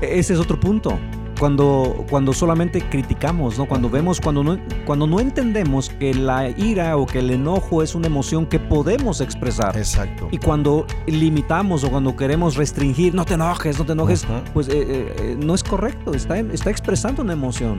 E-, 0.02 0.20
ese 0.20 0.34
es 0.34 0.40
otro 0.40 0.58
punto 0.58 0.98
cuando, 1.44 2.06
cuando 2.10 2.32
solamente 2.32 2.82
criticamos, 2.88 3.58
¿no? 3.58 3.66
Cuando 3.66 3.90
vemos, 3.90 4.22
cuando 4.22 4.46
no, 4.46 4.58
cuando 4.86 5.08
no 5.08 5.20
entendemos 5.20 5.90
que 5.90 6.14
la 6.14 6.48
ira 6.48 6.96
o 6.96 7.06
que 7.06 7.20
el 7.20 7.32
enojo 7.32 7.84
es 7.84 7.96
una 7.96 8.08
emoción 8.08 8.46
que 8.46 8.62
podemos 8.62 9.20
expresar. 9.20 9.76
Exacto. 9.76 10.30
Y 10.32 10.38
cuando 10.38 10.88
limitamos 11.06 11.84
o 11.84 11.92
cuando 11.92 12.16
queremos 12.16 12.56
restringir, 12.56 13.14
no 13.14 13.26
te 13.26 13.34
enojes, 13.34 13.78
no 13.78 13.86
te 13.86 13.92
enojes, 13.92 14.26
pues 14.54 14.70
eh, 14.70 14.72
eh, 14.76 15.16
eh, 15.20 15.38
no 15.38 15.54
es 15.54 15.66
correcto, 15.66 16.14
está, 16.14 16.40
está 16.40 16.70
expresando 16.70 17.22
una 17.22 17.34
emoción. 17.34 17.78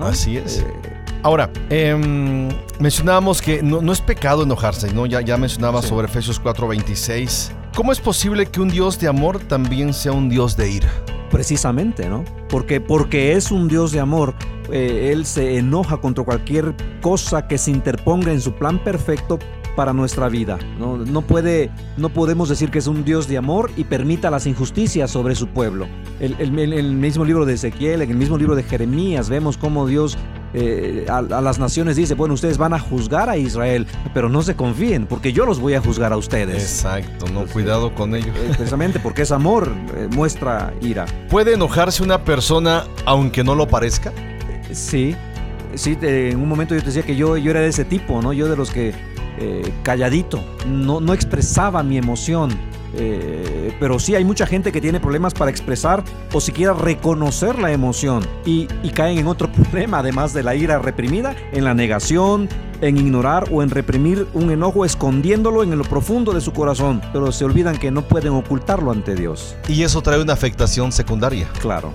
Así 0.00 0.38
es. 0.38 0.64
Ahora, 1.22 1.50
em, 1.68 2.48
mencionábamos 2.80 3.42
que 3.42 3.62
no, 3.62 3.92
es 3.92 4.00
pecado 4.00 4.44
enojarse, 4.44 4.94
¿no? 4.94 5.04
Ya, 5.04 5.20
ya 5.20 5.36
mencionaba 5.36 5.82
sobre 5.82 6.06
Efesios 6.06 6.40
4:26. 6.40 7.52
¿Cómo 7.76 7.92
es 7.92 8.00
posible 8.00 8.46
que 8.46 8.62
un 8.62 8.70
Dios 8.70 8.98
de 8.98 9.08
amor 9.08 9.40
también 9.40 9.92
sea 9.92 10.12
un 10.12 10.30
Dios 10.30 10.56
de 10.56 10.70
ira? 10.70 10.88
Precisamente, 11.30 12.08
¿no? 12.08 12.24
Porque, 12.48 12.80
porque 12.80 13.32
es 13.32 13.50
un 13.50 13.68
Dios 13.68 13.92
de 13.92 14.00
amor, 14.00 14.34
eh, 14.70 15.10
Él 15.12 15.26
se 15.26 15.58
enoja 15.58 15.98
contra 15.98 16.24
cualquier 16.24 16.74
cosa 17.00 17.46
que 17.48 17.58
se 17.58 17.70
interponga 17.70 18.32
en 18.32 18.40
su 18.40 18.54
plan 18.54 18.82
perfecto 18.82 19.38
para 19.74 19.92
nuestra 19.92 20.28
vida. 20.28 20.58
No, 20.78 20.96
no, 20.98 21.22
puede, 21.22 21.70
no 21.96 22.08
podemos 22.08 22.48
decir 22.48 22.70
que 22.70 22.78
es 22.78 22.86
un 22.86 23.04
Dios 23.04 23.28
de 23.28 23.38
amor 23.38 23.70
y 23.76 23.84
permita 23.84 24.30
las 24.30 24.46
injusticias 24.46 25.10
sobre 25.10 25.34
su 25.34 25.48
pueblo. 25.48 25.86
El, 26.20 26.36
el, 26.58 26.94
mismo 26.94 27.24
libro 27.24 27.44
de 27.44 27.54
Ezequiel, 27.54 28.02
en 28.02 28.10
el 28.10 28.16
mismo 28.16 28.38
libro 28.38 28.54
de 28.54 28.62
Jeremías, 28.62 29.28
vemos 29.28 29.56
cómo 29.56 29.86
Dios 29.86 30.16
eh, 30.56 31.06
a, 31.08 31.20
las 31.20 31.58
naciones 31.58 31.96
dice, 31.96 32.14
bueno, 32.14 32.34
ustedes 32.34 32.58
van 32.58 32.74
a 32.74 32.78
juzgar 32.78 33.28
a 33.28 33.36
Israel, 33.36 33.86
pero 34.12 34.28
no 34.28 34.42
se 34.42 34.54
confíen, 34.54 35.06
porque 35.06 35.32
yo 35.32 35.44
los 35.46 35.58
voy 35.58 35.74
a 35.74 35.80
juzgar 35.80 36.12
a 36.12 36.16
ustedes. 36.16 36.62
Exacto, 36.62 37.26
no, 37.32 37.44
cuidado 37.46 37.92
con 37.92 38.14
ellos. 38.14 38.36
Eh, 38.36 38.52
precisamente 38.56 39.00
porque 39.00 39.22
es 39.22 39.32
amor, 39.32 39.68
eh, 39.96 40.08
muestra 40.12 40.72
ira. 40.80 41.06
¿Puede 41.28 41.54
enojarse 41.54 42.04
una 42.04 42.22
persona 42.24 42.84
aunque 43.04 43.42
no 43.42 43.56
lo 43.56 43.66
parezca? 43.66 44.12
Sí, 44.70 45.16
sí, 45.74 45.98
en 46.00 46.40
un 46.40 46.48
momento 46.48 46.74
yo 46.74 46.80
te 46.80 46.86
decía 46.86 47.02
que 47.02 47.16
yo, 47.16 47.36
yo 47.36 47.50
era 47.50 47.60
de 47.60 47.68
ese 47.68 47.84
tipo, 47.84 48.22
¿no? 48.22 48.32
Yo 48.32 48.48
de 48.48 48.56
los 48.56 48.70
que 48.70 48.94
calladito, 49.82 50.40
no, 50.68 51.00
no 51.00 51.12
expresaba 51.12 51.82
mi 51.82 51.98
emoción 51.98 52.56
eh, 52.96 53.74
pero 53.80 53.98
sí 53.98 54.14
hay 54.14 54.24
mucha 54.24 54.46
gente 54.46 54.72
que 54.72 54.80
tiene 54.80 55.00
problemas 55.00 55.34
para 55.34 55.50
expresar 55.50 56.02
o 56.32 56.40
siquiera 56.40 56.72
reconocer 56.72 57.58
la 57.58 57.72
emoción 57.72 58.26
y, 58.44 58.66
caen 58.94 59.18
en 59.18 59.26
otro 59.26 59.50
problema, 59.52 59.98
además 59.98 60.32
de 60.32 60.42
la 60.42 60.54
ira 60.54 60.78
reprimida, 60.78 61.34
en 61.52 61.64
la 61.64 61.74
negación, 61.74 62.48
en 62.80 62.96
ignorar 62.96 63.48
o 63.50 63.62
en 63.62 63.70
reprimir 63.70 64.26
un 64.34 64.50
enojo 64.50 64.84
escondiéndolo 64.84 65.62
en 65.62 65.76
lo 65.76 65.84
profundo 65.84 66.32
de 66.32 66.40
su 66.40 66.52
corazón, 66.52 67.00
pero 67.12 67.32
se 67.32 67.44
olvidan 67.44 67.76
que 67.76 67.90
no 67.90 68.02
pueden 68.02 68.32
ocultarlo 68.32 68.90
ante 68.90 69.14
Dios. 69.14 69.56
Y 69.68 69.82
eso 69.82 70.02
trae 70.02 70.20
una 70.20 70.32
afectación 70.32 70.92
secundaria. 70.92 71.48
Claro. 71.60 71.92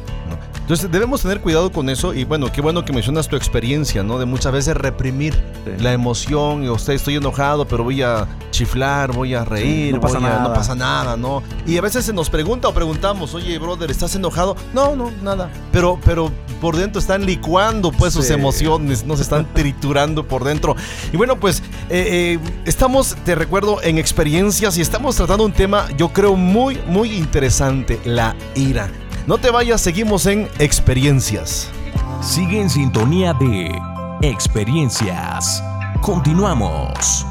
Entonces 0.70 0.92
debemos 0.92 1.24
tener 1.24 1.42
cuidado 1.42 1.72
con 1.72 1.90
eso 1.90 2.14
y 2.14 2.26
bueno, 2.26 2.52
qué 2.52 2.62
bueno 2.62 2.86
que 2.86 2.94
mencionas 2.94 3.28
tu 3.28 3.36
experiencia, 3.36 4.04
¿no? 4.04 4.20
De 4.20 4.26
muchas 4.28 4.54
veces 4.54 4.78
reprimir 4.78 5.36
la 5.80 5.94
emoción 5.94 6.64
y 6.64 6.70
usted 6.70 6.94
estoy 6.94 7.16
enojado, 7.16 7.68
pero 7.68 7.84
voy 7.84 8.04
a 8.04 8.28
chiflar, 8.52 9.12
voy 9.12 9.34
a 9.34 9.44
reír, 9.44 9.96
no, 9.96 10.00
pasa 10.00 10.20
nada. 10.20 10.44
no 10.44 10.54
pasa 10.54 10.76
nada, 10.76 11.18
¿no? 11.18 11.42
Y 11.66 11.80
a 11.80 11.82
veces 11.82 12.06
se 12.06 12.14
nos 12.14 12.30
pregunta 12.30 12.68
o 12.68 12.74
preguntamos, 12.76 13.34
oye, 13.34 13.58
brother, 13.58 13.90
¿estás 13.90 14.14
enojado? 14.14 14.56
No, 14.72 14.96
no, 14.96 15.10
nada. 15.24 15.50
Pero, 15.72 16.00
pero 16.06 16.32
por 16.62 16.78
dentro 16.78 17.00
están 17.00 17.26
licuando 17.26 17.92
pues 17.92 18.14
sus 18.14 18.30
emociones, 18.30 19.04
nos 19.04 19.20
están 19.20 19.52
triturando 19.56 20.28
por 20.28 20.44
dentro. 20.44 20.76
Y 21.12 21.18
bueno, 21.18 21.40
pues 21.40 21.64
eh, 21.90 22.38
eh, 22.38 22.40
estamos, 22.66 23.16
te 23.26 23.34
recuerdo, 23.34 23.82
en 23.82 23.98
experiencias 23.98 24.78
y 24.78 24.82
estamos 24.82 25.16
tratando 25.16 25.46
un 25.46 25.52
tema, 25.52 25.88
yo 25.98 26.10
creo, 26.10 26.36
muy, 26.36 26.78
muy 26.86 27.12
interesante, 27.14 28.00
la 28.06 28.36
ira. 28.54 28.88
No 29.30 29.38
te 29.38 29.52
vayas, 29.52 29.80
seguimos 29.80 30.26
en 30.26 30.50
experiencias. 30.58 31.70
Sigue 32.20 32.60
en 32.60 32.68
sintonía 32.68 33.32
de 33.36 33.70
experiencias. 34.24 35.64
Continuamos. 36.02 37.28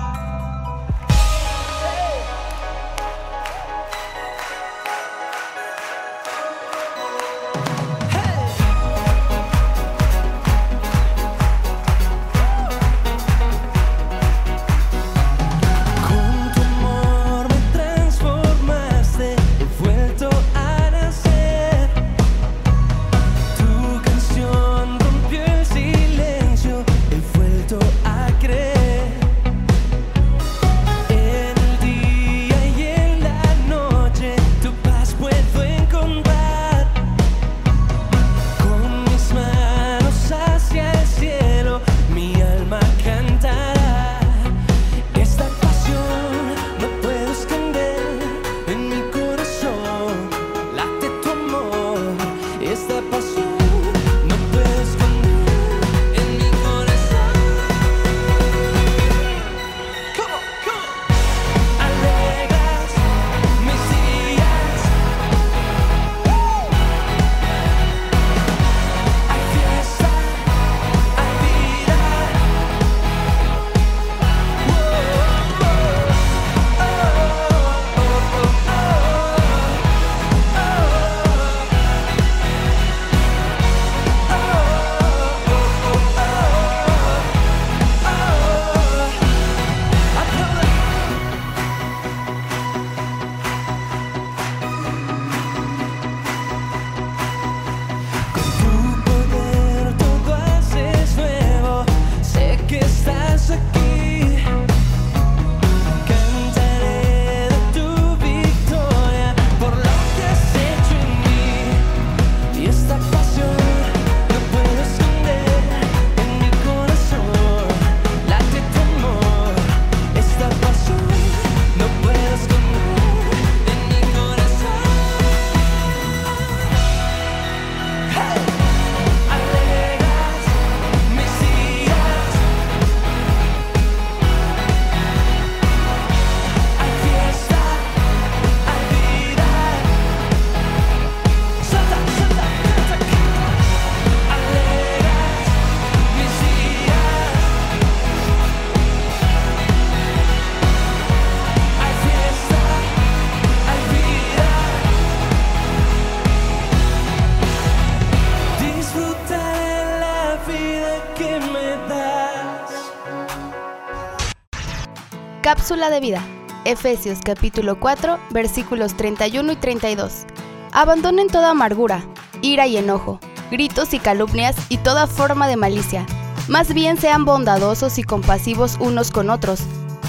Cápsula 165.69 165.91
de 165.91 166.01
vida. 166.01 166.27
Efesios 166.64 167.19
capítulo 167.23 167.79
4, 167.79 168.19
versículos 168.31 168.97
31 168.97 169.53
y 169.53 169.57
32. 169.57 170.25
Abandonen 170.73 171.27
toda 171.29 171.51
amargura, 171.51 172.03
ira 172.41 172.66
y 172.66 172.79
enojo, 172.79 173.21
gritos 173.51 173.93
y 173.93 173.99
calumnias 173.99 174.57
y 174.71 174.79
toda 174.79 175.07
forma 175.07 175.47
de 175.47 175.59
malicia. 175.59 176.07
Más 176.49 176.73
bien 176.73 176.97
sean 176.97 177.27
bondadosos 177.27 177.99
y 177.99 178.03
compasivos 178.03 178.79
unos 178.81 179.11
con 179.11 179.29
otros. 179.29 179.61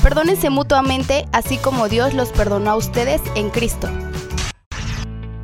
Perdónense 0.02 0.50
mutuamente, 0.50 1.26
así 1.34 1.58
como 1.58 1.90
Dios 1.90 2.14
los 2.14 2.30
perdonó 2.30 2.72
a 2.72 2.76
ustedes 2.78 3.22
en 3.36 3.50
Cristo. 3.50 3.90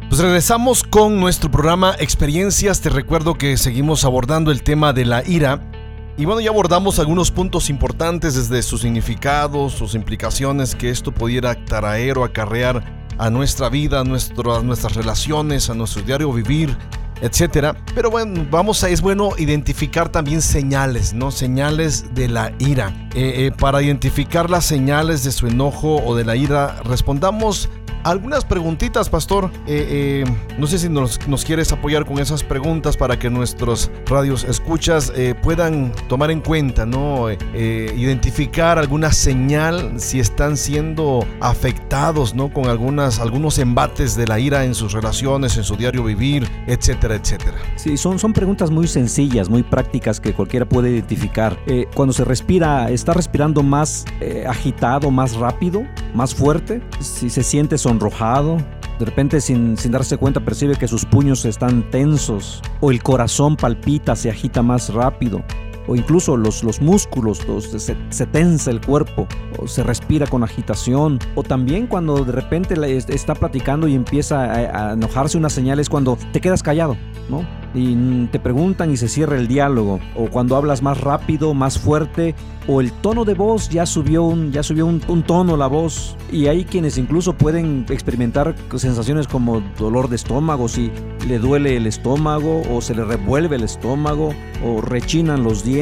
Pues 0.07 0.22
regresamos 0.22 0.84
con 0.84 1.20
nuestro 1.20 1.51
programa 1.51 1.93
Experiencias. 1.99 2.80
Te 2.80 2.88
recuerdo 2.88 3.34
que 3.34 3.57
seguimos 3.57 4.05
abordando 4.05 4.53
el 4.53 4.63
tema 4.63 4.93
de 4.93 5.03
la 5.03 5.28
ira 5.28 5.70
y 6.18 6.26
bueno, 6.26 6.39
ya 6.39 6.49
abordamos 6.49 6.99
algunos 6.99 7.30
puntos 7.30 7.70
importantes 7.70 8.36
desde 8.36 8.63
sus 8.63 8.82
significados, 8.82 9.74
sus 9.74 9.95
implicaciones 9.95 10.74
que 10.74 10.89
esto 10.89 11.11
pudiera 11.11 11.66
traer 11.66 12.18
o 12.18 12.24
acarrear 12.24 13.05
a 13.18 13.30
nuestra 13.30 13.70
vida, 13.70 13.99
a, 13.99 14.03
nuestras 14.03 14.95
relaciones, 14.95 15.70
a 15.70 15.74
nuestro 15.74 16.03
diario 16.03 16.32
vivir, 16.32 16.78
etcétera. 17.22 17.76
Pero 17.93 18.09
bueno, 18.09 18.45
vamos 18.49 18.84
a, 18.84 18.89
es 18.89 19.01
bueno 19.01 19.32
identificar 19.38 20.09
también 20.09 20.41
señales, 20.41 21.13
¿no? 21.13 21.32
Señales 21.32 22.13
de 22.16 22.30
la 22.30 22.53
ira. 22.59 22.93
Eh, 23.13 23.47
eh, 23.47 23.51
para 23.51 23.82
identificar 23.82 24.49
las 24.49 24.66
señales 24.66 25.24
de 25.26 25.34
su 25.34 25.47
enojo 25.47 25.97
o 25.97 26.16
de 26.16 26.24
la 26.24 26.38
ira, 26.38 26.82
respondamos 26.84 27.70
algunas 28.06 28.45
preguntitas, 28.45 29.10
pastor. 29.10 29.51
Eh, 29.68 30.24
eh, 30.26 30.36
no 30.60 30.68
sé 30.68 30.78
si 30.78 30.89
nos, 30.89 31.18
quieres 31.43 31.72
apoyar 31.72 32.06
con 32.06 32.20
esas 32.20 32.43
preguntas 32.43 32.95
para 32.95 33.18
que 33.18 33.30
nuestros 33.30 33.91
radios 34.06 34.43
escuchas 34.43 35.12
eh, 35.16 35.34
puedan 35.41 35.91
tomar 36.08 36.32
en 36.32 36.39
cuenta, 36.39 36.86
¿no? 36.86 37.26
identificar 37.56 38.78
alguna 38.78 39.12
señal 39.12 39.93
si 39.99 40.20
están 40.20 40.56
siendo 40.56 41.26
afectados, 41.41 42.36
¿no? 42.36 42.53
Con 42.53 42.68
algunas, 42.68 43.20
algunos 43.20 43.58
embates 43.58 44.16
de 44.16 44.28
la 44.28 44.39
ira 44.39 44.66
en 44.66 44.76
sus 44.76 44.93
relaciones, 44.93 45.58
en 45.58 45.64
su 45.64 45.76
diario 45.76 46.03
vivir, 46.03 46.47
etcétera, 46.68 47.16
etcétera. 47.16 47.58
Sí, 47.76 47.97
son, 47.97 48.20
son 48.20 48.34
preguntas 48.34 48.70
muy 48.70 48.88
sencillas, 48.88 49.49
muy 49.49 49.64
prácticas 49.64 50.20
que 50.20 50.34
cualquiera 50.34 50.68
puede 50.68 50.91
identificar. 50.91 51.58
cuando 51.95 52.14
se 52.14 52.24
respira, 52.24 52.91
está 52.91 53.14
respirando 53.14 53.64
más 53.64 54.06
agitado, 54.47 55.10
más 55.10 55.36
rápido, 55.36 55.84
más 56.14 56.36
fuerte, 56.36 56.82
si 56.99 57.30
se 57.30 57.41
siente 57.41 57.78
son 57.78 57.95
enrojado, 57.96 58.58
de 59.00 59.06
repente 59.06 59.41
sin, 59.41 59.78
sin, 59.78 59.91
darse 59.91 60.18
cuenta 60.18 60.39
percibe 60.39 60.76
que 60.76 60.88
sus 60.88 61.06
puños 61.06 61.43
están 61.46 61.89
tensos 61.89 62.62
o 62.80 62.91
el 62.91 63.02
corazón 63.02 63.58
palpita, 63.58 64.16
se 64.16 64.30
agita 64.30 64.62
más 64.62 64.93
rápido 64.93 65.43
o 65.88 65.95
incluso 65.95 66.38
los, 66.38 66.63
los 66.63 66.81
músculos, 66.81 67.39
se, 67.77 67.95
se, 68.09 68.25
tensa 68.25 68.71
el 68.71 68.81
cuerpo 68.81 69.27
o 69.59 69.67
se 69.67 69.83
respira 69.83 70.27
con 70.27 70.43
agitación 70.43 71.19
o 71.36 71.43
también 71.43 71.88
cuando 71.88 72.23
de 72.23 72.31
repente 72.31 72.75
está 72.95 73.36
platicando 73.36 73.88
y 73.88 73.95
empieza 73.95 74.45
a, 74.45 74.89
a 74.89 74.93
enojarse 74.93 75.38
una 75.38 75.49
señal 75.49 75.79
es 75.79 75.89
cuando 75.89 76.17
te 76.31 76.41
quedas 76.41 76.63
callado, 76.63 76.97
¿no? 77.29 77.45
y 77.75 78.27
te 78.27 78.39
preguntan 78.39 78.91
y 78.91 78.97
se 78.97 79.09
cierra 79.09 79.38
el 79.38 79.47
diálogo, 79.47 79.99
o 80.15 80.27
cuando 80.27 80.55
hablas 80.55 80.81
más 80.81 81.01
rápido, 81.01 81.53
más 81.53 81.77
fuerte, 81.77 82.33
o 82.67 82.81
el 82.81 82.91
tono 82.91 83.25
de 83.25 83.33
voz 83.33 83.69
ya 83.69 83.86
subió 83.86 84.23
un, 84.23 84.51
ya 84.51 84.63
subió 84.63 84.86
un, 84.86 85.23
tono 85.23 85.57
la 85.57 85.67
voz, 85.67 86.15
y 86.31 86.47
hay 86.47 86.63
quienes 86.63 86.97
incluso 86.97 87.33
pueden 87.33 87.86
experimentar 87.89 88.55
sensaciones 88.77 89.27
como 89.27 89.61
dolor 89.77 90.09
de 90.09 90.15
estómago, 90.15 90.69
si 90.69 90.89
le 91.27 91.38
duele 91.38 91.75
el 91.75 91.86
estómago, 91.86 92.63
o 92.71 92.81
se 92.81 92.95
le 92.95 93.03
revuelve 93.03 93.57
el 93.57 93.63
estómago, 93.63 94.33
o 94.63 94.81
rechinan 94.81 95.43
los 95.43 95.63
dientes 95.63 95.74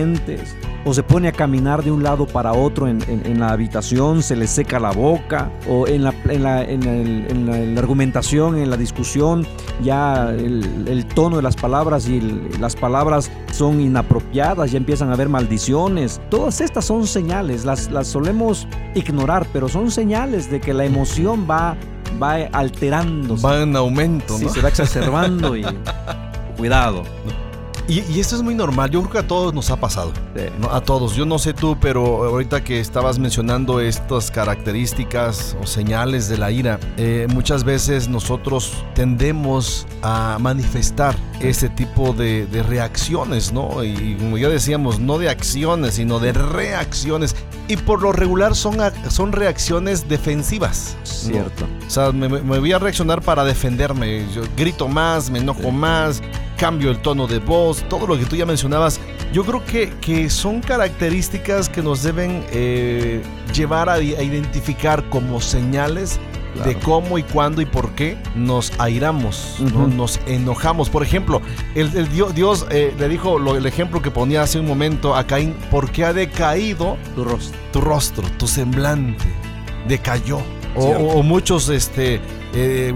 o 0.85 0.93
se 0.93 1.03
pone 1.03 1.27
a 1.27 1.31
caminar 1.31 1.83
de 1.83 1.91
un 1.91 2.03
lado 2.03 2.25
para 2.25 2.53
otro 2.53 2.87
en, 2.87 3.39
la 3.39 3.49
habitación, 3.49 4.23
se 4.23 4.35
le 4.35 4.47
seca 4.47 4.79
la 4.79 4.91
boca, 4.91 5.51
o 5.67 5.87
en 5.87 6.03
la, 6.03 6.13
en 6.25 6.43
la, 6.43 7.79
argumentación, 7.79 8.57
en 8.57 8.69
la 8.69 8.77
discusión, 8.77 9.45
ya 9.81 10.29
el, 10.29 11.05
tono 11.13 11.37
de 11.37 11.43
las 11.43 11.55
palabras 11.55 12.07
y 12.07 12.19
las 12.59 12.75
palabras 12.75 13.31
son 13.51 13.79
inapropiadas, 13.79 14.71
ya 14.71 14.77
empiezan 14.77 15.09
a 15.09 15.13
haber 15.13 15.29
maldiciones. 15.29 16.19
Todas 16.29 16.59
estas 16.59 16.85
son 16.85 17.05
señales, 17.07 17.65
las, 17.65 17.91
las 17.91 18.07
solemos 18.07 18.67
ignorar, 18.95 19.47
pero 19.53 19.69
son 19.69 19.91
señales 19.91 20.49
de 20.49 20.59
que 20.59 20.73
la 20.73 20.85
emoción 20.85 21.47
va, 21.49 21.77
va 22.21 22.35
alterándose. 22.51 23.45
Va 23.45 23.61
en 23.61 23.75
aumento, 23.75 24.37
¿no? 24.39 24.49
se 24.49 24.61
va 24.61 24.69
exacerbando 24.69 25.55
y 25.55 25.63
cuidado. 26.57 27.03
Y, 27.87 28.19
esto 28.19 28.37
es 28.37 28.41
muy 28.41 28.55
normal, 28.55 28.89
yo 28.89 29.01
creo 29.01 29.11
que 29.11 29.17
a 29.19 29.27
todos 29.27 29.53
nos 29.53 29.69
ha 29.69 29.75
pasado. 29.75 30.13
A 30.71 30.81
todos, 30.81 31.15
yo 31.15 31.25
no 31.25 31.37
sé 31.37 31.53
tú, 31.53 31.77
pero 31.79 32.23
ahorita 32.23 32.63
que 32.63 32.79
estabas 32.79 33.19
mencionando 33.19 33.81
estas 33.81 34.31
características 34.31 35.57
o 35.61 35.67
señales 35.67 36.29
de 36.29 36.37
la 36.37 36.51
ira, 36.51 36.79
eh, 36.97 37.27
muchas 37.33 37.63
veces 37.65 38.07
nosotros 38.07 38.73
tendemos 38.95 39.85
a 40.01 40.37
manifestar 40.39 41.15
ese 41.41 41.67
tipo 41.69 42.13
de, 42.13 42.47
reacciones, 42.69 43.51
¿no? 43.51 43.83
Y 43.83 44.15
como 44.15 44.37
ya 44.37 44.47
decíamos, 44.47 44.99
no 44.99 45.17
de 45.17 45.29
acciones, 45.29 45.95
sino 45.95 46.19
de 46.19 46.31
reacciones. 46.31 47.35
Y 47.67 47.75
por 47.77 48.01
lo 48.01 48.11
regular 48.11 48.55
son, 48.55 48.77
son 49.09 49.31
reacciones 49.33 50.07
defensivas. 50.07 50.95
Cierto. 51.03 51.65
O 51.85 51.89
sea, 51.89 52.11
me, 52.11 52.27
voy 52.27 52.71
a 52.71 52.79
reaccionar 52.79 53.21
para 53.21 53.43
defenderme. 53.43 54.25
Yo 54.33 54.43
grito 54.55 54.87
más, 54.87 55.29
me 55.29 55.39
enojo 55.39 55.71
más 55.71 56.21
cambio 56.63 56.91
el 56.91 56.99
tono 56.99 57.27
de 57.27 57.39
voz, 57.39 57.83
todo 57.89 58.07
lo 58.07 58.17
que 58.17 58.23
tú 58.23 58.37
ya 58.37 58.45
mencionabas, 58.45 58.97
yo 59.33 59.43
creo 59.43 59.65
que, 59.65 59.89
que 59.99 60.29
son 60.29 60.61
características 60.61 61.67
que 61.67 61.81
nos 61.81 62.03
deben 62.03 62.41
eh, 62.53 63.21
llevar 63.53 63.89
a, 63.89 63.99
identificar 63.99 65.09
como 65.09 65.41
señales 65.41 66.21
de 66.63 66.79
cómo 66.79 67.17
y 67.17 67.23
cuándo 67.23 67.61
y 67.61 67.65
por 67.65 67.89
qué 67.95 68.17
nos 68.33 68.71
airamos, 68.79 69.57
nos 69.93 70.21
enojamos. 70.25 70.89
Por 70.89 71.03
ejemplo, 71.03 71.41
el, 71.75 72.07
Dios, 72.33 72.65
eh, 72.69 72.93
le 72.97 73.09
dijo 73.09 73.39
lo, 73.39 73.57
el 73.57 73.65
ejemplo 73.65 74.01
que 74.01 74.09
ponía 74.09 74.43
hace 74.43 74.57
un 74.57 74.65
momento 74.65 75.17
a 75.17 75.27
Caín, 75.27 75.57
porque 75.69 76.05
ha 76.05 76.13
decaído 76.13 76.95
tu 77.13 77.25
rostro, 77.25 77.59
tu, 77.73 77.81
rostro, 77.81 78.23
tu 78.37 78.47
semblante, 78.47 79.25
decayó. 79.89 80.39
O, 80.77 81.21
muchos 81.23 81.67
este, 81.67 82.21
eh, 82.53 82.93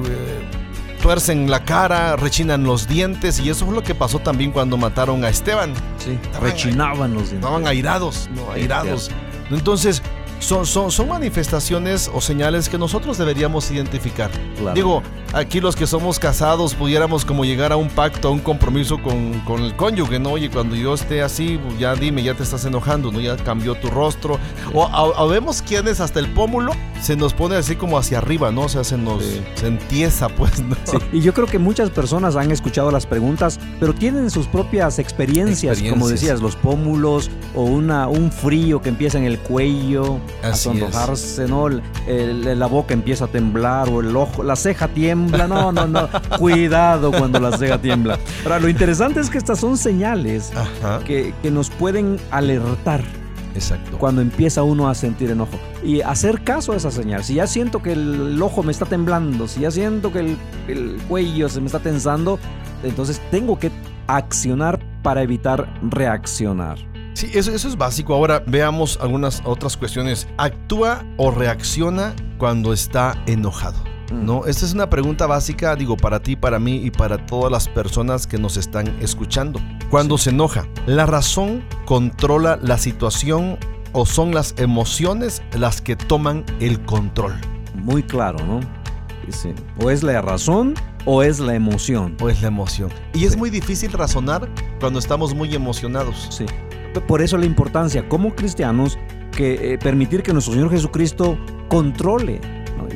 tuercen 1.08 1.50
la 1.50 1.64
cara, 1.64 2.18
rechinan 2.18 2.66
los 2.66 2.86
dientes 2.86 3.40
y 3.40 3.50
eso 3.50 3.66
fue 3.66 3.74
lo 3.74 3.82
que 3.82 3.96
pasó 3.96 4.20
también 4.20 4.52
cuando 4.52 4.76
mataron 4.76 5.24
a 5.24 5.30
Esteban. 5.30 5.74
Sí, 6.00 6.20
rechinaban 6.42 7.14
los 7.14 7.30
dientes. 7.30 7.46
Estaban 7.46 7.66
airados, 7.66 8.30
no, 8.36 8.52
airados. 8.52 9.10
Entonces, 9.50 10.04
son, 10.40 10.66
son, 10.66 10.92
son, 10.92 11.08
manifestaciones 11.08 12.12
o 12.14 12.20
señales 12.20 12.68
que 12.68 12.78
nosotros 12.78 13.18
deberíamos 13.18 13.72
identificar. 13.72 14.30
Digo, 14.76 15.02
aquí 15.34 15.60
los 15.60 15.76
que 15.76 15.88
somos 15.88 16.20
casados 16.20 16.74
pudiéramos 16.76 17.26
como 17.26 17.46
llegar 17.46 17.72
a 17.72 17.76
un 17.76 17.90
pacto, 17.90 18.28
a 18.28 18.32
un 18.32 18.40
compromiso 18.40 19.02
con, 19.02 19.40
con 19.42 19.64
el 19.64 19.76
cónyuge, 19.76 20.20
¿no? 20.20 20.32
Oye, 20.32 20.50
cuando 20.50 20.76
yo 20.76 20.94
esté 20.94 21.22
así, 21.22 21.60
ya 21.80 21.96
dime, 21.96 22.24
ya 22.24 22.34
te 22.34 22.44
estás 22.44 22.66
enojando, 22.66 23.12
¿no? 23.12 23.20
Ya 23.20 23.36
cambió 23.38 23.76
tu 23.76 23.90
rostro. 23.90 24.40
O, 24.74 25.28
vemos 25.28 25.62
quienes 25.62 26.00
hasta 26.00 26.20
el 26.20 26.32
pómulo 26.34 26.72
se 27.02 27.16
nos 27.16 27.34
pone 27.34 27.56
así 27.56 27.76
como 27.76 27.98
hacia 27.98 28.18
arriba, 28.18 28.52
¿no? 28.52 28.62
O 28.62 28.70
sea, 28.70 28.84
se 28.84 28.98
nos 28.98 29.24
se 29.56 29.68
entieza, 29.68 30.30
pues, 30.30 30.60
¿no? 30.60 30.76
Sí. 30.86 30.98
Y 31.14 31.22
yo 31.22 31.34
creo 31.34 31.48
que 31.48 31.60
muchas 31.60 31.90
personas 31.90 32.36
han 32.36 32.52
escuchado 32.52 32.92
las 32.92 33.06
preguntas, 33.06 33.60
pero 33.80 33.94
tienen 33.94 34.30
sus 34.30 34.48
propias 34.48 35.00
experiencias, 35.00 35.82
como 35.90 36.08
decías, 36.08 36.42
los 36.42 36.56
pómulos 36.56 37.30
o 37.56 37.64
una, 37.64 38.08
un 38.08 38.32
frío 38.32 38.82
que 38.82 38.90
empieza 38.90 39.18
en 39.18 39.26
el 39.26 39.40
cuello, 39.40 40.20
Así 40.44 40.70
a 40.70 41.48
¿no? 41.48 41.70
la 41.70 42.68
boca 42.68 42.94
empieza 42.94 43.26
a 43.26 43.28
temblar 43.28 43.90
o 43.90 44.02
el 44.02 44.16
ojo, 44.16 44.44
la 44.44 44.56
ceja 44.56 44.88
tiembla. 44.88 45.18
No, 45.32 45.72
no, 45.72 45.88
no. 45.88 46.10
Cuidado 46.38 47.12
cuando 47.12 47.40
la 47.40 47.58
ceja 47.58 47.78
tiembla. 47.78 48.20
Ahora, 48.44 48.60
lo 48.60 48.70
interesante 48.70 49.20
es 49.20 49.30
que 49.30 49.38
estas 49.38 49.60
son 49.60 49.78
señales 49.78 50.52
que, 51.06 51.34
que 51.42 51.52
nos 51.52 51.70
pueden 51.70 52.20
alertar. 52.32 53.04
Exacto. 53.56 53.98
Cuando 53.98 54.22
empieza 54.22 54.62
uno 54.64 54.88
a 54.88 54.94
sentir 54.94 55.32
enojo. 55.32 55.58
Y 55.84 56.02
hacer 56.02 56.44
caso 56.44 56.74
a 56.74 56.76
esa 56.76 56.92
señal. 56.92 57.24
Si 57.24 57.36
ya 57.36 57.48
siento 57.48 57.82
que 57.82 57.94
el 57.94 58.40
ojo 58.42 58.62
me 58.62 58.72
está 58.72 58.86
temblando, 58.86 59.48
si 59.48 59.62
ya 59.62 59.72
siento 59.72 60.12
que 60.12 60.20
el, 60.20 60.38
el 60.68 60.98
cuello 61.08 61.50
se 61.50 61.60
me 61.60 61.66
está 61.66 61.80
tensando, 61.80 62.40
entonces 62.84 63.22
tengo 63.32 63.58
que 63.58 63.72
accionar 64.08 64.80
para 65.02 65.24
evitar 65.24 65.68
reaccionar. 65.90 66.78
Sí, 67.14 67.32
eso, 67.34 67.52
eso 67.52 67.68
es 67.68 67.76
básico. 67.76 68.14
Ahora 68.14 68.44
veamos 68.46 69.00
algunas 69.02 69.42
otras 69.44 69.76
cuestiones. 69.76 70.28
¿Actúa 70.38 71.04
o 71.18 71.32
reacciona 71.32 72.14
cuando 72.38 72.74
está 72.74 73.24
enojado? 73.26 73.87
Mm. 74.12 74.26
¿No? 74.26 74.46
Esta 74.46 74.66
es 74.66 74.74
una 74.74 74.90
pregunta 74.90 75.28
básica, 75.28 75.76
digo, 75.76 75.98
para 75.98 76.22
ti, 76.22 76.36
para 76.36 76.60
mí 76.60 76.82
y 76.84 76.92
para 76.92 77.26
todas 77.26 77.52
las 77.52 77.68
personas 77.68 78.28
que 78.28 78.38
nos 78.38 78.58
están 78.58 78.88
escuchando. 79.02 79.60
Cuando 79.90 80.18
se 80.18 80.30
enoja, 80.30 80.68
¿la 80.86 81.06
razón 81.06 81.64
controla 81.86 82.60
la 82.62 82.78
situación 82.78 83.58
o 83.94 84.06
son 84.06 84.34
las 84.34 84.54
emociones 84.58 85.42
las 85.54 85.82
que 85.82 85.96
toman 85.96 86.46
el 86.60 86.80
control? 86.82 87.34
Muy 87.76 88.04
claro, 88.04 88.38
¿no? 88.46 88.60
O 89.82 89.90
es 89.90 90.04
la 90.04 90.22
razón 90.22 90.74
o 91.06 91.24
es 91.24 91.40
la 91.40 91.56
emoción. 91.56 92.16
O 92.22 92.30
es 92.30 92.42
la 92.42 92.48
emoción. 92.48 92.90
Y 93.14 93.26
es 93.26 93.38
muy 93.38 93.50
difícil 93.50 93.92
razonar 93.92 94.48
cuando 94.80 95.00
estamos 95.00 95.34
muy 95.34 95.54
emocionados. 95.54 96.28
Sí. 96.30 96.46
Por 97.08 97.22
eso 97.22 97.38
la 97.38 97.46
importancia 97.46 98.08
como 98.08 98.36
cristianos 98.36 98.98
que 99.32 99.74
eh, 99.74 99.78
permitir 99.78 100.24
que 100.24 100.34
nuestro 100.34 100.54
Señor 100.54 100.72
Jesucristo 100.72 101.38
controle. 101.68 102.42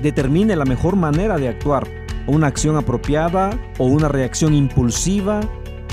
Determine 0.02 0.56
la 0.56 0.66
mejor 0.66 0.96
manera 0.96 1.38
de 1.38 1.48
actuar, 1.48 1.88
una 2.28 2.48
acción 2.48 2.76
apropiada 2.78 3.50
o 3.78 3.86
una 3.86 4.08
reacción 4.08 4.54
impulsiva. 4.54 5.40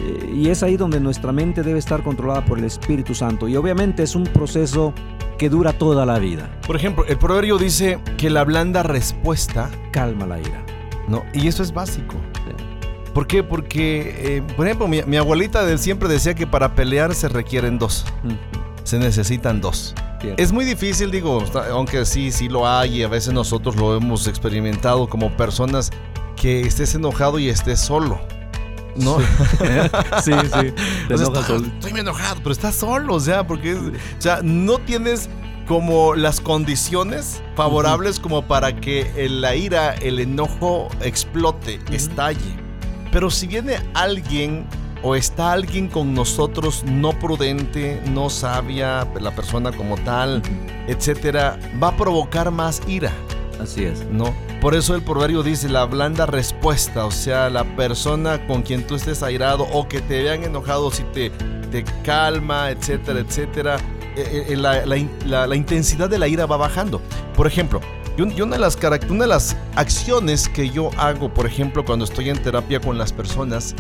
eh, 0.01 0.31
y 0.33 0.49
es 0.51 0.63
ahí 0.63 0.77
donde 0.77 1.01
nuestra 1.01 1.33
mente 1.33 1.63
debe 1.65 1.79
estar 1.81 2.03
controlada 2.05 2.45
por 2.45 2.59
el 2.59 2.65
Espíritu 2.65 3.15
Santo. 3.15 3.49
Y 3.49 3.57
obviamente 3.57 4.03
es 4.05 4.15
un 4.15 4.25
proceso 4.25 4.93
que 5.39 5.49
dura 5.49 5.73
toda 5.73 6.07
la 6.07 6.19
vida. 6.21 6.49
Por 6.67 6.77
ejemplo, 6.77 7.05
el 7.07 7.19
proverbio 7.19 7.59
dice 7.59 7.99
que 8.17 8.31
la 8.31 8.45
blanda 8.45 8.83
respuesta, 8.85 9.71
Calma 9.91 10.27
la 10.27 10.39
ira. 10.39 10.65
¿no? 11.09 11.25
Y 11.33 11.49
eso 11.49 11.63
es 11.65 11.73
básico. 11.73 12.15
¿Por 13.15 13.27
qué? 13.27 13.43
Porque, 13.43 14.37
eh, 14.37 14.43
por 14.57 14.67
ejemplo, 14.67 14.87
mi, 14.87 15.03
mi 15.03 15.17
abuelita 15.17 15.65
de- 15.65 15.79
siempre 15.79 16.09
decía 16.09 16.35
que 16.35 16.47
para 16.47 16.75
pelear 16.77 17.13
se 17.15 17.29
requieren 17.29 17.79
dos. 17.79 18.05
Se 18.89 18.99
necesitan 18.99 19.61
dos. 19.61 19.95
cierto. 20.21 20.43
Es 20.43 20.51
muy 20.51 20.65
difícil, 20.65 21.11
digo, 21.11 21.45
aunque 21.71 22.07
sí, 22.07 22.33
sí 22.33 22.49
lo 22.49 22.67
hay 22.67 23.01
y 23.01 23.03
a 23.03 23.09
veces 23.09 23.35
nosotros 23.35 23.77
lo 23.77 23.95
hemos 23.95 24.27
experimentado 24.27 25.07
como 25.11 25.37
personas 25.37 25.91
que 26.37 26.63
estés 26.63 26.95
enojado 26.95 27.39
y 27.39 27.51
estés 27.51 27.81
solo. 27.81 28.19
¿No? 28.97 29.19
sí, 30.23 30.33
sí. 30.43 30.73
Te 31.07 31.15
O 31.15 31.19
sea, 31.19 31.27
está- 31.27 31.57
estoy 31.57 31.91
muy 31.93 32.01
enojado, 32.01 32.37
pero 32.39 32.51
estás 32.53 32.77
solo, 32.77 33.15
o 33.17 33.21
sea, 33.21 33.47
porque 33.47 33.73
es- 33.73 33.79
o 33.79 34.21
sea, 34.21 34.41
no 34.43 34.79
tienes 34.79 35.29
como 35.67 36.15
las 36.15 36.41
condiciones 36.41 37.43
favorables 37.55 38.19
como 38.19 38.41
para 38.49 38.75
que 38.81 39.29
la 39.29 39.55
ira, 39.55 39.93
el 39.97 40.19
enojo 40.19 40.89
explote, 41.03 41.79
estalle. 41.93 42.57
Pero 43.13 43.29
si 43.31 43.47
viene 43.47 43.77
alguien 43.93 44.67
o 45.03 45.15
está 45.15 45.53
alguien 45.53 45.89
con 45.89 46.15
nosotros 46.15 46.83
no 46.85 47.13
prudente, 47.19 48.01
no 48.11 48.31
sabia, 48.31 49.07
la 49.21 49.31
persona 49.35 49.71
como 49.73 49.97
tal, 49.99 50.43
etcétera, 50.87 51.59
va 51.83 51.89
a 51.89 51.97
provocar 51.97 52.51
más 52.51 52.81
ira. 52.87 53.13
Así 53.61 53.85
es. 53.85 54.05
¿no? 54.11 54.33
Por 54.61 54.75
eso 54.75 54.95
el 54.95 55.03
proverbio 55.03 55.43
dice 55.43 55.69
la 55.69 55.85
blanda 55.85 56.27
respuesta, 56.27 57.05
o 57.05 57.11
sea, 57.11 57.51
la 57.51 57.65
persona 57.77 58.47
con 58.47 58.63
quien 58.63 58.87
tú 58.87 58.95
estés 58.95 59.23
airado 59.23 59.65
o 59.73 59.89
que 59.89 60.01
te 60.01 60.23
vean 60.23 60.45
enojado, 60.45 60.91
si 60.91 61.03
te, 61.05 61.31
te 61.71 61.85
calma, 62.05 62.71
etcétera, 62.71 63.19
etcétera, 63.21 63.77
eh, 64.17 64.47
eh, 64.51 64.57
la, 64.57 64.85
la 64.87 64.97
la- 65.27 65.47
la 65.47 65.57
intensidad 65.57 66.09
de 66.09 66.19
la 66.19 66.29
ira 66.29 66.47
va 66.47 66.57
bajando. 66.57 67.01
Por 67.37 67.47
ejemplo, 67.47 67.81
y 68.17 68.23
un- 68.23 68.33
y 68.33 68.41
una 68.41 68.57
de, 68.57 68.61
las, 68.61 68.77
una 69.09 69.23
de 69.25 69.29
las 69.29 69.57
acciones 69.77 70.49
que 70.49 70.71
yo 70.71 70.91
hago, 70.97 71.33
por 71.33 71.47
ejemplo, 71.47 71.85
cuando 71.85 72.05
estoy 72.05 72.31
en 72.31 72.41
terapia 72.43 72.81
con 72.81 72.97
las 72.99 73.13
personas, 73.13 73.75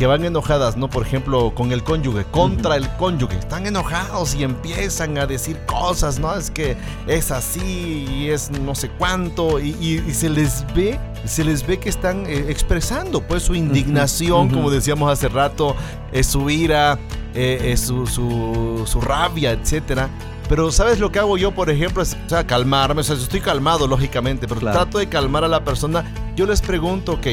que 0.00 0.06
van 0.06 0.24
enojadas, 0.24 0.78
¿no? 0.78 0.88
Por 0.88 1.06
ejemplo, 1.06 1.52
con 1.54 1.72
el 1.72 1.84
cónyuge, 1.84 2.24
contra 2.30 2.76
el 2.76 2.88
cónyuge. 2.96 3.36
Están 3.38 3.66
enojados 3.66 4.34
y 4.34 4.44
empiezan 4.44 5.18
a 5.18 5.26
decir 5.26 5.58
cosas, 5.66 6.18
¿no? 6.18 6.34
Es 6.34 6.50
que 6.50 6.74
es 7.06 7.30
así 7.30 8.06
y 8.10 8.30
es 8.30 8.50
no 8.50 8.74
sé 8.74 8.88
cuánto. 8.96 9.60
Y, 9.60 9.76
y- 9.78 10.02
y 10.08 10.14
se 10.14 10.30
les 10.30 10.64
ve, 10.74 10.98
se 11.26 11.44
les 11.44 11.66
ve 11.66 11.78
que 11.78 11.90
están 11.90 12.24
eh, 12.26 12.46
expresando, 12.48 13.20
pues, 13.20 13.42
su 13.42 13.54
indignación, 13.54 14.48
como 14.48 14.70
decíamos 14.70 15.12
hace 15.12 15.28
rato, 15.28 15.76
eh, 16.12 16.24
su 16.24 16.48
ira, 16.48 16.98
eh, 17.34 17.58
eh, 17.72 17.76
su, 17.76 18.06
su, 18.06 18.84
su 18.86 19.02
rabia, 19.02 19.50
etcétera. 19.50 20.08
Pero 20.48 20.72
¿sabes 20.72 20.98
lo 20.98 21.12
que 21.12 21.18
hago 21.18 21.36
yo, 21.36 21.50
por 21.52 21.68
ejemplo? 21.68 22.02
Es, 22.02 22.16
o 22.26 22.28
sea, 22.30 22.46
calmarme. 22.46 23.02
O 23.02 23.04
sea, 23.04 23.16
yo 23.16 23.22
estoy 23.22 23.40
calmado, 23.42 23.86
lógicamente, 23.86 24.48
pero 24.48 24.60
Claro. 24.60 24.78
trato 24.78 24.96
de 24.96 25.10
calmar 25.10 25.44
a 25.44 25.48
la 25.48 25.62
persona. 25.62 26.04
Yo 26.36 26.46
les 26.46 26.62
pregunto, 26.62 27.12
ok, 27.12 27.26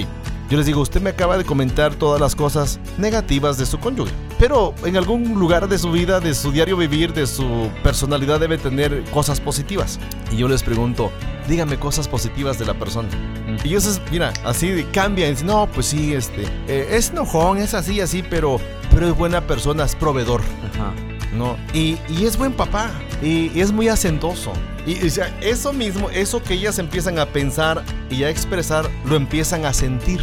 yo 0.49 0.57
les 0.57 0.65
digo, 0.65 0.81
usted 0.81 1.01
me 1.01 1.09
acaba 1.09 1.37
de 1.37 1.43
comentar 1.43 1.95
todas 1.95 2.21
las 2.21 2.35
cosas 2.35 2.79
negativas 2.97 3.57
de 3.57 3.65
su 3.65 3.79
cónyuge. 3.79 4.11
Pero 4.39 4.73
en 4.85 4.95
algún 4.95 5.39
lugar 5.39 5.67
de 5.67 5.77
su 5.77 5.91
vida, 5.91 6.19
de 6.19 6.33
su 6.33 6.51
diario 6.51 6.77
vivir, 6.77 7.13
de 7.13 7.27
su 7.27 7.69
personalidad 7.83 8.39
debe 8.39 8.57
tener 8.57 9.03
cosas 9.11 9.41
positivas. 9.41 9.99
Y 10.31 10.37
yo 10.37 10.47
les 10.47 10.63
pregunto, 10.63 11.11
dígame 11.47 11.77
cosas 11.77 12.07
positivas 12.07 12.57
de 12.59 12.65
la 12.65 12.75
persona. 12.75 13.09
Y 13.63 13.69
ellos, 13.69 14.01
mira, 14.11 14.31
así 14.45 14.85
cambian. 14.93 15.35
No, 15.45 15.67
pues 15.67 15.87
sí, 15.87 16.13
este, 16.13 16.43
eh, 16.67 16.87
es 16.91 17.09
enojón, 17.09 17.57
es 17.57 17.73
así, 17.73 17.99
así, 17.99 18.23
pero, 18.23 18.59
pero 18.93 19.07
es 19.07 19.17
buena 19.17 19.41
persona, 19.41 19.83
es 19.83 19.95
proveedor. 19.95 20.41
Ajá. 20.73 20.93
Y, 21.73 21.97
y 22.09 22.25
es 22.25 22.37
buen 22.37 22.53
papá, 22.53 22.91
y, 23.21 23.59
es 23.59 23.71
muy 23.71 23.87
hacendoso. 23.87 24.53
Y 24.85 24.99
eso 25.41 25.73
mismo, 25.73 26.09
eso 26.09 26.41
que 26.41 26.53
ellas 26.53 26.79
empiezan 26.79 27.19
a 27.19 27.25
pensar 27.25 27.83
y 28.09 28.23
a 28.23 28.29
expresar, 28.29 28.89
lo 29.05 29.15
empiezan 29.15 29.65
a 29.65 29.73
sentir. 29.73 30.21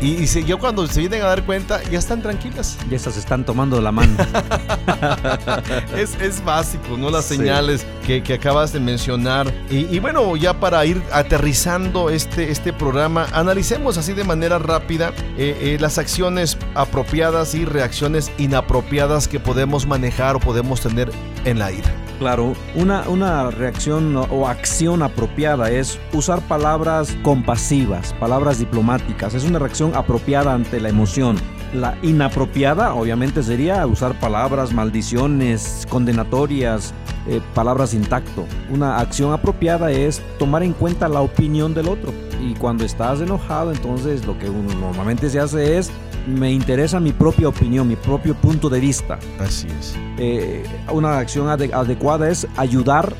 Y, 0.00 0.14
y 0.22 0.26
si- 0.26 0.44
yo 0.44 0.58
cuando 0.58 0.86
se 0.86 1.00
vienen 1.00 1.22
a 1.22 1.26
dar 1.26 1.44
cuenta, 1.44 1.80
ya 1.90 1.98
están 1.98 2.22
tranquilas. 2.22 2.76
Ya 2.90 2.96
estas 2.96 3.14
se 3.14 3.20
están 3.20 3.44
tomando 3.44 3.80
la 3.80 3.92
mano. 3.92 4.16
Es, 5.96 6.14
es 6.20 6.44
básico, 6.44 6.96
¿no? 6.96 7.10
Las 7.10 7.26
Sí. 7.26 7.36
señales 7.36 7.86
que, 8.06 8.22
que 8.22 8.34
acabas 8.34 8.72
de 8.72 8.80
mencionar. 8.80 9.52
Y, 9.70 9.86
y 9.94 9.98
bueno, 10.00 10.34
ya 10.36 10.58
para 10.58 10.84
ir 10.84 11.02
aterrizando 11.12 12.10
este, 12.10 12.50
este 12.50 12.72
programa, 12.72 13.26
analicemos 13.32 13.96
así 13.98 14.12
de 14.12 14.24
manera 14.24 14.58
rápida 14.58 15.12
eh, 15.38 15.56
eh, 15.60 15.76
las 15.80 15.98
acciones 15.98 16.56
apropiadas 16.74 17.54
y 17.54 17.64
reacciones 17.64 18.30
inapropiadas 18.38 19.28
que 19.28 19.38
podemos 19.40 19.86
manejar 19.86 20.36
o 20.36 20.40
podemos 20.40 20.80
tener 20.80 21.10
en 21.44 21.58
la 21.58 21.70
ira. 21.72 21.90
Claro, 22.22 22.54
una, 22.76 23.08
una 23.08 23.50
reacción 23.50 24.14
o- 24.16 24.46
acción 24.46 25.02
apropiada 25.02 25.72
es 25.72 25.98
usar 26.12 26.40
palabras 26.42 27.16
compasivas, 27.24 28.12
palabras 28.20 28.60
diplomáticas. 28.60 29.34
Es 29.34 29.42
una 29.42 29.58
reacción 29.58 29.96
apropiada 29.96 30.54
ante 30.54 30.78
la 30.78 30.88
emoción. 30.88 31.36
La 31.74 31.98
inapropiada, 32.00 32.94
obviamente, 32.94 33.42
sería 33.42 33.84
usar 33.88 34.20
palabras, 34.20 34.72
maldiciones, 34.72 35.84
condenatorias, 35.88 36.94
eh, 37.26 37.40
palabras 37.56 37.90
sin 37.90 38.02
tacto. 38.02 38.46
Una 38.70 38.98
acción 38.98 39.32
apropiada 39.32 39.90
es 39.90 40.22
tomar 40.38 40.62
en 40.62 40.74
cuenta 40.74 41.08
la 41.08 41.22
opinión 41.22 41.74
del 41.74 41.88
otro. 41.88 42.12
Y 42.40 42.54
cuando 42.54 42.84
estás 42.84 43.20
enojado, 43.20 43.72
entonces 43.72 44.24
lo 44.26 44.38
que 44.38 44.48
uno 44.48 44.72
normalmente 44.74 45.28
se 45.28 45.40
hace 45.40 45.76
es, 45.76 45.90
me 46.26 46.50
interesa 46.52 47.00
mi 47.00 47.12
propia 47.12 47.48
opinión, 47.48 47.88
mi 47.88 47.96
propio 47.96 48.34
punto 48.34 48.68
de 48.68 48.80
vista 48.80 49.18
Así 49.40 49.66
es. 49.78 49.94
eh, 50.18 50.62
una 50.92 51.18
acción 51.18 51.46
ade- 51.48 51.72
adecuada 51.72 52.28
es 52.30 52.46
ayudar 52.56 53.14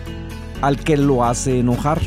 al 0.61 0.77
que 0.79 0.97
lo 0.97 1.25
hace 1.25 1.59
enojar. 1.61 2.01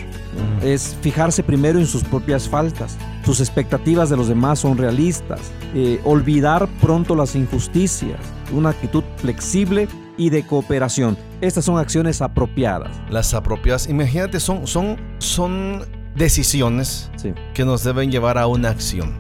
Es 0.61 0.97
fijarse 1.01 1.43
primero 1.43 1.79
en 1.79 1.85
sus 1.87 2.03
propias 2.03 2.49
faltas. 2.49 2.97
Sus 3.23 3.39
expectativas 3.39 4.09
de 4.09 4.17
los 4.17 4.27
demás 4.27 4.59
son 4.59 4.77
realistas. 4.77 5.39
Eh, 5.73 5.99
olvidar 6.03 6.67
pronto 6.81 7.15
las 7.15 7.35
injusticias. 7.35 8.19
Una 8.51 8.69
actitud 8.69 9.03
flexible 9.17 9.87
y 10.17 10.29
de 10.29 10.45
cooperación. 10.45 11.17
Estas 11.41 11.63
son 11.65 11.77
acciones 11.77 12.21
apropiadas. 12.21 12.91
Las 13.09 13.33
apropiadas, 13.33 13.87
imagínate, 13.89 14.39
son, 14.41 14.67
son, 14.67 14.97
son 15.19 15.83
decisiones 16.15 17.09
Sí. 17.17 17.33
que 17.53 17.63
nos 17.65 17.83
deben 17.83 18.11
llevar 18.11 18.37
a 18.37 18.47
una 18.47 18.69
acción. 18.69 19.13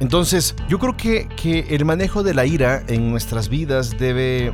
Entonces, 0.00 0.54
yo 0.68 0.78
creo 0.78 0.96
que, 0.96 1.28
que 1.36 1.66
el 1.70 1.84
manejo 1.84 2.22
de 2.22 2.34
la 2.34 2.46
ira 2.46 2.82
en 2.86 3.10
nuestras 3.10 3.48
vidas 3.48 3.96
debe 3.98 4.52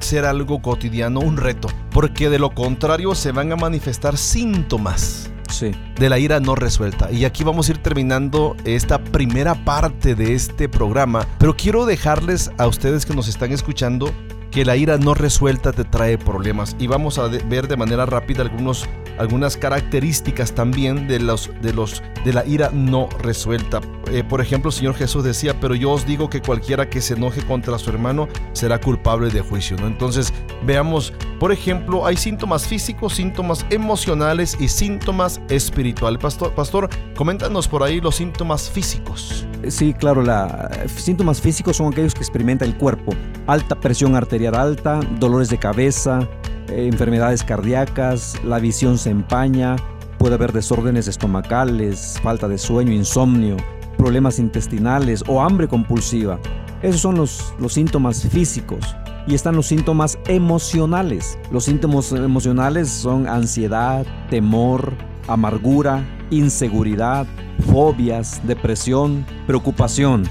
ser 0.00 0.24
algo 0.24 0.62
cotidiano, 0.62 1.20
un 1.20 1.36
reto, 1.36 1.68
porque 1.90 2.30
de 2.30 2.38
lo 2.38 2.50
contrario 2.54 3.14
se 3.14 3.32
van 3.32 3.52
a 3.52 3.56
manifestar 3.56 4.16
síntomas 4.16 5.30
Sí. 5.50 5.72
de 5.98 6.08
la 6.08 6.18
ira 6.18 6.40
no 6.40 6.54
resuelta. 6.54 7.10
Y 7.10 7.24
aquí 7.24 7.42
vamos 7.42 7.68
a 7.68 7.72
ir 7.72 7.78
terminando 7.78 8.54
esta 8.64 8.98
primera 9.02 9.54
parte 9.64 10.14
de 10.14 10.34
este 10.34 10.68
programa, 10.68 11.26
pero 11.38 11.56
quiero 11.56 11.86
dejarles 11.86 12.50
a 12.58 12.66
ustedes 12.66 13.06
que 13.06 13.14
nos 13.14 13.28
están 13.28 13.50
escuchando 13.52 14.12
que 14.50 14.64
la 14.64 14.76
ira 14.76 14.98
no 14.98 15.14
resuelta 15.14 15.72
te 15.72 15.84
trae 15.84 16.18
problemas 16.18 16.76
y 16.78 16.86
vamos 16.86 17.18
a 17.18 17.28
ver 17.28 17.68
de 17.68 17.76
manera 17.76 18.06
rápida 18.06 18.42
algunos 18.42 18.88
algunas 19.18 19.56
características 19.56 20.54
también 20.54 21.08
de 21.08 21.18
los 21.18 21.50
de 21.60 21.72
los 21.72 22.02
de 22.24 22.32
la 22.32 22.46
ira 22.46 22.70
no 22.72 23.08
resuelta. 23.20 23.80
Eh, 24.10 24.24
por 24.24 24.40
ejemplo, 24.40 24.70
el 24.70 24.74
Señor 24.74 24.94
Jesús 24.94 25.24
decía, 25.24 25.58
"Pero 25.60 25.74
yo 25.74 25.90
os 25.90 26.06
digo 26.06 26.30
que 26.30 26.40
cualquiera 26.40 26.88
que 26.88 27.00
se 27.00 27.14
enoje 27.14 27.42
contra 27.42 27.78
su 27.78 27.90
hermano 27.90 28.28
será 28.52 28.80
culpable 28.80 29.30
de 29.30 29.40
juicio", 29.40 29.76
¿no? 29.76 29.86
Entonces, 29.86 30.32
veamos, 30.64 31.12
por 31.38 31.52
ejemplo, 31.52 32.06
hay 32.06 32.16
síntomas 32.16 32.66
físicos, 32.66 33.14
síntomas 33.14 33.66
emocionales 33.70 34.56
y 34.58 34.68
síntomas 34.68 35.40
espirituales. 35.48 36.20
Pastor, 36.20 36.54
pastor, 36.54 36.88
coméntanos 37.16 37.68
por 37.68 37.82
ahí 37.82 38.00
los 38.00 38.16
síntomas 38.16 38.70
físicos. 38.70 39.46
Sí, 39.68 39.92
claro, 39.92 40.22
la, 40.22 40.70
síntomas 40.86 41.40
físicos 41.40 41.76
son 41.76 41.92
aquellos 41.92 42.14
que 42.14 42.20
experimenta 42.20 42.64
el 42.64 42.76
cuerpo. 42.76 43.12
Alta 43.46 43.74
presión 43.74 44.14
arterial 44.14 44.37
alta, 44.46 45.00
dolores 45.18 45.48
de 45.48 45.58
cabeza, 45.58 46.28
eh, 46.68 46.86
enfermedades 46.86 47.42
cardíacas, 47.42 48.34
la 48.44 48.58
visión 48.58 48.98
se 48.98 49.10
empaña, 49.10 49.76
puede 50.18 50.34
haber 50.34 50.52
desórdenes 50.52 51.08
estomacales, 51.08 52.20
falta 52.22 52.46
de 52.46 52.58
sueño, 52.58 52.92
insomnio, 52.92 53.56
problemas 53.96 54.38
intestinales 54.38 55.24
o 55.26 55.42
hambre 55.42 55.66
compulsiva. 55.66 56.38
Esos 56.82 57.00
son 57.00 57.16
los, 57.16 57.52
los 57.58 57.72
síntomas 57.72 58.22
físicos. 58.28 58.94
Y 59.26 59.34
están 59.34 59.56
los 59.56 59.66
síntomas 59.66 60.18
emocionales. 60.26 61.38
Los 61.50 61.64
síntomas 61.64 62.12
emocionales 62.12 62.88
son 62.88 63.28
ansiedad, 63.28 64.06
temor, 64.30 64.94
amargura, 65.26 66.02
inseguridad, 66.30 67.26
fobias, 67.70 68.40
depresión, 68.44 69.26
preocupación. 69.46 70.24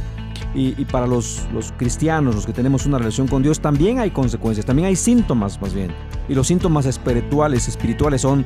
Y, 0.59 0.85
para 0.85 1.05
los, 1.05 1.47
los 1.53 1.71
cristianos, 1.73 2.33
los 2.33 2.47
que 2.47 2.51
tenemos 2.51 2.87
una 2.87 2.97
relación 2.97 3.27
con 3.27 3.43
Dios, 3.43 3.59
también 3.59 3.99
hay 3.99 4.09
consecuencias, 4.09 4.65
también 4.65 4.87
hay 4.87 4.95
síntomas 4.95 5.61
más 5.61 5.71
bien. 5.71 5.91
Y 6.27 6.33
los 6.33 6.47
síntomas 6.47 6.87
espirituales, 6.87 7.67
espirituales 7.67 8.21
son 8.21 8.43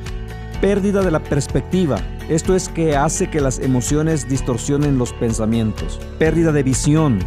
pérdida 0.60 1.00
de 1.00 1.10
la 1.10 1.20
perspectiva. 1.20 1.96
Esto 2.28 2.54
es 2.54 2.68
que 2.68 2.96
hace 2.96 3.30
que 3.30 3.40
las 3.40 3.58
emociones 3.60 4.28
distorsionen 4.28 4.98
los 4.98 5.14
pensamientos. 5.14 5.98
Pérdida 6.18 6.52
de 6.52 6.62
visión. 6.62 7.18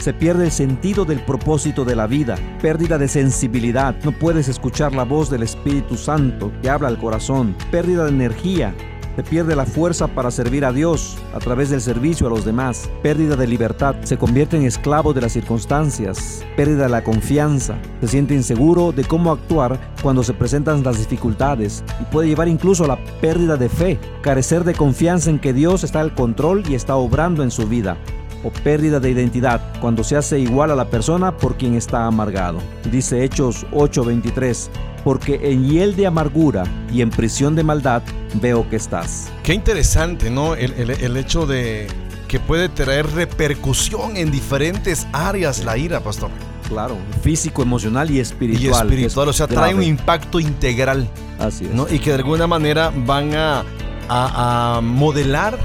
Se 0.00 0.12
pierde 0.12 0.46
el 0.46 0.50
sentido 0.50 1.04
del 1.04 1.20
propósito 1.20 1.84
de 1.84 1.94
la 1.94 2.08
vida. 2.08 2.36
Pérdida 2.60 2.98
de 2.98 3.06
sensibilidad. 3.06 3.94
No 4.02 4.10
puedes 4.10 4.48
escuchar 4.48 4.92
la 4.92 5.04
voz 5.04 5.30
del 5.30 5.44
Espíritu 5.44 5.96
Santo 5.96 6.52
que 6.60 6.68
habla 6.68 6.88
al 6.88 6.98
corazón. 6.98 7.54
Pérdida 7.70 8.04
de 8.04 8.10
energía 8.10 8.74
se 9.16 9.22
pierde 9.22 9.56
la 9.56 9.66
fuerza 9.66 10.08
para 10.08 10.30
servir 10.30 10.64
a 10.64 10.72
Dios 10.72 11.16
a 11.34 11.38
través 11.38 11.70
del 11.70 11.80
servicio 11.80 12.26
a 12.26 12.30
los 12.30 12.44
demás, 12.44 12.90
pérdida 13.02 13.36
de 13.36 13.46
libertad, 13.46 13.96
se 14.02 14.16
convierte 14.16 14.56
en 14.56 14.64
esclavo 14.64 15.12
de 15.12 15.20
las 15.20 15.32
circunstancias, 15.32 16.44
pérdida 16.56 16.84
de 16.84 16.88
la 16.88 17.04
confianza, 17.04 17.76
se 18.00 18.08
siente 18.08 18.34
inseguro 18.34 18.92
de 18.92 19.04
cómo 19.04 19.32
actuar 19.32 19.78
cuando 20.02 20.22
se 20.22 20.34
presentan 20.34 20.82
las 20.82 20.98
dificultades. 20.98 21.84
Y 22.00 22.04
puede 22.04 22.28
llevar 22.28 22.48
incluso 22.48 22.84
a 22.84 22.88
la 22.88 23.04
pérdida 23.20 23.56
de 23.56 23.68
fe, 23.68 23.98
carecer 24.22 24.64
de 24.64 24.74
confianza 24.74 25.30
en 25.30 25.38
que 25.38 25.52
Dios 25.52 25.84
está 25.84 26.00
al 26.00 26.14
control 26.14 26.62
y 26.68 26.74
está 26.74 26.96
obrando 26.96 27.42
en 27.42 27.50
su 27.50 27.68
vida. 27.68 27.96
O 28.44 28.50
pérdida 28.50 28.98
de 28.98 29.10
identidad 29.10 29.60
cuando 29.80 30.02
se 30.02 30.16
hace 30.16 30.40
igual 30.40 30.72
a 30.72 30.74
la 30.74 30.90
persona 30.90 31.36
por 31.36 31.56
quien 31.56 31.74
está 31.74 32.06
amargado. 32.06 32.58
Dice 32.90 33.22
Hechos 33.22 33.64
8:23, 33.70 34.68
porque 35.04 35.40
en 35.42 35.68
hiel 35.68 35.96
de 35.96 36.06
amargura 36.06 36.64
y 36.92 37.02
en 37.02 37.10
prisión 37.10 37.54
de 37.54 37.62
maldad 37.62 38.02
veo 38.34 38.68
que 38.68 38.76
estás. 38.76 39.30
Qué 39.42 39.54
interesante, 39.54 40.30
¿no? 40.30 40.54
El, 40.54 41.16
hecho 41.16 41.46
de 41.46 41.86
que 42.28 42.40
puede 42.40 42.68
traer 42.68 43.10
repercusión 43.12 44.16
en 44.16 44.30
diferentes 44.30 45.06
áreas 45.12 45.64
la 45.64 45.76
ira, 45.76 46.00
pastor. 46.00 46.30
Claro, 46.68 46.96
físico, 47.22 47.62
emocional 47.62 48.10
y 48.10 48.20
espiritual. 48.20 48.88
Y 48.88 48.94
espiritual, 48.94 49.28
o 49.28 49.32
sea, 49.32 49.46
trae 49.46 49.74
un 49.74 49.82
impacto 49.82 50.40
integral. 50.40 51.08
Así 51.38 51.66
es. 51.66 51.74
¿no? 51.74 51.86
Y 51.90 51.98
que 51.98 52.10
de 52.10 52.16
alguna 52.16 52.46
manera 52.46 52.90
van 53.04 53.34
a, 53.34 53.64
a, 54.08 54.76
a 54.76 54.80
modelar 54.80 55.58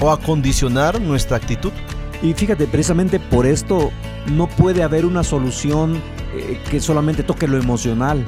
o 0.00 0.10
a 0.10 0.20
condicionar 0.20 1.00
nuestra 1.00 1.36
actitud. 1.36 1.72
Y 2.22 2.34
fíjate, 2.34 2.66
precisamente 2.66 3.18
por 3.18 3.46
esto 3.46 3.90
no 4.26 4.46
puede 4.46 4.82
haber 4.82 5.04
una 5.04 5.24
solución 5.24 6.00
eh, 6.36 6.60
que 6.70 6.80
solamente 6.80 7.22
toque 7.22 7.46
lo 7.46 7.58
emocional. 7.58 8.24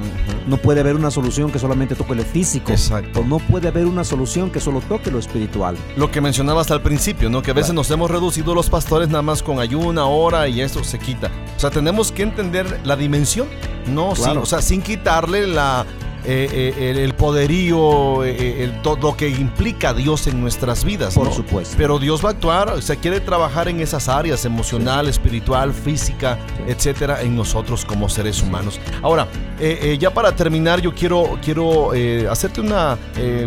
No 0.47 0.57
puede 0.57 0.79
haber 0.81 0.95
una 0.95 1.11
solución 1.11 1.51
que 1.51 1.59
solamente 1.59 1.95
toque 1.95 2.15
lo 2.15 2.23
físico. 2.23 2.71
Exacto. 2.71 3.21
O 3.21 3.23
no 3.23 3.39
puede 3.39 3.67
haber 3.67 3.85
una 3.85 4.03
solución 4.03 4.49
que 4.49 4.59
solo 4.59 4.81
toque 4.81 5.11
lo 5.11 5.19
espiritual. 5.19 5.75
Lo 5.95 6.09
que 6.11 6.21
mencionabas 6.21 6.71
al 6.71 6.81
principio, 6.81 7.29
¿no? 7.29 7.41
Que 7.41 7.51
a 7.51 7.53
veces 7.53 7.73
nos 7.73 7.89
hemos 7.91 8.09
reducido 8.09 8.55
los 8.55 8.69
pastores 8.69 9.09
nada 9.09 9.21
más 9.21 9.43
con 9.43 9.59
ayuna, 9.59 10.05
hora 10.05 10.47
y 10.47 10.61
eso 10.61 10.83
se 10.83 10.99
quita. 10.99 11.31
O 11.55 11.59
sea, 11.59 11.69
tenemos 11.69 12.11
que 12.11 12.23
entender 12.23 12.79
la 12.83 12.95
dimensión, 12.95 13.47
¿no? 13.87 14.09
o 14.09 14.45
sea, 14.45 14.61
sin 14.61 14.81
quitarle 14.81 15.47
la, 15.47 15.85
eh, 16.29 16.73
eh, 16.77 17.03
el, 17.05 17.13
poderío, 17.13 18.25
eh, 18.25 18.61
el, 18.61 18.81
todo 18.81 19.11
lo 19.11 19.15
que 19.15 19.29
implica 19.29 19.93
Dios 19.93 20.27
en 20.27 20.41
nuestras 20.41 20.83
vidas. 20.83 21.15
Por 21.15 21.31
supuesto. 21.31 21.75
Pero 21.77 21.99
Dios 21.99 22.23
va 22.23 22.29
a 22.29 22.31
actuar, 22.33 22.69
o 22.71 22.81
sea, 22.81 22.97
quiere 22.97 23.21
trabajar 23.21 23.69
en 23.69 23.79
esas 23.79 24.09
áreas, 24.09 24.43
emocional, 24.43 25.07
espiritual, 25.07 25.73
física, 25.73 26.37
etcétera, 26.67 27.21
en 27.21 27.33
nosotros 27.33 27.85
como 27.85 28.09
seres 28.09 28.41
humanos. 28.41 28.77
Ahora, 29.01 29.25
ya 29.97 30.13
para 30.13 30.35
terminar, 30.35 30.81
yo 30.81 30.93
quiero, 30.93 31.39
quiero 31.41 31.91
hacerte 32.29 32.59
una 32.59 32.97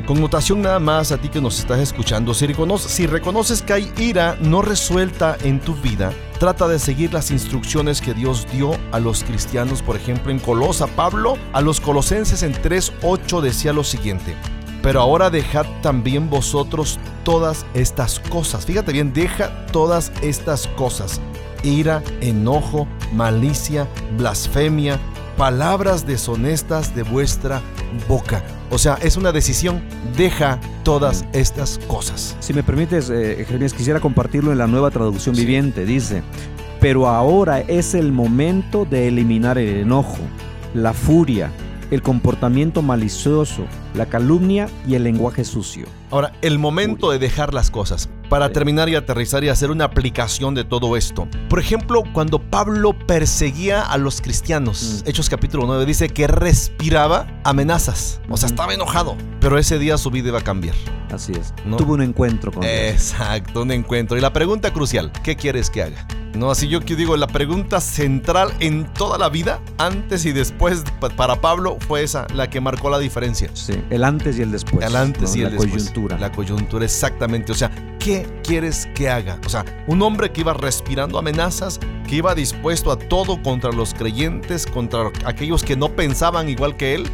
connotación 0.07 0.63
nada 0.63 0.79
más 0.79 1.13
a 1.13 1.19
ti 1.19 1.29
que 1.29 1.41
nos 1.41 1.59
estás 1.59 1.81
escuchando. 1.81 2.33
Si 2.33 2.47
si 2.79 3.07
reconoces 3.07 3.63
que 3.63 3.73
hay 3.75 3.93
ira 3.99 4.39
no 4.41 4.63
resuelta 4.63 5.37
en 5.43 5.61
tu 5.61 5.75
vida, 5.75 6.13
trata 6.41 6.67
de 6.67 6.79
seguir 6.79 7.13
las 7.13 7.31
instrucciones 7.31 8.01
que 8.01 8.15
Dios 8.15 8.47
dio 8.51 8.71
a 8.93 8.99
los 8.99 9.23
cristianos, 9.23 9.83
por 9.83 9.95
ejemplo 9.95 10.33
en 10.33 10.39
Colosa. 10.39 10.87
Pablo 10.87 11.37
a 11.53 11.61
los 11.61 11.81
colosenses 11.81 12.43
en 12.43 12.55
3.8 12.55 13.43
decía 13.43 13.75
lo 13.75 13.85
siguiente, 13.85 14.35
pero 14.83 15.03
ahora 15.03 15.29
dejad 15.29 15.67
también 15.83 16.31
vosotros 16.31 16.99
todas 17.25 17.67
estas 17.75 18.21
cosas. 18.21 18.65
Fíjate 18.65 18.91
bien, 18.91 19.13
deja 19.13 19.67
todas 19.67 20.13
estas 20.23 20.67
cosas. 20.67 21.21
Ira, 21.63 22.03
enojo, 22.23 22.89
malicia, 23.13 23.87
blasfemia, 24.17 24.99
palabras 25.41 26.07
deshonestas 26.07 26.95
de 26.95 27.03
vuestra 27.03 27.63
boca. 28.07 28.45
O 28.71 28.77
sea, 28.77 28.99
es 29.01 29.17
una 29.17 29.33
decisión. 29.33 29.83
Deja 30.15 30.61
todas 30.85 31.25
estas 31.33 31.81
cosas. 31.87 32.37
Si 32.41 32.53
me 32.53 32.63
permites, 32.63 33.09
eh, 33.09 33.43
Jeremías, 33.47 33.73
quisiera 33.73 34.01
compartirlo 34.01 34.53
en 34.53 34.59
la 34.59 34.67
nueva 34.67 34.91
traducción 34.91 35.35
viviente. 35.35 35.87
Dice, 35.87 36.23
pero 36.79 37.09
ahora 37.09 37.61
es 37.61 37.95
el 37.95 38.13
momento 38.13 38.85
de 38.85 39.09
eliminar 39.09 39.57
el 39.57 39.79
enojo, 39.79 40.19
la 40.75 40.93
furia, 40.93 41.51
el 41.91 42.03
comportamiento 42.03 42.83
malicioso, 42.83 43.65
la 43.95 44.05
calumnia 44.05 44.69
y 44.87 44.95
el 44.95 45.05
lenguaje 45.05 45.47
sucio. 45.47 45.87
Ahora, 46.11 46.35
el 46.43 46.59
momento 46.59 47.11
de 47.13 47.19
dejar 47.19 47.55
las 47.55 47.71
cosas. 47.71 48.11
Para 48.31 48.53
terminar 48.53 48.89
y 48.89 48.95
aterrizar 48.95 49.43
y 49.43 49.49
hacer 49.49 49.73
una 49.73 49.87
aplicación 49.87 50.55
de 50.55 50.63
todo 50.63 50.97
esto. 50.97 51.27
Por 51.49 51.59
ejemplo, 51.59 52.05
cuando 52.13 52.39
Pablo 52.39 52.97
perseguía 52.97 53.83
a 53.83 53.99
los 53.99 54.21
cristianos, 54.21 55.03
mm. 55.05 55.09
Hechos 55.09 55.29
capítulo 55.29 55.67
9 55.67 55.85
dice 55.85 56.09
que 56.11 56.29
respiraba 56.29 57.27
amenazas. 57.43 58.21
O 58.29 58.37
sea, 58.37 58.49
estaba 58.49 58.73
enojado. 58.73 59.17
Pero 59.41 59.59
ese 59.59 59.81
día 59.81 59.99
su 59.99 60.13
vida 60.13 60.29
iba 60.29 60.39
a 60.39 60.45
cambiar. 60.45 60.77
Así 61.13 61.33
es. 61.33 61.53
Tuvo 61.77 61.95
un 61.95 62.03
encuentro 62.03 62.53
con 62.53 62.63
Dios. 62.63 62.73
Exacto, 62.73 63.63
un 63.63 63.73
encuentro. 63.73 64.17
Y 64.17 64.21
la 64.21 64.33
pregunta 64.33 64.73
crucial, 64.73 65.11
¿qué 65.25 65.35
quieres 65.35 65.69
que 65.69 65.83
haga? 65.83 66.07
No, 66.35 66.51
así 66.51 66.69
yo 66.69 66.81
digo, 66.81 67.17
la 67.17 67.27
pregunta 67.27 67.81
central 67.81 68.53
en 68.61 68.85
toda 68.95 69.19
la 69.19 69.29
vida, 69.29 69.61
antes 69.79 70.25
y 70.25 70.33
después 70.33 70.85
para 71.17 71.41
Pablo, 71.41 71.77
fue 71.81 72.03
esa, 72.03 72.27
la 72.35 72.49
que 72.49 72.61
marcó 72.61 72.91
la 72.91 72.99
diferencia. 72.99 73.51
Sí, 73.55 73.83
el 73.91 74.05
antes 74.05 74.39
y 74.39 74.43
el 74.43 74.53
después. 74.53 74.87
El 74.87 74.97
antes 74.97 75.35
y 75.35 75.41
el 75.41 75.45
la 75.45 75.51
después. 75.51 75.71
La 75.71 75.79
coyuntura. 75.79 76.19
La 76.19 76.33
coyuntura, 76.33 76.85
exactamente. 76.85 77.53
O 77.53 77.55
sea, 77.55 77.71
¿qué 77.99 78.27
quieres 78.43 78.89
que 78.95 79.09
haga? 79.09 79.39
O 79.45 79.49
sea, 79.49 79.65
un 79.87 80.03
hombre 80.03 80.31
que 80.31 80.41
iba 80.41 80.55
respirando 80.55 81.19
amenazas, 81.19 81.81
que 82.09 82.17
iba 82.17 82.35
dispuesto 82.35 82.91
a 82.91 82.99
todo 82.99 83.43
contra 83.43 83.71
los 83.71 83.95
creyentes, 83.95 84.67
contra 84.67 85.11
aquellos 85.25 85.63
que 85.63 85.77
no 85.77 85.91
pensaban 85.95 86.49
igual 86.49 86.77
que 86.77 86.95
él, 86.95 87.09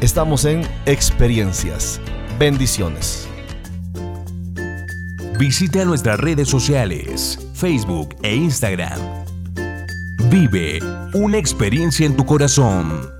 Estamos 0.00 0.44
en 0.44 0.66
Experiencias. 0.84 2.00
Bendiciones. 2.38 3.28
Visita 5.38 5.84
nuestras 5.84 6.18
redes 6.18 6.48
sociales, 6.48 7.38
Facebook 7.52 8.16
e 8.22 8.34
Instagram. 8.34 8.98
Vive 10.30 10.78
una 11.12 11.36
experiencia 11.36 12.06
en 12.06 12.16
tu 12.16 12.24
corazón. 12.24 13.15